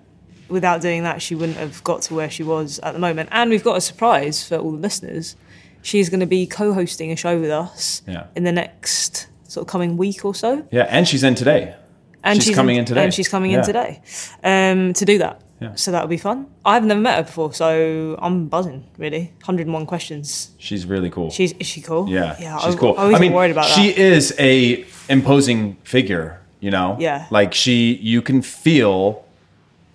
without 0.48 0.80
doing 0.80 1.04
that, 1.04 1.22
she 1.22 1.34
wouldn't 1.36 1.58
have 1.58 1.82
got 1.84 2.02
to 2.02 2.14
where 2.14 2.30
she 2.30 2.42
was 2.42 2.78
at 2.80 2.92
the 2.92 2.98
moment. 2.98 3.28
And 3.30 3.50
we've 3.50 3.64
got 3.64 3.76
a 3.76 3.80
surprise 3.80 4.46
for 4.46 4.56
all 4.56 4.72
the 4.72 4.78
listeners. 4.78 5.36
She's 5.82 6.08
going 6.08 6.20
to 6.20 6.26
be 6.26 6.46
co 6.46 6.72
hosting 6.72 7.12
a 7.12 7.16
show 7.16 7.40
with 7.40 7.50
us 7.50 8.02
Yeah. 8.08 8.26
in 8.34 8.42
the 8.44 8.52
next 8.52 9.28
sort 9.50 9.62
of 9.66 9.68
coming 9.72 9.96
week 9.96 10.24
or 10.24 10.34
so. 10.34 10.66
Yeah, 10.70 10.86
and 10.88 11.06
she's 11.08 11.22
in 11.24 11.34
today. 11.34 11.74
And 12.22 12.42
She's 12.42 12.54
coming 12.54 12.76
in 12.76 12.84
today. 12.84 13.04
And 13.04 13.14
she's 13.14 13.28
coming 13.28 13.50
Yeah. 13.50 13.60
in 13.60 13.64
today 13.64 14.02
um, 14.44 14.92
to 14.92 15.04
do 15.06 15.16
that. 15.18 15.40
Yeah. 15.58 15.74
So 15.74 15.90
that'll 15.90 16.06
be 16.08 16.18
fun. 16.18 16.46
I've 16.66 16.84
never 16.84 17.00
met 17.00 17.16
her 17.16 17.22
before, 17.22 17.52
so 17.54 18.16
I'm 18.20 18.46
buzzing. 18.48 18.84
Really, 18.98 19.32
101 19.44 19.86
questions. 19.86 20.50
She's 20.58 20.84
really 20.86 21.08
cool. 21.10 21.30
She's 21.30 21.52
is 21.58 21.66
she 21.66 21.80
cool? 21.80 22.08
yeah, 22.08 22.36
yeah. 22.38 22.58
she's 22.58 22.74
I, 22.76 22.78
cool. 22.78 22.94
I 22.98 23.06
was 23.06 23.20
mean, 23.20 23.32
worried 23.32 23.50
about 23.52 23.64
she 23.66 23.88
that. 23.88 23.98
is 23.98 24.34
a 24.38 24.84
imposing 25.08 25.76
figure. 25.82 26.40
You 26.60 26.70
know, 26.70 26.96
Yeah. 27.00 27.26
like 27.30 27.54
she, 27.54 27.94
you 28.02 28.20
can 28.20 28.42
feel 28.42 29.24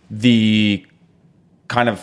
the 0.10 0.84
kind 1.68 1.90
of 1.90 2.00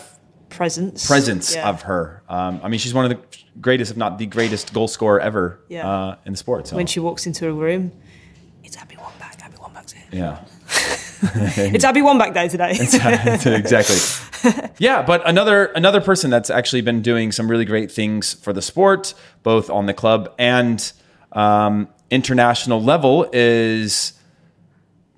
presence. 0.55 1.05
presence 1.07 1.55
Yeah. 1.55 1.69
of 1.69 1.81
her. 1.83 2.23
Um, 2.29 2.59
I 2.63 2.67
mean, 2.69 2.79
she's 2.79 2.93
one 2.93 3.05
of 3.05 3.11
the 3.11 3.19
greatest, 3.61 3.91
if 3.91 3.97
not 3.97 4.17
the 4.17 4.25
greatest, 4.25 4.73
goal 4.73 4.87
scorer 4.87 5.19
ever 5.19 5.59
Yeah. 5.69 5.87
uh, 5.89 6.15
in 6.25 6.33
the 6.33 6.37
sport. 6.37 6.67
So. 6.67 6.75
when 6.75 6.87
she 6.87 6.99
walks 6.99 7.25
into 7.27 7.47
a 7.47 7.53
room. 7.53 7.91
It's 8.63 8.77
Abby 8.77 8.95
Wambach. 8.95 9.41
Abby 9.43 9.57
Wambach's 9.57 9.91
here. 9.93 10.03
yeah. 10.11 10.39
It's 11.75 11.85
Abby 11.85 12.01
Wambach 12.01 12.33
Day 12.33 12.49
today. 12.49 12.71
exactly. 13.57 13.95
Yeah, 14.77 15.03
but 15.03 15.21
another 15.27 15.67
another 15.67 16.01
person 16.01 16.29
that's 16.29 16.49
actually 16.49 16.81
been 16.81 17.01
doing 17.01 17.31
some 17.31 17.49
really 17.49 17.63
great 17.63 17.89
things 17.91 18.33
for 18.33 18.51
the 18.51 18.61
sport, 18.61 19.13
both 19.41 19.69
on 19.69 19.85
the 19.85 19.93
club 19.93 20.33
and 20.37 20.91
um, 21.31 21.87
international 22.09 22.81
level, 22.83 23.29
is 23.31 24.13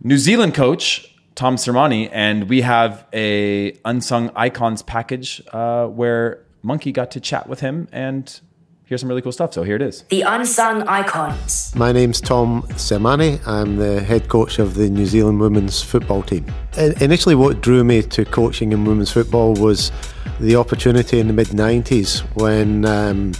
New 0.04 0.18
Zealand 0.20 0.54
coach 0.54 1.08
Tom 1.36 1.58
Sermanni, 1.58 2.10
and 2.14 2.50
we 2.50 2.62
have 2.62 3.06
a 3.14 3.78
unsung 3.84 4.32
icons 4.38 4.82
package 4.82 5.42
uh, 5.52 5.86
where 5.88 6.42
Monki 6.64 6.94
got 6.94 7.12
to 7.12 7.20
chat 7.20 7.48
with 7.50 7.60
him 7.60 7.90
and 7.92 8.40
hear 8.86 8.98
some 8.98 9.10
really 9.10 9.22
cool 9.22 9.34
stuff. 9.34 9.54
So 9.54 9.64
here 9.64 9.76
it 9.76 9.82
is. 9.82 10.04
The 10.04 10.22
unsung 10.22 10.84
icons. 10.88 11.74
My 11.76 11.92
name's 11.92 12.22
Tom 12.22 12.62
Sermanni. 12.70 13.46
I'm 13.46 13.76
the 13.76 14.00
head 14.02 14.30
coach 14.30 14.60
of 14.60 14.76
the 14.76 14.90
New 14.90 15.06
Zealand 15.06 15.42
women's 15.42 15.82
football 15.82 16.24
team. 16.24 16.46
I- 16.78 16.94
Initially, 17.02 17.36
what 17.36 17.62
drew 17.62 17.84
me 17.84 18.02
to 18.04 18.24
coaching 18.24 18.72
in 18.72 18.86
women's 18.86 19.12
football 19.12 19.56
was 19.56 19.92
the 20.40 20.56
opportunity 20.56 21.20
in 21.20 21.28
the 21.28 21.34
mid 21.34 21.48
90s 21.48 22.20
when 22.36 22.86
um, 22.86 23.34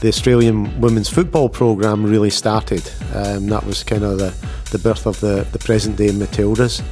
the 0.00 0.08
Australian 0.08 0.78
women's 0.82 1.08
football 1.08 1.48
programme 1.48 2.04
really 2.04 2.30
started. 2.30 2.90
Um, 3.14 3.46
that 3.46 3.64
was 3.64 3.82
kind 3.84 4.04
of 4.04 4.18
the, 4.18 4.34
the 4.70 4.78
birth 4.78 5.06
of 5.06 5.18
the, 5.20 5.46
the 5.52 5.58
present 5.58 5.96
day 5.96 6.08
Matildas. 6.10 6.82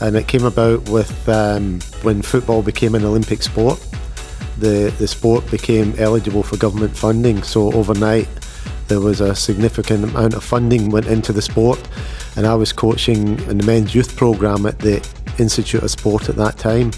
And 0.00 0.16
it 0.16 0.28
came 0.28 0.44
about 0.44 0.88
with 0.88 1.28
um, 1.28 1.80
when 2.02 2.22
football 2.22 2.62
became 2.62 2.94
an 2.94 3.04
Olympic 3.04 3.42
sport 3.42 3.78
the, 4.60 4.94
the 4.98 5.08
sport 5.08 5.50
became 5.50 5.94
eligible 5.98 6.42
for 6.42 6.56
government 6.56 6.96
funding. 6.96 7.42
So 7.42 7.72
overnight, 7.72 8.28
there 8.88 9.00
was 9.00 9.20
a 9.20 9.34
significant 9.34 10.04
amount 10.04 10.34
of 10.34 10.44
funding 10.44 10.90
went 10.90 11.06
into 11.06 11.32
the 11.32 11.42
sport, 11.42 11.80
and 12.36 12.46
I 12.46 12.54
was 12.54 12.72
coaching 12.72 13.38
in 13.48 13.58
the 13.58 13.66
men's 13.66 13.94
youth 13.94 14.16
program 14.16 14.66
at 14.66 14.78
the 14.78 15.06
Institute 15.38 15.82
of 15.82 15.90
Sport 15.90 16.28
at 16.28 16.36
that 16.36 16.58
time, 16.58 16.90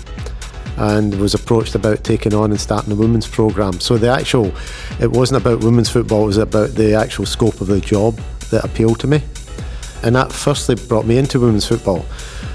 and 0.76 1.14
was 1.20 1.34
approached 1.34 1.74
about 1.74 2.02
taking 2.02 2.34
on 2.34 2.50
and 2.50 2.60
starting 2.60 2.92
a 2.92 2.96
women's 2.96 3.28
program. 3.28 3.78
So 3.78 3.96
the 3.96 4.08
actual, 4.08 4.52
it 5.00 5.10
wasn't 5.10 5.40
about 5.40 5.62
women's 5.62 5.90
football; 5.90 6.24
it 6.24 6.28
was 6.28 6.38
about 6.38 6.70
the 6.70 6.94
actual 6.94 7.26
scope 7.26 7.60
of 7.60 7.68
the 7.68 7.80
job 7.80 8.18
that 8.50 8.64
appealed 8.64 8.98
to 9.00 9.06
me, 9.06 9.22
and 10.02 10.16
that 10.16 10.32
firstly 10.32 10.74
brought 10.74 11.06
me 11.06 11.18
into 11.18 11.38
women's 11.38 11.66
football. 11.66 12.04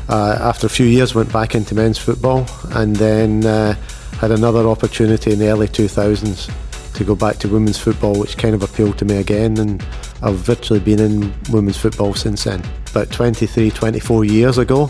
Uh, 0.10 0.38
after 0.39 0.68
a 0.68 0.70
few 0.70 0.86
years, 0.86 1.14
went 1.14 1.32
back 1.32 1.55
into 1.55 1.76
men's 1.76 1.97
football, 1.97 2.45
and 2.72 2.95
then. 2.95 3.45
Uh, 3.45 3.76
had 4.18 4.32
another 4.32 4.68
opportunity 4.68 5.32
in 5.32 5.38
the 5.38 5.47
early 5.47 5.68
2000s 5.68 6.51
to 6.95 7.03
go 7.03 7.16
back 7.16 7.38
to 7.38 7.47
women's 7.47 7.78
football, 7.78 8.20
which 8.20 8.36
kind 8.36 8.55
of 8.55 8.64
appealed 8.64 8.97
to 8.97 9.05
me 9.05 9.18
again, 9.18 9.60
and 9.60 9.86
I've 10.24 10.38
virtually 10.38 10.80
been 10.80 10.99
in 10.99 11.34
women's 11.51 11.78
football 11.78 12.16
since 12.16 12.45
then. 12.45 12.64
About 12.89 13.12
23, 13.12 13.70
24 13.70 14.26
years 14.26 14.58
ago, 14.58 14.89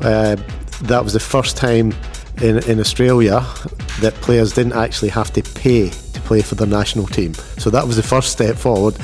uh, 0.00 0.36
that 0.84 1.04
was 1.04 1.12
the 1.12 1.20
first 1.20 1.58
time 1.58 1.92
in, 2.40 2.64
in 2.64 2.80
Australia 2.80 3.44
that 4.00 4.14
players 4.22 4.54
didn't 4.54 4.72
actually 4.72 5.10
have 5.10 5.30
to 5.34 5.42
pay 5.42 5.90
to 5.90 6.20
play 6.22 6.40
for 6.40 6.54
their 6.54 6.66
national 6.66 7.06
team. 7.06 7.34
So 7.34 7.68
that 7.68 7.86
was 7.86 7.96
the 7.96 8.02
first 8.02 8.32
step 8.32 8.56
forward, 8.56 8.94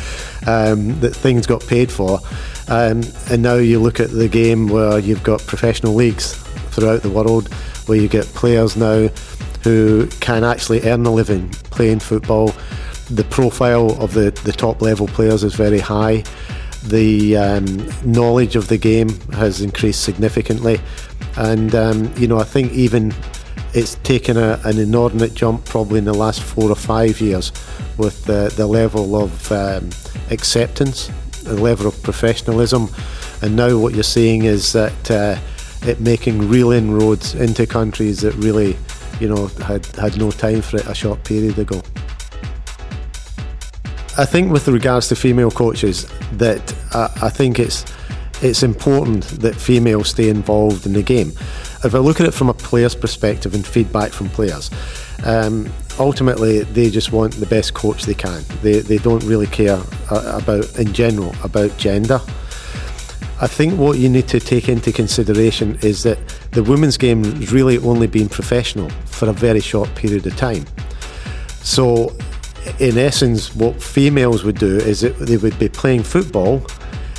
um, 0.46 0.98
that 1.00 1.14
things 1.14 1.46
got 1.46 1.66
paid 1.66 1.92
for. 1.92 2.20
Um, 2.68 3.02
and 3.30 3.42
now 3.42 3.54
you 3.54 3.80
look 3.80 3.98
at 4.00 4.10
the 4.10 4.28
game 4.28 4.68
where 4.68 4.98
you've 4.98 5.22
got 5.22 5.40
professional 5.46 5.94
leagues 5.94 6.34
throughout 6.70 7.02
the 7.02 7.10
world, 7.10 7.52
where 7.86 7.98
you 7.98 8.08
get 8.08 8.26
players 8.26 8.76
now 8.76 9.08
who 9.64 10.06
can 10.20 10.44
actually 10.44 10.82
earn 10.82 11.04
a 11.06 11.10
living 11.10 11.48
playing 11.70 12.00
football. 12.00 12.54
The 13.10 13.24
profile 13.24 14.00
of 14.02 14.12
the, 14.12 14.30
the 14.44 14.52
top 14.52 14.82
level 14.82 15.06
players 15.06 15.44
is 15.44 15.54
very 15.54 15.78
high. 15.78 16.24
The 16.84 17.36
um, 17.36 17.88
knowledge 18.04 18.54
of 18.54 18.68
the 18.68 18.78
game 18.78 19.08
has 19.32 19.60
increased 19.60 20.02
significantly. 20.04 20.80
And, 21.36 21.74
um, 21.74 22.12
you 22.16 22.28
know, 22.28 22.38
I 22.38 22.44
think 22.44 22.72
even 22.72 23.14
it's 23.74 23.96
taken 23.96 24.36
a, 24.36 24.60
an 24.64 24.78
inordinate 24.78 25.34
jump 25.34 25.64
probably 25.64 25.98
in 25.98 26.04
the 26.04 26.14
last 26.14 26.42
four 26.42 26.70
or 26.70 26.76
five 26.76 27.20
years 27.20 27.52
with 27.96 28.24
the, 28.24 28.52
the 28.56 28.66
level 28.66 29.16
of 29.16 29.50
um, 29.52 29.90
acceptance, 30.30 31.10
the 31.49 31.61
level 31.61 31.86
of 31.86 32.03
professionalism. 32.03 32.88
And 33.42 33.57
now 33.57 33.78
what 33.78 33.94
you're 33.94 34.03
seeing 34.03 34.44
is 34.44 34.72
that 34.72 35.11
uh, 35.11 35.38
it 35.82 36.01
making 36.01 36.49
real 36.49 36.72
inroads 36.72 37.34
into 37.34 37.66
countries 37.66 38.20
that 38.20 38.34
really, 38.34 38.76
you 39.20 39.28
know, 39.28 39.46
had, 39.64 39.86
had 39.96 40.18
no 40.18 40.30
time 40.30 40.62
for 40.62 40.78
it 40.78 40.86
a 40.86 40.94
short 40.94 41.24
period 41.24 41.59
ago. 41.59 41.82
I 44.16 44.24
think 44.24 44.51
with 44.51 44.66
regards 44.66 45.09
to 45.09 45.16
female 45.16 45.51
coaches, 45.51 46.07
that 46.32 46.74
I, 46.92 47.11
I 47.22 47.30
think 47.30 47.61
it's 47.61 47.84
it's 48.42 48.62
important 48.62 49.24
that 49.40 49.57
females 49.57 50.11
stay 50.11 50.28
involved 50.28 50.86
in 50.86 50.92
the 50.92 51.03
game. 51.03 51.32
If 51.84 51.94
I 51.94 51.99
look 51.99 52.20
at 52.20 52.26
it 52.26 52.34
from 52.34 52.49
a 52.49 52.55
player's 52.55 52.94
perspective 52.94 53.55
and 53.55 53.66
feedback 53.66 54.12
from 54.12 54.28
players, 54.28 54.70
um, 55.24 55.68
ultimately 55.99 56.62
they 56.62 56.90
just 56.90 57.12
want 57.12 57.34
the 57.34 57.46
best 57.46 57.74
coach 57.74 58.05
they 58.05 58.14
can. 58.14 58.42
They, 58.62 58.80
they 58.80 58.99
don't 58.99 59.24
really 59.24 59.46
care 59.46 59.80
uh, 60.11 60.40
about, 60.42 60.78
in 60.78 60.92
general, 60.92 61.34
about 61.42 61.76
gender. 61.76 62.20
I 63.40 63.46
think 63.46 63.78
what 63.78 63.99
you 63.99 64.09
need 64.09 64.26
to 64.28 64.40
take 64.40 64.68
into 64.68 64.90
consideration 64.90 65.78
is 65.82 66.03
that 66.03 66.18
the 66.51 66.62
women's 66.62 66.96
game 66.96 67.22
has 67.22 67.53
really 67.53 67.78
only 67.78 68.09
been 68.09 68.28
professional 68.28 68.90
for 69.07 69.28
a 69.28 69.32
very 69.32 69.61
short 69.61 69.94
period 69.94 70.26
of 70.26 70.36
time. 70.36 70.64
So, 71.62 72.16
in 72.80 72.99
essence, 72.99 73.55
what 73.55 73.80
females 73.80 74.42
would 74.42 74.59
do 74.59 74.78
is 74.78 75.03
that 75.03 75.18
they 75.18 75.36
would 75.36 75.59
be 75.59 75.68
playing 75.68 76.03
football 76.03 76.66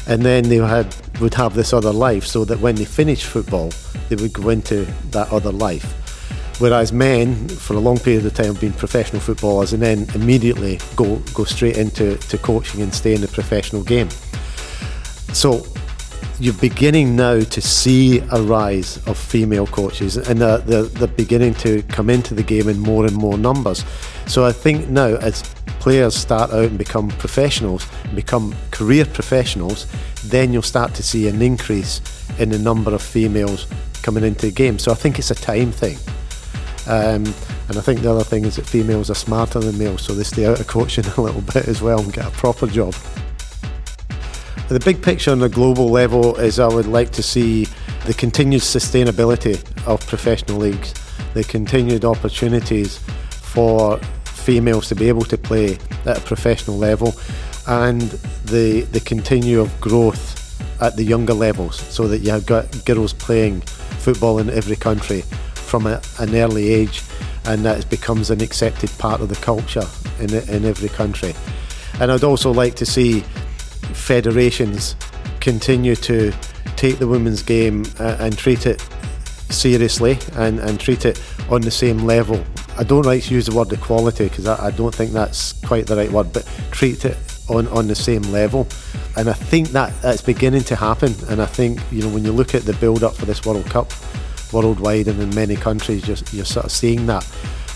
and 0.07 0.21
then 0.21 0.49
they 0.49 0.57
had, 0.57 0.93
would 1.21 1.33
have 1.35 1.53
this 1.53 1.71
other 1.71 1.93
life 1.93 2.25
so 2.25 2.43
that 2.45 2.59
when 2.59 2.75
they 2.75 2.85
finished 2.85 3.25
football, 3.25 3.71
they 4.09 4.15
would 4.15 4.33
go 4.33 4.49
into 4.49 4.85
that 5.11 5.31
other 5.31 5.51
life. 5.51 6.08
Whereas 6.59 6.91
men, 6.91 7.47
for 7.47 7.75
a 7.75 7.79
long 7.79 7.97
period 7.97 8.25
of 8.25 8.33
time, 8.33 8.47
have 8.47 8.59
been 8.59 8.73
professional 8.73 9.21
footballers 9.21 9.71
and 9.71 9.81
then 9.81 10.07
immediately 10.13 10.79
go, 10.97 11.15
go 11.33 11.45
straight 11.45 11.77
into 11.77 12.17
to 12.17 12.37
coaching 12.37 12.81
and 12.81 12.93
stay 12.93 13.15
in 13.15 13.21
the 13.21 13.29
professional 13.29 13.81
game. 13.81 14.09
So 15.33 15.65
you're 16.39 16.53
beginning 16.55 17.15
now 17.15 17.39
to 17.39 17.61
see 17.61 18.19
a 18.31 18.41
rise 18.41 18.97
of 19.07 19.17
female 19.17 19.67
coaches 19.67 20.17
and 20.17 20.39
they're, 20.39 20.57
they're, 20.59 20.83
they're, 20.83 21.07
beginning 21.07 21.53
to 21.55 21.81
come 21.83 22.09
into 22.09 22.33
the 22.33 22.43
game 22.43 22.69
in 22.69 22.79
more 22.79 23.05
and 23.05 23.15
more 23.15 23.37
numbers. 23.37 23.85
So 24.25 24.45
I 24.45 24.51
think 24.51 24.89
now 24.89 25.15
as 25.15 25.43
players 25.79 26.15
start 26.15 26.51
out 26.51 26.65
and 26.65 26.77
become 26.77 27.09
professionals, 27.09 27.85
become 28.15 28.55
career 28.71 29.05
professionals, 29.05 29.87
then 30.25 30.53
you'll 30.53 30.61
start 30.61 30.93
to 30.95 31.03
see 31.03 31.27
an 31.27 31.41
increase 31.41 32.01
in 32.37 32.49
the 32.49 32.59
number 32.59 32.93
of 32.93 33.01
females 33.01 33.67
coming 34.01 34.23
into 34.23 34.47
the 34.47 34.51
game. 34.51 34.79
So 34.79 34.91
I 34.91 34.95
think 34.95 35.19
it's 35.19 35.31
a 35.31 35.35
time 35.35 35.71
thing. 35.71 35.97
Um, 36.89 37.23
and 37.67 37.77
I 37.77 37.81
think 37.81 38.01
the 38.01 38.09
other 38.09 38.23
thing 38.23 38.45
is 38.45 38.55
that 38.55 38.65
females 38.65 39.11
are 39.11 39.15
smarter 39.15 39.59
than 39.59 39.77
males, 39.77 40.01
so 40.01 40.15
they 40.15 40.23
stay 40.23 40.47
out 40.47 40.59
of 40.59 40.65
coaching 40.65 41.05
a 41.17 41.21
little 41.21 41.41
bit 41.41 41.67
as 41.67 41.83
well 41.83 41.99
and 41.99 42.11
get 42.11 42.25
a 42.25 42.31
proper 42.31 42.65
job. 42.65 42.95
The 44.69 44.79
big 44.79 45.01
picture 45.01 45.31
on 45.31 45.41
a 45.43 45.49
global 45.49 45.89
level 45.89 46.35
is 46.37 46.59
I 46.59 46.67
would 46.67 46.87
like 46.87 47.11
to 47.11 47.23
see 47.23 47.67
the 48.05 48.13
continued 48.13 48.61
sustainability 48.61 49.55
of 49.85 50.05
professional 50.07 50.57
leagues, 50.57 50.93
the 51.35 51.43
continued 51.43 52.05
opportunities 52.05 52.97
for 53.29 53.99
females 54.25 54.87
to 54.89 54.95
be 54.95 55.07
able 55.07 55.25
to 55.25 55.37
play 55.37 55.77
at 56.07 56.17
a 56.17 56.21
professional 56.21 56.77
level, 56.77 57.13
and 57.67 58.01
the 58.45 58.81
the 58.91 58.99
continue 58.99 59.59
of 59.59 59.79
growth 59.79 60.35
at 60.81 60.95
the 60.95 61.03
younger 61.03 61.35
levels, 61.35 61.79
so 61.93 62.07
that 62.07 62.19
you 62.19 62.31
have 62.31 62.47
got 62.47 62.65
girls 62.85 63.13
playing 63.13 63.61
football 63.61 64.39
in 64.39 64.49
every 64.49 64.75
country 64.75 65.23
from 65.69 65.85
a, 65.85 66.01
an 66.19 66.35
early 66.35 66.69
age, 66.69 67.03
and 67.45 67.63
that 67.63 67.79
it 67.79 67.89
becomes 67.89 68.29
an 68.31 68.41
accepted 68.41 68.89
part 68.97 69.21
of 69.21 69.29
the 69.29 69.35
culture 69.35 69.87
in 70.19 70.33
in 70.55 70.65
every 70.65 70.89
country. 70.89 71.33
And 71.99 72.11
I'd 72.11 72.23
also 72.23 72.51
like 72.51 72.75
to 72.75 72.85
see 72.85 73.23
federations 73.93 74.95
continue 75.39 75.95
to 75.95 76.33
take 76.75 76.97
the 76.97 77.07
women's 77.07 77.43
game 77.43 77.85
uh, 77.99 78.17
and 78.19 78.37
treat 78.37 78.65
it 78.65 78.85
seriously 79.49 80.17
and, 80.35 80.59
and 80.59 80.79
treat 80.79 81.05
it 81.05 81.21
on 81.49 81.61
the 81.61 81.71
same 81.71 81.99
level. 81.99 82.43
I 82.77 82.83
don't 82.83 83.05
like 83.05 83.23
to 83.23 83.33
use 83.33 83.47
the 83.47 83.55
word 83.55 83.71
equality 83.73 84.29
because 84.29 84.47
I, 84.47 84.67
I 84.67 84.71
don't 84.71 84.93
think 84.93 85.11
that's 85.11 85.53
quite 85.65 85.87
the 85.87 85.95
right 85.95 86.11
word, 86.11 86.31
but 86.31 86.45
treat 86.71 87.03
it 87.03 87.17
on, 87.49 87.67
on 87.67 87.87
the 87.87 87.95
same 87.95 88.21
level. 88.23 88.67
And 89.17 89.29
I 89.29 89.33
think 89.33 89.69
that 89.69 89.91
that's 90.01 90.21
beginning 90.21 90.63
to 90.65 90.75
happen. 90.75 91.13
And 91.27 91.41
I 91.41 91.45
think, 91.45 91.79
you 91.91 92.01
know, 92.03 92.09
when 92.09 92.23
you 92.23 92.31
look 92.31 92.55
at 92.55 92.63
the 92.63 92.73
build 92.73 93.03
up 93.03 93.15
for 93.15 93.25
this 93.25 93.45
World 93.45 93.65
Cup 93.65 93.91
worldwide 94.51 95.07
and 95.07 95.19
in 95.21 95.33
many 95.35 95.55
countries, 95.55 96.07
you're, 96.07 96.17
you're 96.31 96.45
sort 96.45 96.65
of 96.65 96.71
seeing 96.71 97.05
that. 97.07 97.27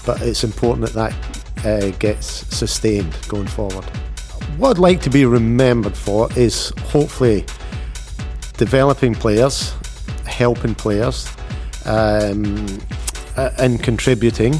But 0.05 0.21
it's 0.21 0.43
important 0.43 0.91
that 0.91 0.93
that 0.93 1.65
uh, 1.65 1.91
gets 1.97 2.27
sustained 2.55 3.15
going 3.27 3.47
forward. 3.47 3.85
What 4.57 4.71
I'd 4.71 4.79
like 4.79 5.01
to 5.01 5.09
be 5.09 5.25
remembered 5.25 5.95
for 5.95 6.29
is 6.37 6.71
hopefully 6.87 7.45
developing 8.57 9.15
players, 9.15 9.73
helping 10.25 10.75
players, 10.75 11.27
um, 11.85 12.79
and 13.35 13.81
contributing 13.81 14.55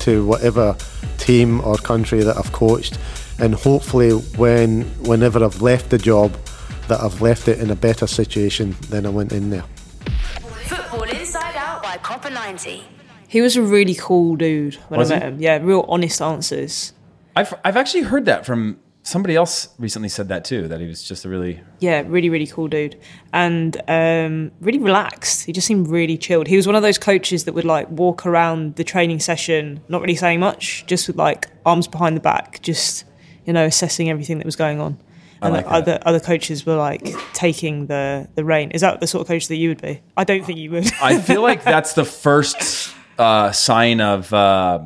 to 0.00 0.26
whatever 0.26 0.76
team 1.18 1.60
or 1.60 1.76
country 1.76 2.22
that 2.22 2.36
I've 2.36 2.52
coached. 2.52 2.98
And 3.38 3.54
hopefully, 3.54 4.10
when 4.10 4.82
whenever 5.04 5.44
I've 5.44 5.62
left 5.62 5.90
the 5.90 5.98
job, 5.98 6.32
that 6.88 7.00
I've 7.00 7.20
left 7.20 7.48
it 7.48 7.60
in 7.60 7.70
a 7.70 7.76
better 7.76 8.06
situation 8.06 8.74
than 8.88 9.06
I 9.06 9.10
went 9.10 9.32
in 9.32 9.50
there. 9.50 9.64
Football 10.64 11.04
by 11.88 11.96
Copa 11.96 12.28
90. 12.28 12.84
He 13.28 13.40
was 13.40 13.56
a 13.56 13.62
really 13.62 13.94
cool 13.94 14.36
dude 14.36 14.74
when 14.88 14.98
Was 14.98 15.10
I 15.10 15.14
he? 15.14 15.20
met 15.20 15.28
him. 15.28 15.40
Yeah, 15.40 15.58
real 15.62 15.86
honest 15.88 16.20
answers. 16.20 16.92
I've 17.34 17.54
I've 17.64 17.78
actually 17.78 18.02
heard 18.02 18.26
that 18.26 18.44
from 18.44 18.78
somebody 19.04 19.34
else 19.34 19.68
recently 19.78 20.10
said 20.10 20.28
that 20.28 20.44
too. 20.44 20.68
That 20.68 20.80
he 20.80 20.86
was 20.86 21.02
just 21.02 21.24
a 21.24 21.30
really 21.30 21.60
Yeah, 21.78 22.02
really, 22.06 22.28
really 22.28 22.46
cool 22.46 22.68
dude. 22.68 23.00
And 23.32 23.80
um, 23.88 24.52
really 24.60 24.78
relaxed. 24.78 25.46
He 25.46 25.52
just 25.52 25.66
seemed 25.66 25.88
really 25.88 26.18
chilled. 26.18 26.46
He 26.46 26.56
was 26.56 26.66
one 26.66 26.76
of 26.76 26.82
those 26.82 26.98
coaches 26.98 27.44
that 27.44 27.54
would 27.54 27.64
like 27.64 27.88
walk 27.90 28.26
around 28.26 28.76
the 28.76 28.84
training 28.84 29.20
session, 29.20 29.80
not 29.88 30.02
really 30.02 30.16
saying 30.16 30.40
much, 30.40 30.84
just 30.86 31.06
with 31.08 31.16
like 31.16 31.48
arms 31.64 31.88
behind 31.88 32.16
the 32.18 32.20
back, 32.20 32.60
just, 32.60 33.04
you 33.46 33.52
know, 33.54 33.64
assessing 33.64 34.10
everything 34.10 34.36
that 34.38 34.44
was 34.44 34.56
going 34.56 34.78
on. 34.78 34.98
And 35.40 35.52
like 35.54 35.64
the 35.64 35.70
that. 35.70 35.76
other 35.76 35.98
other 36.06 36.20
coaches 36.20 36.66
were 36.66 36.76
like 36.76 37.06
taking 37.32 37.86
the 37.86 38.28
the 38.34 38.44
reign. 38.44 38.70
Is 38.72 38.80
that 38.80 39.00
the 39.00 39.06
sort 39.06 39.22
of 39.22 39.28
coach 39.28 39.48
that 39.48 39.56
you 39.56 39.68
would 39.70 39.80
be? 39.82 40.00
I 40.16 40.24
don't 40.24 40.44
think 40.44 40.58
you 40.58 40.70
would. 40.72 40.90
I 41.02 41.20
feel 41.20 41.42
like 41.42 41.62
that's 41.64 41.92
the 41.94 42.04
first 42.04 42.92
uh, 43.18 43.52
sign 43.52 44.00
of 44.00 44.32
uh, 44.32 44.80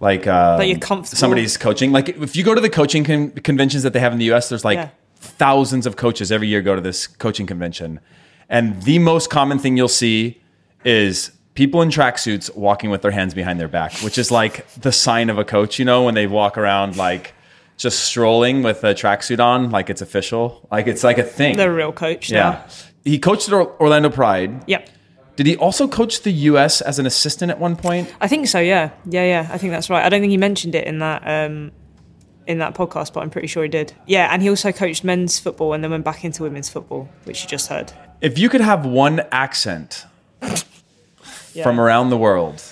like 0.00 0.26
uh, 0.26 0.56
That 0.58 0.68
you're 0.68 0.78
comfortable. 0.78 1.16
somebody's 1.18 1.56
coaching. 1.56 1.92
Like 1.92 2.08
if 2.10 2.36
you 2.36 2.44
go 2.44 2.54
to 2.54 2.60
the 2.60 2.70
coaching 2.70 3.04
con- 3.04 3.30
conventions 3.30 3.82
that 3.82 3.92
they 3.92 4.00
have 4.00 4.12
in 4.12 4.18
the 4.18 4.26
U.S., 4.26 4.48
there's 4.48 4.64
like 4.64 4.76
Yeah. 4.78 4.88
thousands 5.16 5.86
of 5.86 5.96
coaches 5.96 6.30
every 6.30 6.48
year 6.48 6.60
go 6.62 6.74
to 6.74 6.80
this 6.80 7.06
coaching 7.06 7.46
convention, 7.46 8.00
and 8.48 8.82
the 8.82 8.98
most 8.98 9.30
common 9.30 9.58
thing 9.58 9.76
you'll 9.76 9.88
see 9.88 10.40
is 10.84 11.30
people 11.54 11.80
in 11.80 11.88
tracksuits 11.88 12.54
walking 12.54 12.90
with 12.90 13.00
their 13.02 13.10
hands 13.12 13.32
behind 13.32 13.58
their 13.58 13.68
back, 13.68 13.92
which 14.00 14.18
is 14.18 14.30
like 14.30 14.68
the 14.74 14.92
sign 14.92 15.30
of 15.30 15.38
a 15.38 15.44
coach. 15.44 15.78
You 15.78 15.84
know, 15.86 16.02
when 16.02 16.14
they 16.14 16.26
walk 16.26 16.58
around 16.58 16.96
like 16.96 17.32
just 17.76 18.00
strolling 18.04 18.62
with 18.62 18.84
a 18.84 18.94
tracksuit 18.94 19.40
on, 19.40 19.70
like 19.70 19.90
it's 19.90 20.00
official, 20.02 20.66
like 20.70 20.86
it's 20.86 21.02
like 21.04 21.18
a 21.18 21.22
thing. 21.24 21.56
the 21.56 21.70
real 21.72 21.92
coach. 21.92 22.30
yeah. 22.30 22.40
now. 22.50 22.64
He 23.04 23.18
coached 23.18 23.50
Orlando 23.52 24.08
Pride. 24.10 24.64
Yep. 24.66 24.88
Did 25.36 25.46
he 25.46 25.56
also 25.56 25.88
coach 25.88 26.22
the 26.22 26.30
U.S. 26.50 26.80
as 26.80 26.98
an 26.98 27.06
assistant 27.06 27.50
at 27.50 27.58
one 27.58 27.74
point? 27.76 28.14
I 28.20 28.28
think 28.28 28.46
so. 28.46 28.60
Yeah, 28.60 28.90
yeah, 29.04 29.24
yeah. 29.24 29.48
I 29.52 29.58
think 29.58 29.72
that's 29.72 29.90
right. 29.90 30.04
I 30.04 30.08
don't 30.08 30.20
think 30.20 30.30
he 30.30 30.36
mentioned 30.38 30.74
it 30.76 30.86
in 30.86 31.00
that 31.00 31.22
um, 31.26 31.72
in 32.46 32.58
that 32.58 32.74
podcast, 32.74 33.12
but 33.12 33.20
I'm 33.24 33.30
pretty 33.30 33.48
sure 33.48 33.62
he 33.64 33.68
did. 33.68 33.92
Yeah, 34.06 34.28
and 34.32 34.40
he 34.42 34.48
also 34.48 34.70
coached 34.70 35.02
men's 35.02 35.40
football 35.40 35.72
and 35.72 35.82
then 35.82 35.90
went 35.90 36.04
back 36.04 36.24
into 36.24 36.44
women's 36.44 36.68
football, 36.68 37.08
which 37.24 37.42
you 37.42 37.48
just 37.48 37.68
heard. 37.68 37.92
If 38.20 38.38
you 38.38 38.48
could 38.48 38.60
have 38.60 38.86
one 38.86 39.20
accent 39.32 40.06
Yeah. 41.52 41.64
from 41.64 41.80
around 41.80 42.10
the 42.10 42.16
world, 42.16 42.62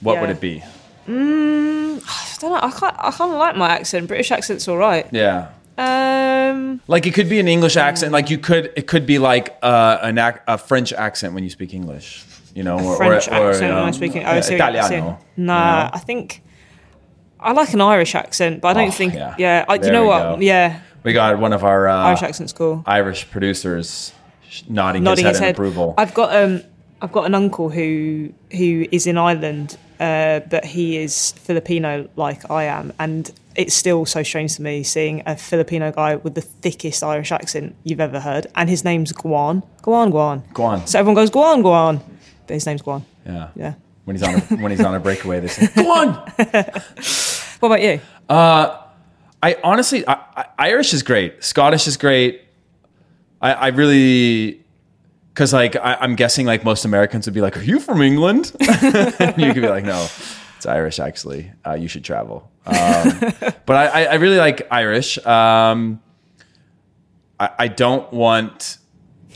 what 0.00 0.14
Yeah. 0.14 0.20
would 0.22 0.30
it 0.30 0.40
be? 0.40 0.62
Mm, 1.08 2.00
I 2.34 2.40
don't 2.40 2.50
know. 2.52 2.60
I 2.62 2.70
can't. 2.70 2.94
I 2.98 3.10
kind 3.10 3.32
of 3.32 3.38
like 3.38 3.56
my 3.56 3.68
accent. 3.70 4.08
British 4.08 4.30
accent's 4.30 4.66
all 4.68 4.76
right. 4.76 5.06
Yeah. 5.12 5.48
Um, 5.76 6.80
Like 6.86 7.06
it 7.06 7.14
could 7.14 7.28
be 7.28 7.40
an 7.40 7.48
English 7.48 7.76
accent. 7.76 8.12
Like 8.12 8.30
you 8.30 8.38
could, 8.38 8.72
it 8.76 8.86
could 8.86 9.06
be 9.06 9.18
like 9.18 9.56
uh, 9.62 9.98
an 10.02 10.18
ac- 10.18 10.38
a 10.46 10.56
French 10.58 10.92
accent 10.92 11.34
when 11.34 11.44
you 11.44 11.50
speak 11.50 11.74
English. 11.74 12.24
You 12.54 12.62
know, 12.62 12.78
or, 12.78 12.96
French 12.96 13.26
or, 13.28 13.34
or, 13.34 13.50
accent 13.50 13.74
when 13.74 14.12
yeah, 14.12 14.30
I 14.30 14.40
see 14.40 14.54
what 14.54 14.72
you're 14.72 14.82
Italiano. 14.84 15.18
Nah? 15.36 15.90
I 15.92 15.98
think 15.98 16.42
I 17.40 17.50
like 17.52 17.72
an 17.74 17.80
Irish 17.80 18.14
accent, 18.14 18.60
but 18.60 18.68
I 18.68 18.74
don't 18.80 18.88
Oh, 18.88 18.92
think. 18.92 19.14
yeah. 19.14 19.34
Yeah, 19.38 19.64
I, 19.68 19.74
you 19.74 19.90
know 19.90 20.04
what? 20.04 20.36
go. 20.36 20.40
Yeah, 20.40 20.80
We 21.02 21.12
got 21.12 21.36
one 21.40 21.52
of 21.52 21.64
our 21.64 21.88
uh, 21.88 22.04
Irish 22.10 22.22
accent's 22.22 22.52
cool. 22.52 22.84
Irish 22.86 23.28
producers 23.30 24.12
nodding, 24.68 25.02
Nodding 25.02 25.24
his 25.26 25.32
his 25.32 25.38
head, 25.40 25.46
head. 25.46 25.48
in 25.48 25.54
approval. 25.56 25.94
I've 25.98 26.14
got 26.14 26.34
um, 26.36 26.62
I've 27.02 27.10
got 27.10 27.26
an 27.26 27.34
uncle 27.34 27.70
who 27.70 28.32
who 28.52 28.86
is 28.92 29.08
in 29.08 29.18
Ireland, 29.18 29.76
uh, 30.00 30.40
but 30.50 30.64
he 30.64 30.96
is 30.98 31.32
Filipino 31.32 32.08
like 32.16 32.50
I 32.50 32.64
am, 32.64 32.92
and 32.98 33.30
it's 33.56 33.74
still 33.74 34.04
so 34.04 34.22
strange 34.22 34.56
to 34.56 34.62
me 34.62 34.82
seeing 34.82 35.22
a 35.26 35.36
Filipino 35.36 35.92
guy 35.92 36.16
with 36.16 36.34
the 36.34 36.40
thickest 36.40 37.02
Irish 37.02 37.30
accent 37.32 37.74
you've 37.84 38.00
ever 38.00 38.20
heard, 38.20 38.46
and 38.56 38.68
his 38.68 38.84
name's 38.84 39.12
Guan. 39.12 39.62
Guan, 39.82 40.10
Guan. 40.12 40.42
Guan. 40.52 40.86
So 40.88 40.98
everyone 40.98 41.14
goes 41.14 41.30
Guan, 41.30 41.62
Guan, 41.62 42.00
but 42.46 42.54
his 42.54 42.66
name's 42.66 42.82
Guan. 42.82 43.02
yeah. 43.26 43.48
Yeah. 43.54 43.74
When 44.04 44.16
he's 44.16 44.22
on 44.22 44.34
a, 44.34 44.40
when 44.62 44.70
he's 44.70 44.82
on 44.84 44.94
a 44.94 45.00
breakaway, 45.00 45.40
they 45.40 45.48
say, 45.48 45.66
Guan! 45.68 46.10
What 47.60 47.68
about 47.68 47.80
you? 47.82 48.00
I 48.28 49.56
honestly, 49.62 50.06
I, 50.08 50.14
I, 50.36 50.44
Irish 50.58 50.94
is 50.94 51.02
great. 51.02 51.44
Scottish 51.44 51.86
is 51.86 51.96
great. 51.96 52.42
I, 53.40 53.52
I 53.52 53.66
really, 53.68 54.63
because 55.34 55.52
like 55.52 55.74
I, 55.74 55.96
I'm 56.00 56.14
guessing 56.14 56.46
like 56.46 56.64
most 56.64 56.84
Americans 56.84 57.26
would 57.26 57.34
be 57.34 57.40
like, 57.40 57.56
"Are 57.56 57.62
you 57.62 57.80
from 57.80 58.00
England?" 58.00 58.52
And 58.60 59.36
you 59.36 59.52
could 59.52 59.62
be 59.62 59.68
like, 59.68 59.84
"No, 59.84 60.06
it's 60.56 60.66
Irish 60.66 61.00
actually. 61.00 61.52
Uh, 61.66 61.72
you 61.74 61.88
should 61.88 62.04
travel." 62.04 62.50
Um, 62.66 62.72
but 63.66 63.76
I, 63.76 63.86
I, 63.86 64.04
I 64.04 64.14
really 64.14 64.38
like 64.38 64.66
Irish. 64.70 65.18
Um, 65.26 66.00
I, 67.40 67.50
I 67.58 67.68
don't 67.68 68.10
want 68.12 68.78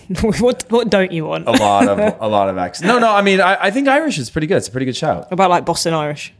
what 0.38 0.64
what 0.70 0.88
don't 0.88 1.10
you 1.10 1.26
want? 1.26 1.48
a 1.48 1.52
lot 1.52 1.88
of 1.88 1.98
a 2.20 2.28
lot 2.28 2.48
of 2.48 2.56
accents. 2.58 2.86
No, 2.86 3.00
no. 3.00 3.12
I 3.12 3.22
mean, 3.22 3.40
I, 3.40 3.64
I 3.64 3.70
think 3.72 3.88
Irish 3.88 4.18
is 4.18 4.30
pretty 4.30 4.46
good. 4.46 4.58
It's 4.58 4.68
a 4.68 4.72
pretty 4.72 4.86
good 4.86 4.96
shout. 4.96 5.26
about 5.32 5.50
like 5.50 5.64
Boston 5.64 5.94
Irish? 5.94 6.32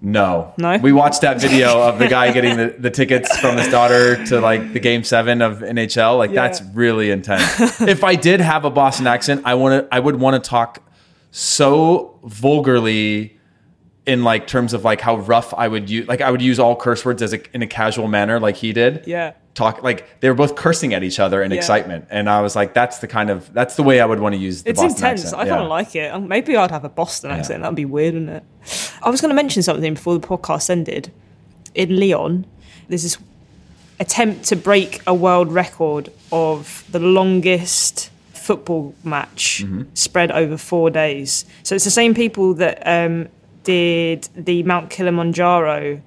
No. 0.00 0.54
No? 0.58 0.78
We 0.78 0.92
watched 0.92 1.22
that 1.22 1.40
video 1.40 1.80
of 1.82 1.98
the 1.98 2.06
guy 2.08 2.32
getting 2.32 2.56
the, 2.56 2.74
the 2.78 2.90
tickets 2.90 3.36
from 3.38 3.56
his 3.56 3.68
daughter 3.68 4.24
to 4.26 4.40
like 4.40 4.72
the 4.72 4.80
game 4.80 5.02
seven 5.02 5.42
of 5.42 5.58
NHL. 5.58 6.18
Like 6.18 6.32
that's 6.32 6.62
really 6.62 7.10
intense. 7.10 7.80
if 7.80 8.04
I 8.04 8.14
did 8.14 8.40
have 8.40 8.64
a 8.64 8.70
Boston 8.70 9.06
accent, 9.06 9.42
I 9.44 9.54
want 9.54 9.88
to 9.88 9.94
I 9.94 9.98
would 9.98 10.16
want 10.16 10.42
to 10.42 10.48
talk 10.48 10.82
so 11.30 12.20
vulgarly 12.24 13.37
in 14.08 14.24
like 14.24 14.46
terms 14.46 14.72
of 14.74 14.84
like 14.84 15.00
how 15.00 15.16
rough 15.18 15.52
I 15.54 15.68
would 15.68 15.88
use 15.90 16.08
like 16.08 16.20
I 16.20 16.30
would 16.32 16.42
use 16.42 16.58
all 16.58 16.74
curse 16.74 17.04
words 17.04 17.22
as 17.22 17.32
a, 17.34 17.40
in 17.54 17.62
a 17.62 17.66
casual 17.66 18.08
manner 18.08 18.40
like 18.40 18.56
he 18.56 18.72
did. 18.72 19.04
Yeah. 19.06 19.32
Talk 19.54 19.82
like 19.82 20.20
they 20.20 20.28
were 20.28 20.34
both 20.44 20.54
cursing 20.56 20.94
at 20.94 21.02
each 21.02 21.18
other 21.20 21.42
in 21.42 21.50
Yeah. 21.50 21.56
excitement. 21.58 22.06
And 22.10 22.28
I 22.30 22.40
was 22.40 22.54
like, 22.56 22.74
that's 22.74 22.98
the 22.98 23.08
kind 23.08 23.28
of 23.30 23.52
that's 23.52 23.74
the 23.76 23.82
way 23.82 24.00
I 24.00 24.06
would 24.06 24.20
want 24.20 24.34
to 24.34 24.40
use 24.40 24.62
the 24.62 24.70
It's 24.70 24.80
Boston 24.80 24.96
intense. 25.04 25.24
accent. 25.24 25.40
I 25.42 25.44
Yeah. 25.44 25.50
kind 25.52 25.62
of 25.62 25.68
like 25.68 25.94
it. 25.96 26.12
Um, 26.14 26.28
Maybe 26.28 26.56
I'd 26.56 26.70
have 26.70 26.84
a 26.84 26.88
Boston 26.88 27.30
accent. 27.30 27.62
That'd 27.62 27.76
be 27.76 27.84
weird, 27.84 28.14
wouldn't 28.14 28.30
it? 28.30 28.44
I 29.02 29.10
was 29.10 29.20
going 29.20 29.30
to 29.30 29.34
mention 29.42 29.62
something 29.62 29.94
before 29.94 30.18
the 30.18 30.26
podcast 30.26 30.70
ended. 30.70 31.10
In 31.74 31.98
Lyon, 32.00 32.46
there's 32.88 33.02
this 33.02 33.18
attempt 34.00 34.44
to 34.44 34.56
break 34.56 35.02
a 35.06 35.12
world 35.14 35.52
record 35.52 36.08
of 36.32 36.84
the 36.90 36.98
longest 37.00 38.10
football 38.32 38.94
match 39.04 39.62
Mm-hmm. 39.64 39.82
spread 39.94 40.30
over 40.32 40.56
four 40.56 40.88
days. 40.90 41.44
So 41.64 41.74
it's 41.74 41.84
the 41.84 41.90
same 41.90 42.14
people 42.14 42.54
that 42.54 42.80
um, 42.86 43.28
did 43.64 44.28
the 44.34 44.62
Mount 44.62 44.90
Kilimanjaro 44.90 46.00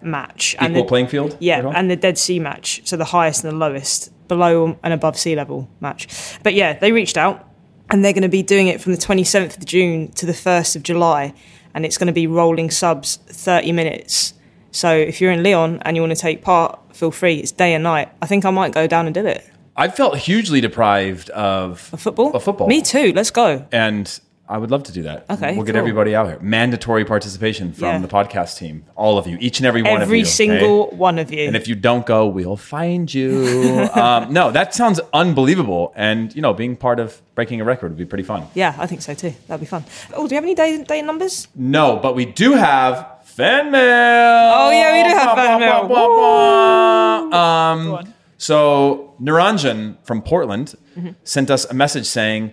match 0.00 0.56
and 0.58 0.72
Equal 0.72 0.84
the, 0.84 0.88
playing 0.88 1.06
field? 1.08 1.36
yeah, 1.40 1.70
and 1.74 1.90
the 1.90 1.96
Dead 1.96 2.18
Sea 2.18 2.38
match, 2.38 2.82
so 2.84 2.96
the 2.96 3.04
highest 3.04 3.44
and 3.44 3.52
the 3.52 3.56
lowest, 3.56 4.10
below 4.28 4.76
and 4.82 4.92
above 4.92 5.16
sea 5.18 5.36
level 5.36 5.68
match. 5.80 6.08
But 6.42 6.54
yeah, 6.54 6.78
they 6.78 6.92
reached 6.92 7.16
out 7.16 7.48
and 7.90 8.04
they're 8.04 8.12
going 8.12 8.22
to 8.22 8.28
be 8.28 8.42
doing 8.42 8.68
it 8.68 8.80
from 8.80 8.92
the 8.92 8.98
27th 8.98 9.58
of 9.58 9.64
June 9.66 10.10
to 10.12 10.24
the 10.26 10.32
1st 10.32 10.76
of 10.76 10.82
July, 10.82 11.34
and 11.74 11.84
it's 11.84 11.98
going 11.98 12.06
to 12.06 12.12
be 12.12 12.26
rolling 12.26 12.70
subs 12.70 13.16
30 13.26 13.72
minutes. 13.72 14.34
So 14.70 14.90
if 14.94 15.20
you're 15.20 15.30
in 15.32 15.42
Lyon 15.42 15.80
and 15.82 15.96
you 15.96 16.02
want 16.02 16.14
to 16.14 16.20
take 16.20 16.40
part, 16.42 16.78
feel 16.96 17.10
free. 17.10 17.36
It's 17.36 17.52
day 17.52 17.74
and 17.74 17.84
night. 17.84 18.08
I 18.22 18.26
think 18.26 18.44
I 18.46 18.50
might 18.50 18.72
go 18.72 18.86
down 18.86 19.04
and 19.06 19.14
do 19.14 19.26
it. 19.26 19.46
I 19.76 19.88
felt 19.88 20.16
hugely 20.18 20.60
deprived 20.60 21.28
of 21.30 21.90
A 21.92 21.96
football? 21.98 22.32
A 22.34 22.40
football. 22.40 22.68
Me 22.68 22.80
too. 22.82 23.12
Let's 23.14 23.30
go. 23.30 23.66
and 23.72 24.18
I 24.48 24.58
would 24.58 24.70
love 24.70 24.82
to 24.84 24.92
do 24.92 25.02
that. 25.04 25.24
Okay, 25.30 25.54
we'll 25.56 25.64
get 25.64 25.72
cool. 25.72 25.78
everybody 25.80 26.14
out 26.14 26.26
here. 26.26 26.38
Mandatory 26.40 27.04
participation 27.04 27.72
from 27.72 27.84
Yeah. 27.86 27.98
the 27.98 28.08
podcast 28.08 28.58
team, 28.58 28.84
all 28.96 29.16
of 29.16 29.26
you, 29.26 29.38
each 29.40 29.60
and 29.60 29.66
every 29.66 29.82
one 29.82 29.92
of 29.94 29.98
you. 30.00 30.02
Every 30.02 30.20
okay? 30.20 30.28
single 30.28 30.90
one 30.90 31.18
of 31.18 31.32
you. 31.32 31.46
And 31.46 31.56
if 31.56 31.68
you 31.68 31.74
don't 31.74 32.04
go, 32.04 32.26
we'll 32.26 32.56
find 32.56 33.12
you. 33.12 33.88
um, 33.94 34.32
no, 34.32 34.50
that 34.50 34.74
sounds 34.74 35.00
unbelievable. 35.14 35.92
And 35.96 36.34
you 36.34 36.42
know, 36.42 36.52
being 36.52 36.76
part 36.76 36.98
of 37.00 37.22
breaking 37.34 37.60
a 37.60 37.64
record 37.64 37.92
would 37.92 37.98
be 37.98 38.04
pretty 38.04 38.24
fun. 38.24 38.46
yeah, 38.54 38.74
I 38.78 38.86
think 38.86 39.00
so 39.00 39.14
too. 39.14 39.32
That'd 39.46 39.60
be 39.60 39.66
fun. 39.66 39.84
Oh, 40.12 40.26
do 40.28 40.34
you 40.34 40.36
have 40.36 40.44
any 40.44 40.54
day, 40.54 40.82
day 40.84 41.00
numbers? 41.02 41.48
No, 41.54 41.96
but 41.96 42.14
we 42.14 42.26
do 42.26 42.52
have 42.52 43.06
fan 43.24 43.70
mail. 43.70 44.52
Oh, 44.54 44.70
yeah, 44.70 44.92
we 45.02 45.08
do 45.08 45.16
have 45.16 45.36
fan 45.36 45.60
mail. 45.60 45.88
Wah, 45.88 46.08
wah, 46.08 47.28
wah. 47.30 47.30
Go 47.30 47.36
Um, 48.04 48.14
so 48.36 49.14
Niranjan 49.20 49.96
from 50.04 50.20
Portland 50.22 50.74
Mm-hmm. 50.92 51.12
sent 51.24 51.50
us 51.50 51.64
a 51.64 51.72
message 51.72 52.04
saying, 52.04 52.52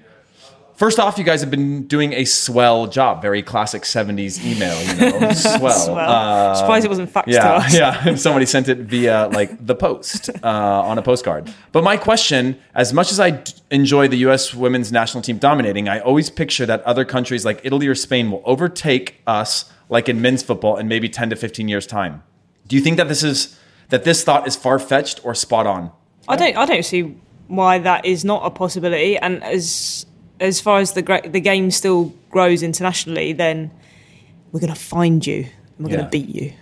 First 0.80 0.97
off, 0.97 1.17
you 1.17 1.25
guys 1.25 1.41
have 1.41 1.51
been 1.51 1.88
doing 1.88 2.13
a 2.13 2.23
swell 2.23 2.88
job. 2.88 3.21
Very 3.21 3.43
classic 3.43 3.82
70s 3.82 4.41
email, 4.45 4.82
you 4.82 5.19
know. 5.19 5.32
swell. 5.34 5.77
Swell. 5.77 5.99
Uh, 5.99 6.55
Surprised 6.55 6.86
it 6.86 6.88
wasn't 6.88 7.11
faxed 7.11 7.25
to 7.25 7.32
yeah, 7.32 7.51
us. 7.55 7.75
yeah. 7.75 8.15
Somebody 8.15 8.45
sent 8.45 8.69
it 8.69 8.77
via 8.77 9.27
like 9.27 9.65
the 9.65 9.75
post 9.75 10.30
uh, 10.41 10.47
on 10.47 10.97
a 10.97 11.01
postcard. 11.01 11.53
But 11.73 11.84
my 11.84 11.97
question, 11.97 12.57
as 12.75 12.93
much 12.93 13.11
as 13.11 13.19
I 13.19 13.32
d- 13.32 13.51
enjoy 13.71 14.07
the 14.07 14.19
U.S. 14.19 14.53
women's 14.53 14.89
national 14.89 15.21
team 15.21 15.38
dominating, 15.38 15.89
I 15.89 15.99
always 15.99 16.30
picture 16.30 16.65
that 16.67 16.82
other 16.84 17.03
countries 17.03 17.43
like 17.43 17.59
Italy 17.65 17.86
or 17.86 17.93
Spain 17.93 18.32
will 18.32 18.41
overtake 18.45 19.21
us, 19.27 19.69
like 19.89 20.07
in 20.07 20.21
men's 20.21 20.43
football, 20.43 20.77
in 20.77 20.88
maybe 20.88 21.09
10 21.09 21.32
to 21.32 21.36
15 21.36 21.67
years' 21.67 21.88
time. 21.88 22.23
Do 22.69 22.77
you 22.77 22.82
think 22.82 22.95
that 22.95 23.09
this 23.09 23.21
is 23.21 23.59
that 23.89 24.05
this 24.05 24.23
thought 24.23 24.47
is 24.47 24.55
far 24.55 24.80
fetched 24.80 25.25
or 25.25 25.36
spot 25.36 25.67
on? 25.67 25.91
I 26.30 26.38
don't. 26.38 26.55
I 26.55 26.65
don't 26.65 26.86
see 26.86 27.17
why 27.47 27.80
that 27.80 28.05
is 28.05 28.23
not 28.23 28.45
a 28.45 28.49
possibility. 28.49 29.17
And 29.17 29.43
as 29.43 30.05
as 30.39 30.59
far 30.61 30.79
as 30.79 30.93
the 30.93 31.01
the 31.29 31.39
game 31.41 31.71
still 31.71 32.13
grows 32.29 32.63
internationally, 32.63 33.33
then 33.33 33.71
we're 34.51 34.59
going 34.59 34.73
to 34.73 34.79
find 34.79 35.25
you. 35.25 35.45
and 35.77 35.85
We're 35.85 35.89
Yeah. 35.91 35.97
going 35.97 36.05
to 36.05 36.17
beat 36.19 36.29
you. 36.35 36.53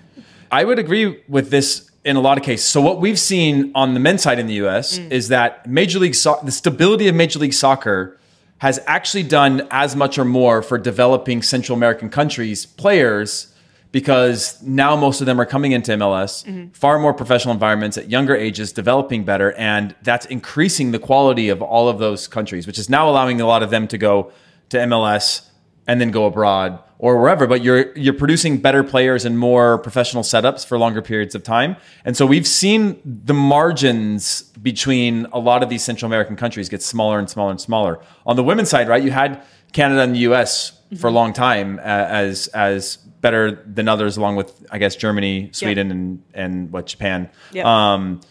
I 0.52 0.64
would 0.64 0.80
agree 0.80 1.18
with 1.28 1.50
this 1.50 1.90
in 2.06 2.16
a 2.16 2.22
lot 2.22 2.38
of 2.38 2.44
cases. 2.44 2.66
So 2.68 2.80
what 2.82 3.02
we've 3.02 3.20
seen 3.20 3.72
on 3.76 3.94
the 3.94 4.00
men's 4.00 4.22
side 4.24 4.40
in 4.40 4.48
the 4.48 4.54
U.S. 4.56 4.98
Mm. 5.00 5.12
is 5.12 5.28
that 5.28 5.68
Major 5.68 6.00
League 6.00 6.16
so- 6.16 6.40
the 6.44 6.52
stability 6.52 7.08
of 7.10 7.16
Major 7.16 7.40
League 7.40 7.54
Soccer 7.54 8.18
has 8.60 8.80
actually 8.88 9.24
done 9.24 9.68
as 9.72 9.96
much 9.96 10.18
or 10.18 10.26
more 10.26 10.62
for 10.62 10.78
developing 10.78 11.42
Central 11.42 11.78
American 11.78 12.10
countries 12.10 12.66
players 12.66 13.54
because 13.92 14.62
now 14.62 14.96
most 14.96 15.22
of 15.22 15.28
them 15.28 15.40
are 15.40 15.46
coming 15.46 15.72
into 15.72 15.92
MLS, 15.94 16.76
far 16.76 17.00
more 17.00 17.14
professional 17.14 17.54
environments 17.54 17.98
at 17.98 18.10
younger 18.10 18.36
ages, 18.36 18.72
developing 18.72 19.24
better, 19.24 19.54
and 19.54 19.96
that's 20.04 20.26
increasing 20.28 20.92
the 20.92 21.00
quality 21.00 21.50
of 21.50 21.62
all 21.62 21.88
of 21.90 22.00
those 22.00 22.28
countries, 22.28 22.68
which 22.68 22.78
is 22.78 22.90
now 22.90 23.10
allowing 23.10 23.40
a 23.42 23.48
lot 23.48 23.64
of 23.64 23.70
them 23.70 23.88
to 23.88 23.98
go 23.98 24.32
to 24.70 24.78
MLS 24.78 25.48
and 25.88 26.02
then 26.02 26.12
go 26.12 26.26
abroad 26.26 26.80
or 27.00 27.20
wherever. 27.20 27.48
But 27.48 27.64
you're 27.64 27.98
you're 27.98 28.14
producing 28.14 28.58
better 28.58 28.84
players 28.84 29.24
and 29.26 29.40
more 29.40 29.78
professional 29.80 30.24
setups 30.24 30.66
for 30.66 30.78
longer 30.78 31.02
periods 31.02 31.34
of 31.36 31.44
time. 31.44 31.78
And 32.04 32.18
so 32.18 32.26
we've 32.26 32.48
seen 32.48 33.00
the 33.06 33.34
margins 33.34 34.42
between 34.62 35.26
a 35.32 35.40
lot 35.40 35.64
of 35.64 35.70
these 35.70 35.84
central 35.84 36.08
american 36.08 36.36
countries 36.36 36.68
get 36.68 36.82
smaller 36.82 37.20
and 37.20 37.30
smaller 37.30 37.52
and 37.52 37.62
smaller. 37.62 38.00
On 38.26 38.36
the 38.36 38.44
women's 38.44 38.70
side 38.70 38.88
right 38.88 39.04
you 39.04 39.12
had 39.12 39.42
canada 39.72 40.02
and 40.02 40.16
the 40.16 40.20
us 40.20 40.74
for 40.98 41.08
a 41.08 41.12
long 41.12 41.34
time 41.34 41.80
uh, 41.80 41.82
as 41.82 42.48
as 42.48 42.98
better 43.22 43.52
than 43.52 43.88
others 43.88 44.18
along 44.18 44.36
with 44.36 44.66
i 44.72 44.78
guess 44.78 44.96
germany 44.96 45.50
sweden 45.52 45.92
and 45.92 46.24
and 46.34 46.72
what 46.72 46.86
japan 46.86 47.30
Yep. 47.52 47.66
um 47.66 48.22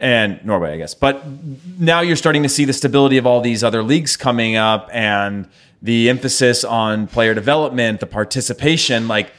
and 0.00 0.44
Norway, 0.44 0.74
I 0.74 0.76
guess. 0.76 0.92
But 0.92 1.24
now 1.78 2.00
you're 2.00 2.16
starting 2.16 2.42
to 2.42 2.48
see 2.48 2.64
the 2.66 2.72
stability 2.72 3.16
of 3.16 3.26
all 3.26 3.40
these 3.40 3.62
other 3.64 3.82
leagues 3.82 4.16
coming 4.16 4.56
up 4.56 4.90
and 4.92 5.48
the 5.80 6.10
emphasis 6.10 6.62
on 6.64 7.06
player 7.06 7.32
development, 7.32 8.00
the 8.00 8.06
participation. 8.06 9.08
Like, 9.08 9.32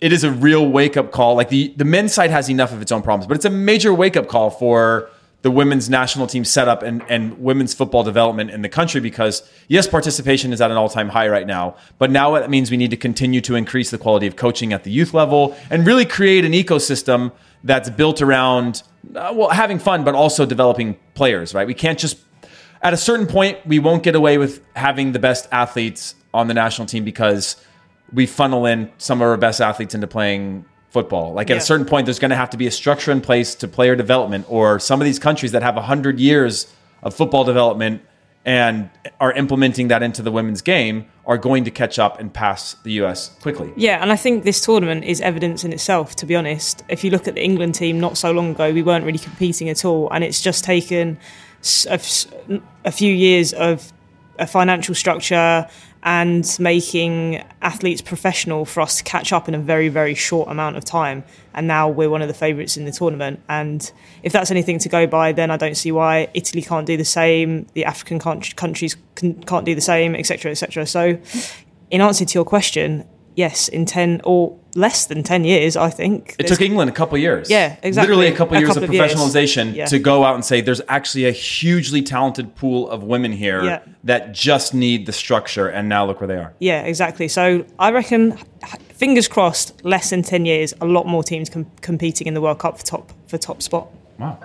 it 0.00 0.12
is 0.12 0.24
a 0.24 0.32
real 0.32 0.66
wake 0.66 0.96
up 0.96 1.12
call. 1.12 1.34
Like, 1.36 1.50
the, 1.50 1.72
the 1.76 1.84
men's 1.84 2.14
side 2.14 2.30
has 2.30 2.48
enough 2.50 2.72
of 2.72 2.80
its 2.82 2.90
own 2.90 3.02
problems, 3.02 3.28
but 3.28 3.36
it's 3.36 3.44
a 3.44 3.50
major 3.50 3.92
wake 3.94 4.16
up 4.16 4.28
call 4.28 4.50
for 4.50 5.10
the 5.42 5.50
women's 5.50 5.88
national 5.88 6.26
team 6.26 6.44
setup 6.44 6.82
and, 6.82 7.02
and 7.08 7.38
women's 7.38 7.72
football 7.72 8.02
development 8.02 8.50
in 8.50 8.62
the 8.62 8.68
country 8.68 9.00
because, 9.00 9.48
yes, 9.68 9.86
participation 9.86 10.52
is 10.52 10.60
at 10.60 10.70
an 10.70 10.76
all 10.76 10.88
time 10.88 11.10
high 11.10 11.28
right 11.28 11.46
now. 11.46 11.76
But 11.98 12.10
now 12.10 12.34
it 12.34 12.50
means 12.50 12.70
we 12.70 12.76
need 12.76 12.90
to 12.90 12.96
continue 12.96 13.40
to 13.42 13.54
increase 13.54 13.90
the 13.90 13.98
quality 13.98 14.26
of 14.26 14.34
coaching 14.34 14.72
at 14.72 14.82
the 14.84 14.90
youth 14.90 15.14
level 15.14 15.56
and 15.70 15.86
really 15.86 16.04
create 16.04 16.44
an 16.44 16.52
ecosystem 16.52 17.32
that's 17.64 17.90
built 17.90 18.22
around 18.22 18.82
uh, 19.14 19.32
well 19.34 19.48
having 19.48 19.78
fun 19.78 20.04
but 20.04 20.14
also 20.14 20.46
developing 20.46 20.96
players 21.14 21.54
right 21.54 21.66
we 21.66 21.74
can't 21.74 21.98
just 21.98 22.18
at 22.82 22.92
a 22.92 22.96
certain 22.96 23.26
point 23.26 23.58
we 23.66 23.78
won't 23.78 24.02
get 24.02 24.14
away 24.14 24.38
with 24.38 24.62
having 24.76 25.12
the 25.12 25.18
best 25.18 25.48
athletes 25.50 26.14
on 26.32 26.46
the 26.46 26.54
national 26.54 26.86
team 26.86 27.04
because 27.04 27.56
we 28.12 28.26
funnel 28.26 28.66
in 28.66 28.90
some 28.98 29.20
of 29.20 29.28
our 29.28 29.36
best 29.36 29.60
athletes 29.60 29.94
into 29.94 30.06
playing 30.06 30.64
football 30.90 31.34
like 31.34 31.50
at 31.50 31.56
a 31.56 31.60
certain 31.60 31.84
point 31.84 32.06
there's 32.06 32.18
going 32.18 32.30
to 32.30 32.36
have 32.36 32.50
to 32.50 32.56
be 32.56 32.66
a 32.66 32.70
structure 32.70 33.12
in 33.12 33.20
place 33.20 33.54
to 33.54 33.68
player 33.68 33.94
development 33.94 34.46
or 34.48 34.80
some 34.80 35.00
of 35.00 35.04
these 35.04 35.18
countries 35.18 35.52
that 35.52 35.62
have 35.62 35.74
100 35.74 36.18
years 36.18 36.72
of 37.02 37.14
football 37.14 37.44
development 37.44 38.02
and 38.44 38.88
are 39.20 39.32
implementing 39.32 39.88
that 39.88 40.02
into 40.02 40.22
the 40.22 40.32
women's 40.32 40.62
game 40.62 41.04
are 41.26 41.36
going 41.36 41.64
to 41.64 41.70
catch 41.70 41.98
up 41.98 42.18
and 42.18 42.32
pass 42.32 42.74
the 42.82 42.92
US 43.02 43.36
quickly. 43.42 43.70
Yeah, 43.76 44.00
and 44.00 44.10
I 44.10 44.16
think 44.16 44.44
this 44.44 44.64
tournament 44.64 45.04
is 45.04 45.20
evidence 45.20 45.64
in 45.64 45.72
itself, 45.74 46.16
to 46.16 46.26
be 46.26 46.34
honest. 46.34 46.82
If 46.88 47.04
you 47.04 47.10
look 47.10 47.28
at 47.28 47.34
the 47.34 47.44
England 47.44 47.74
team 47.74 48.00
not 48.00 48.16
so 48.16 48.32
long 48.32 48.52
ago, 48.52 48.72
we 48.72 48.82
weren't 48.82 49.04
really 49.04 49.18
competing 49.18 49.68
at 49.68 49.84
all, 49.84 50.10
and 50.10 50.24
it's 50.24 50.40
just 50.40 50.64
taken 50.64 51.18
a, 51.90 52.00
a 52.86 52.90
few 52.90 53.12
years 53.12 53.52
of 53.52 53.92
a 54.38 54.46
financial 54.46 54.94
structure 54.94 55.68
and 56.02 56.56
making 56.60 57.44
athletes 57.60 58.00
professional 58.00 58.64
for 58.64 58.80
us 58.80 58.98
to 58.98 59.04
catch 59.04 59.32
up 59.32 59.48
in 59.48 59.54
a 59.54 59.58
very, 59.58 59.88
very 59.88 60.14
short 60.14 60.48
amount 60.48 60.76
of 60.76 60.84
time. 60.84 61.24
And 61.54 61.66
now 61.66 61.88
we're 61.88 62.08
one 62.08 62.22
of 62.22 62.28
the 62.28 62.34
favourites 62.34 62.76
in 62.76 62.84
the 62.84 62.92
tournament. 62.92 63.40
And 63.48 63.90
if 64.22 64.32
that's 64.32 64.50
anything 64.50 64.78
to 64.80 64.88
go 64.88 65.06
by, 65.06 65.32
then 65.32 65.50
I 65.50 65.56
don't 65.56 65.76
see 65.76 65.90
why 65.90 66.28
Italy 66.34 66.62
can't 66.62 66.86
do 66.86 66.96
the 66.96 67.04
same, 67.04 67.66
the 67.74 67.84
African 67.84 68.20
countries 68.20 68.96
can't 69.16 69.64
do 69.64 69.74
the 69.74 69.80
same, 69.80 70.14
etc., 70.14 70.52
etc. 70.52 70.86
So, 70.86 71.18
in 71.90 72.00
answer 72.00 72.24
to 72.24 72.34
your 72.34 72.44
question, 72.44 73.04
yes, 73.34 73.68
in 73.68 73.86
10 73.86 74.20
or 74.24 74.58
less 74.78 75.06
than 75.06 75.22
10 75.22 75.44
years, 75.44 75.76
I 75.76 75.90
think. 75.90 76.36
It 76.38 76.46
took 76.46 76.60
England 76.62 76.88
a 76.88 76.94
couple 76.94 77.18
years. 77.18 77.50
Yeah, 77.50 77.76
exactly. 77.82 78.14
Literally 78.14 78.32
a 78.32 78.36
couple 78.36 78.56
a 78.56 78.60
years 78.60 78.68
couple 78.68 78.84
of 78.84 78.88
of 78.90 78.94
years. 78.94 79.12
professionalization 79.12 79.74
Yeah. 79.74 79.86
to 79.86 79.98
go 79.98 80.24
out 80.24 80.34
and 80.36 80.44
say 80.44 80.60
there's 80.60 80.80
actually 80.88 81.26
a 81.26 81.32
hugely 81.32 82.00
talented 82.02 82.54
pool 82.54 82.88
of 82.88 83.02
women 83.02 83.32
here 83.32 83.62
Yeah. 83.64 83.78
that 84.04 84.32
just 84.32 84.72
need 84.72 85.06
the 85.06 85.12
structure, 85.12 85.68
and 85.68 85.88
now 85.88 86.06
look 86.06 86.20
where 86.20 86.28
they 86.28 86.36
are. 86.36 86.54
Yeah, 86.60 86.82
exactly. 86.82 87.28
So 87.28 87.64
I 87.78 87.90
reckon, 87.90 88.38
fingers 88.94 89.28
crossed, 89.28 89.84
less 89.84 90.10
than 90.10 90.22
10 90.22 90.46
years, 90.46 90.72
a 90.80 90.86
lot 90.86 91.06
more 91.06 91.22
teams 91.22 91.50
com- 91.50 91.66
competing 91.82 92.26
in 92.26 92.34
the 92.34 92.40
World 92.40 92.58
Cup 92.60 92.78
for 92.78 92.84
top, 92.86 93.12
for 93.26 93.36
top 93.38 93.60
spot. 93.62 93.88
Wow. 94.18 94.38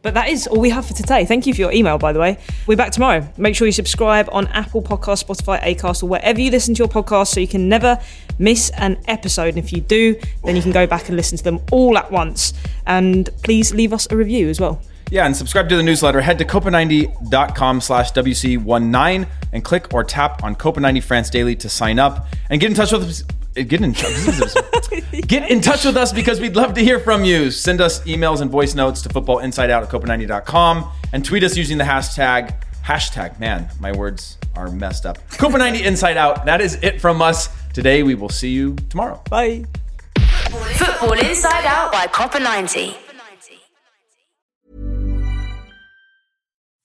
But 0.00 0.14
that 0.14 0.28
is 0.28 0.46
all 0.46 0.60
we 0.60 0.70
have 0.70 0.86
for 0.86 0.94
today. 0.94 1.24
Thank 1.24 1.44
you 1.46 1.52
for 1.52 1.60
your 1.60 1.72
email, 1.72 1.98
by 1.98 2.12
the 2.12 2.20
way. 2.20 2.38
We're 2.68 2.76
back 2.76 2.92
tomorrow. 2.92 3.26
Make 3.36 3.56
sure 3.56 3.66
you 3.66 3.72
subscribe 3.72 4.28
on 4.30 4.46
Apple 4.48 4.80
Podcasts, 4.80 5.24
Spotify, 5.24 5.60
Acast, 5.60 6.04
or 6.04 6.06
wherever 6.06 6.40
you 6.40 6.52
listen 6.52 6.72
to 6.74 6.78
your 6.78 6.88
podcast 6.88 7.26
so 7.28 7.40
you 7.40 7.48
can 7.48 7.68
never 7.68 7.98
miss 8.38 8.70
an 8.70 8.98
episode. 9.06 9.50
And 9.50 9.58
if 9.58 9.72
you 9.72 9.80
do, 9.80 10.18
then 10.44 10.56
you 10.56 10.62
can 10.62 10.72
go 10.72 10.86
back 10.86 11.08
and 11.08 11.16
listen 11.16 11.38
to 11.38 11.44
them 11.44 11.60
all 11.72 11.96
at 11.98 12.10
once. 12.10 12.54
And 12.86 13.28
please 13.42 13.74
leave 13.74 13.92
us 13.92 14.06
a 14.10 14.16
review 14.16 14.48
as 14.48 14.60
well. 14.60 14.80
Yeah, 15.10 15.24
and 15.24 15.34
subscribe 15.34 15.68
to 15.70 15.76
the 15.76 15.82
newsletter. 15.82 16.20
Head 16.20 16.38
to 16.38 16.44
copa90.com 16.44 17.80
slash 17.80 18.12
WC19 18.12 19.26
and 19.52 19.64
click 19.64 19.94
or 19.94 20.04
tap 20.04 20.44
on 20.44 20.54
Copa90 20.54 21.02
France 21.02 21.30
Daily 21.30 21.56
to 21.56 21.68
sign 21.68 21.98
up 21.98 22.26
and 22.50 22.60
get 22.60 22.70
in 22.70 22.76
touch 22.76 22.92
with 22.92 23.02
us. 23.02 23.24
Uh, 23.56 23.62
get 23.62 23.80
in, 23.80 23.92
get 25.26 25.50
in 25.50 25.60
touch 25.62 25.84
with 25.86 25.96
us 25.96 26.12
because 26.12 26.40
we'd 26.40 26.56
love 26.56 26.74
to 26.74 26.82
hear 26.82 27.00
from 27.00 27.24
you. 27.24 27.50
Send 27.50 27.80
us 27.80 28.00
emails 28.04 28.42
and 28.42 28.50
voice 28.50 28.74
notes 28.74 29.00
to 29.02 29.08
footballinsideout 29.08 29.82
at 29.82 29.88
copa90.com 29.88 30.90
and 31.14 31.24
tweet 31.24 31.42
us 31.42 31.56
using 31.56 31.78
the 31.78 31.84
hashtag, 31.84 32.62
hashtag, 32.84 33.40
man, 33.40 33.68
my 33.80 33.92
words 33.92 34.36
are 34.56 34.70
messed 34.70 35.06
up. 35.06 35.18
Copa90 35.30 35.84
Inside 35.84 36.16
Out. 36.18 36.44
That 36.44 36.60
is 36.60 36.74
it 36.82 37.00
from 37.00 37.22
us 37.22 37.48
today. 37.78 38.02
We 38.02 38.16
will 38.16 38.34
see 38.40 38.50
you 38.50 38.74
tomorrow. 38.90 39.22
Bye. 39.30 39.64
Football 40.82 41.12
Inside 41.12 41.64
Out 41.64 41.92
by 41.92 42.06
Copa 42.08 42.40
90. 42.40 42.94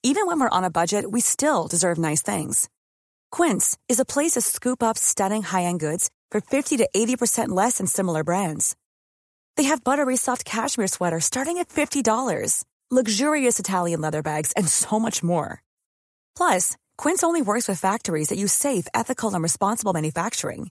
Even 0.04 0.26
when 0.26 0.38
we're 0.38 0.56
on 0.58 0.64
a 0.64 0.70
budget, 0.70 1.10
we 1.10 1.20
still 1.20 1.66
deserve 1.66 1.98
nice 1.98 2.22
things. 2.22 2.68
Quince 3.32 3.76
is 3.88 3.98
a 3.98 4.04
place 4.04 4.32
to 4.32 4.40
scoop 4.40 4.82
up 4.82 4.96
stunning 4.98 5.42
high-end 5.42 5.80
goods 5.80 6.10
for 6.30 6.40
50 6.40 6.76
to 6.76 6.88
80% 6.94 7.48
less 7.48 7.78
than 7.78 7.86
similar 7.86 8.22
brands. 8.22 8.76
They 9.56 9.64
have 9.64 9.82
buttery 9.82 10.16
soft 10.16 10.44
cashmere 10.44 10.88
sweaters 10.88 11.24
starting 11.24 11.58
at 11.58 11.70
$50, 11.70 12.64
luxurious 12.90 13.58
Italian 13.58 14.00
leather 14.00 14.22
bags, 14.22 14.52
and 14.56 14.68
so 14.68 15.00
much 15.00 15.24
more. 15.24 15.62
Plus, 16.36 16.76
Quince 16.96 17.24
only 17.24 17.42
works 17.42 17.66
with 17.66 17.80
factories 17.80 18.28
that 18.28 18.38
use 18.38 18.52
safe, 18.52 18.86
ethical, 18.94 19.34
and 19.34 19.42
responsible 19.42 19.92
manufacturing. 19.92 20.70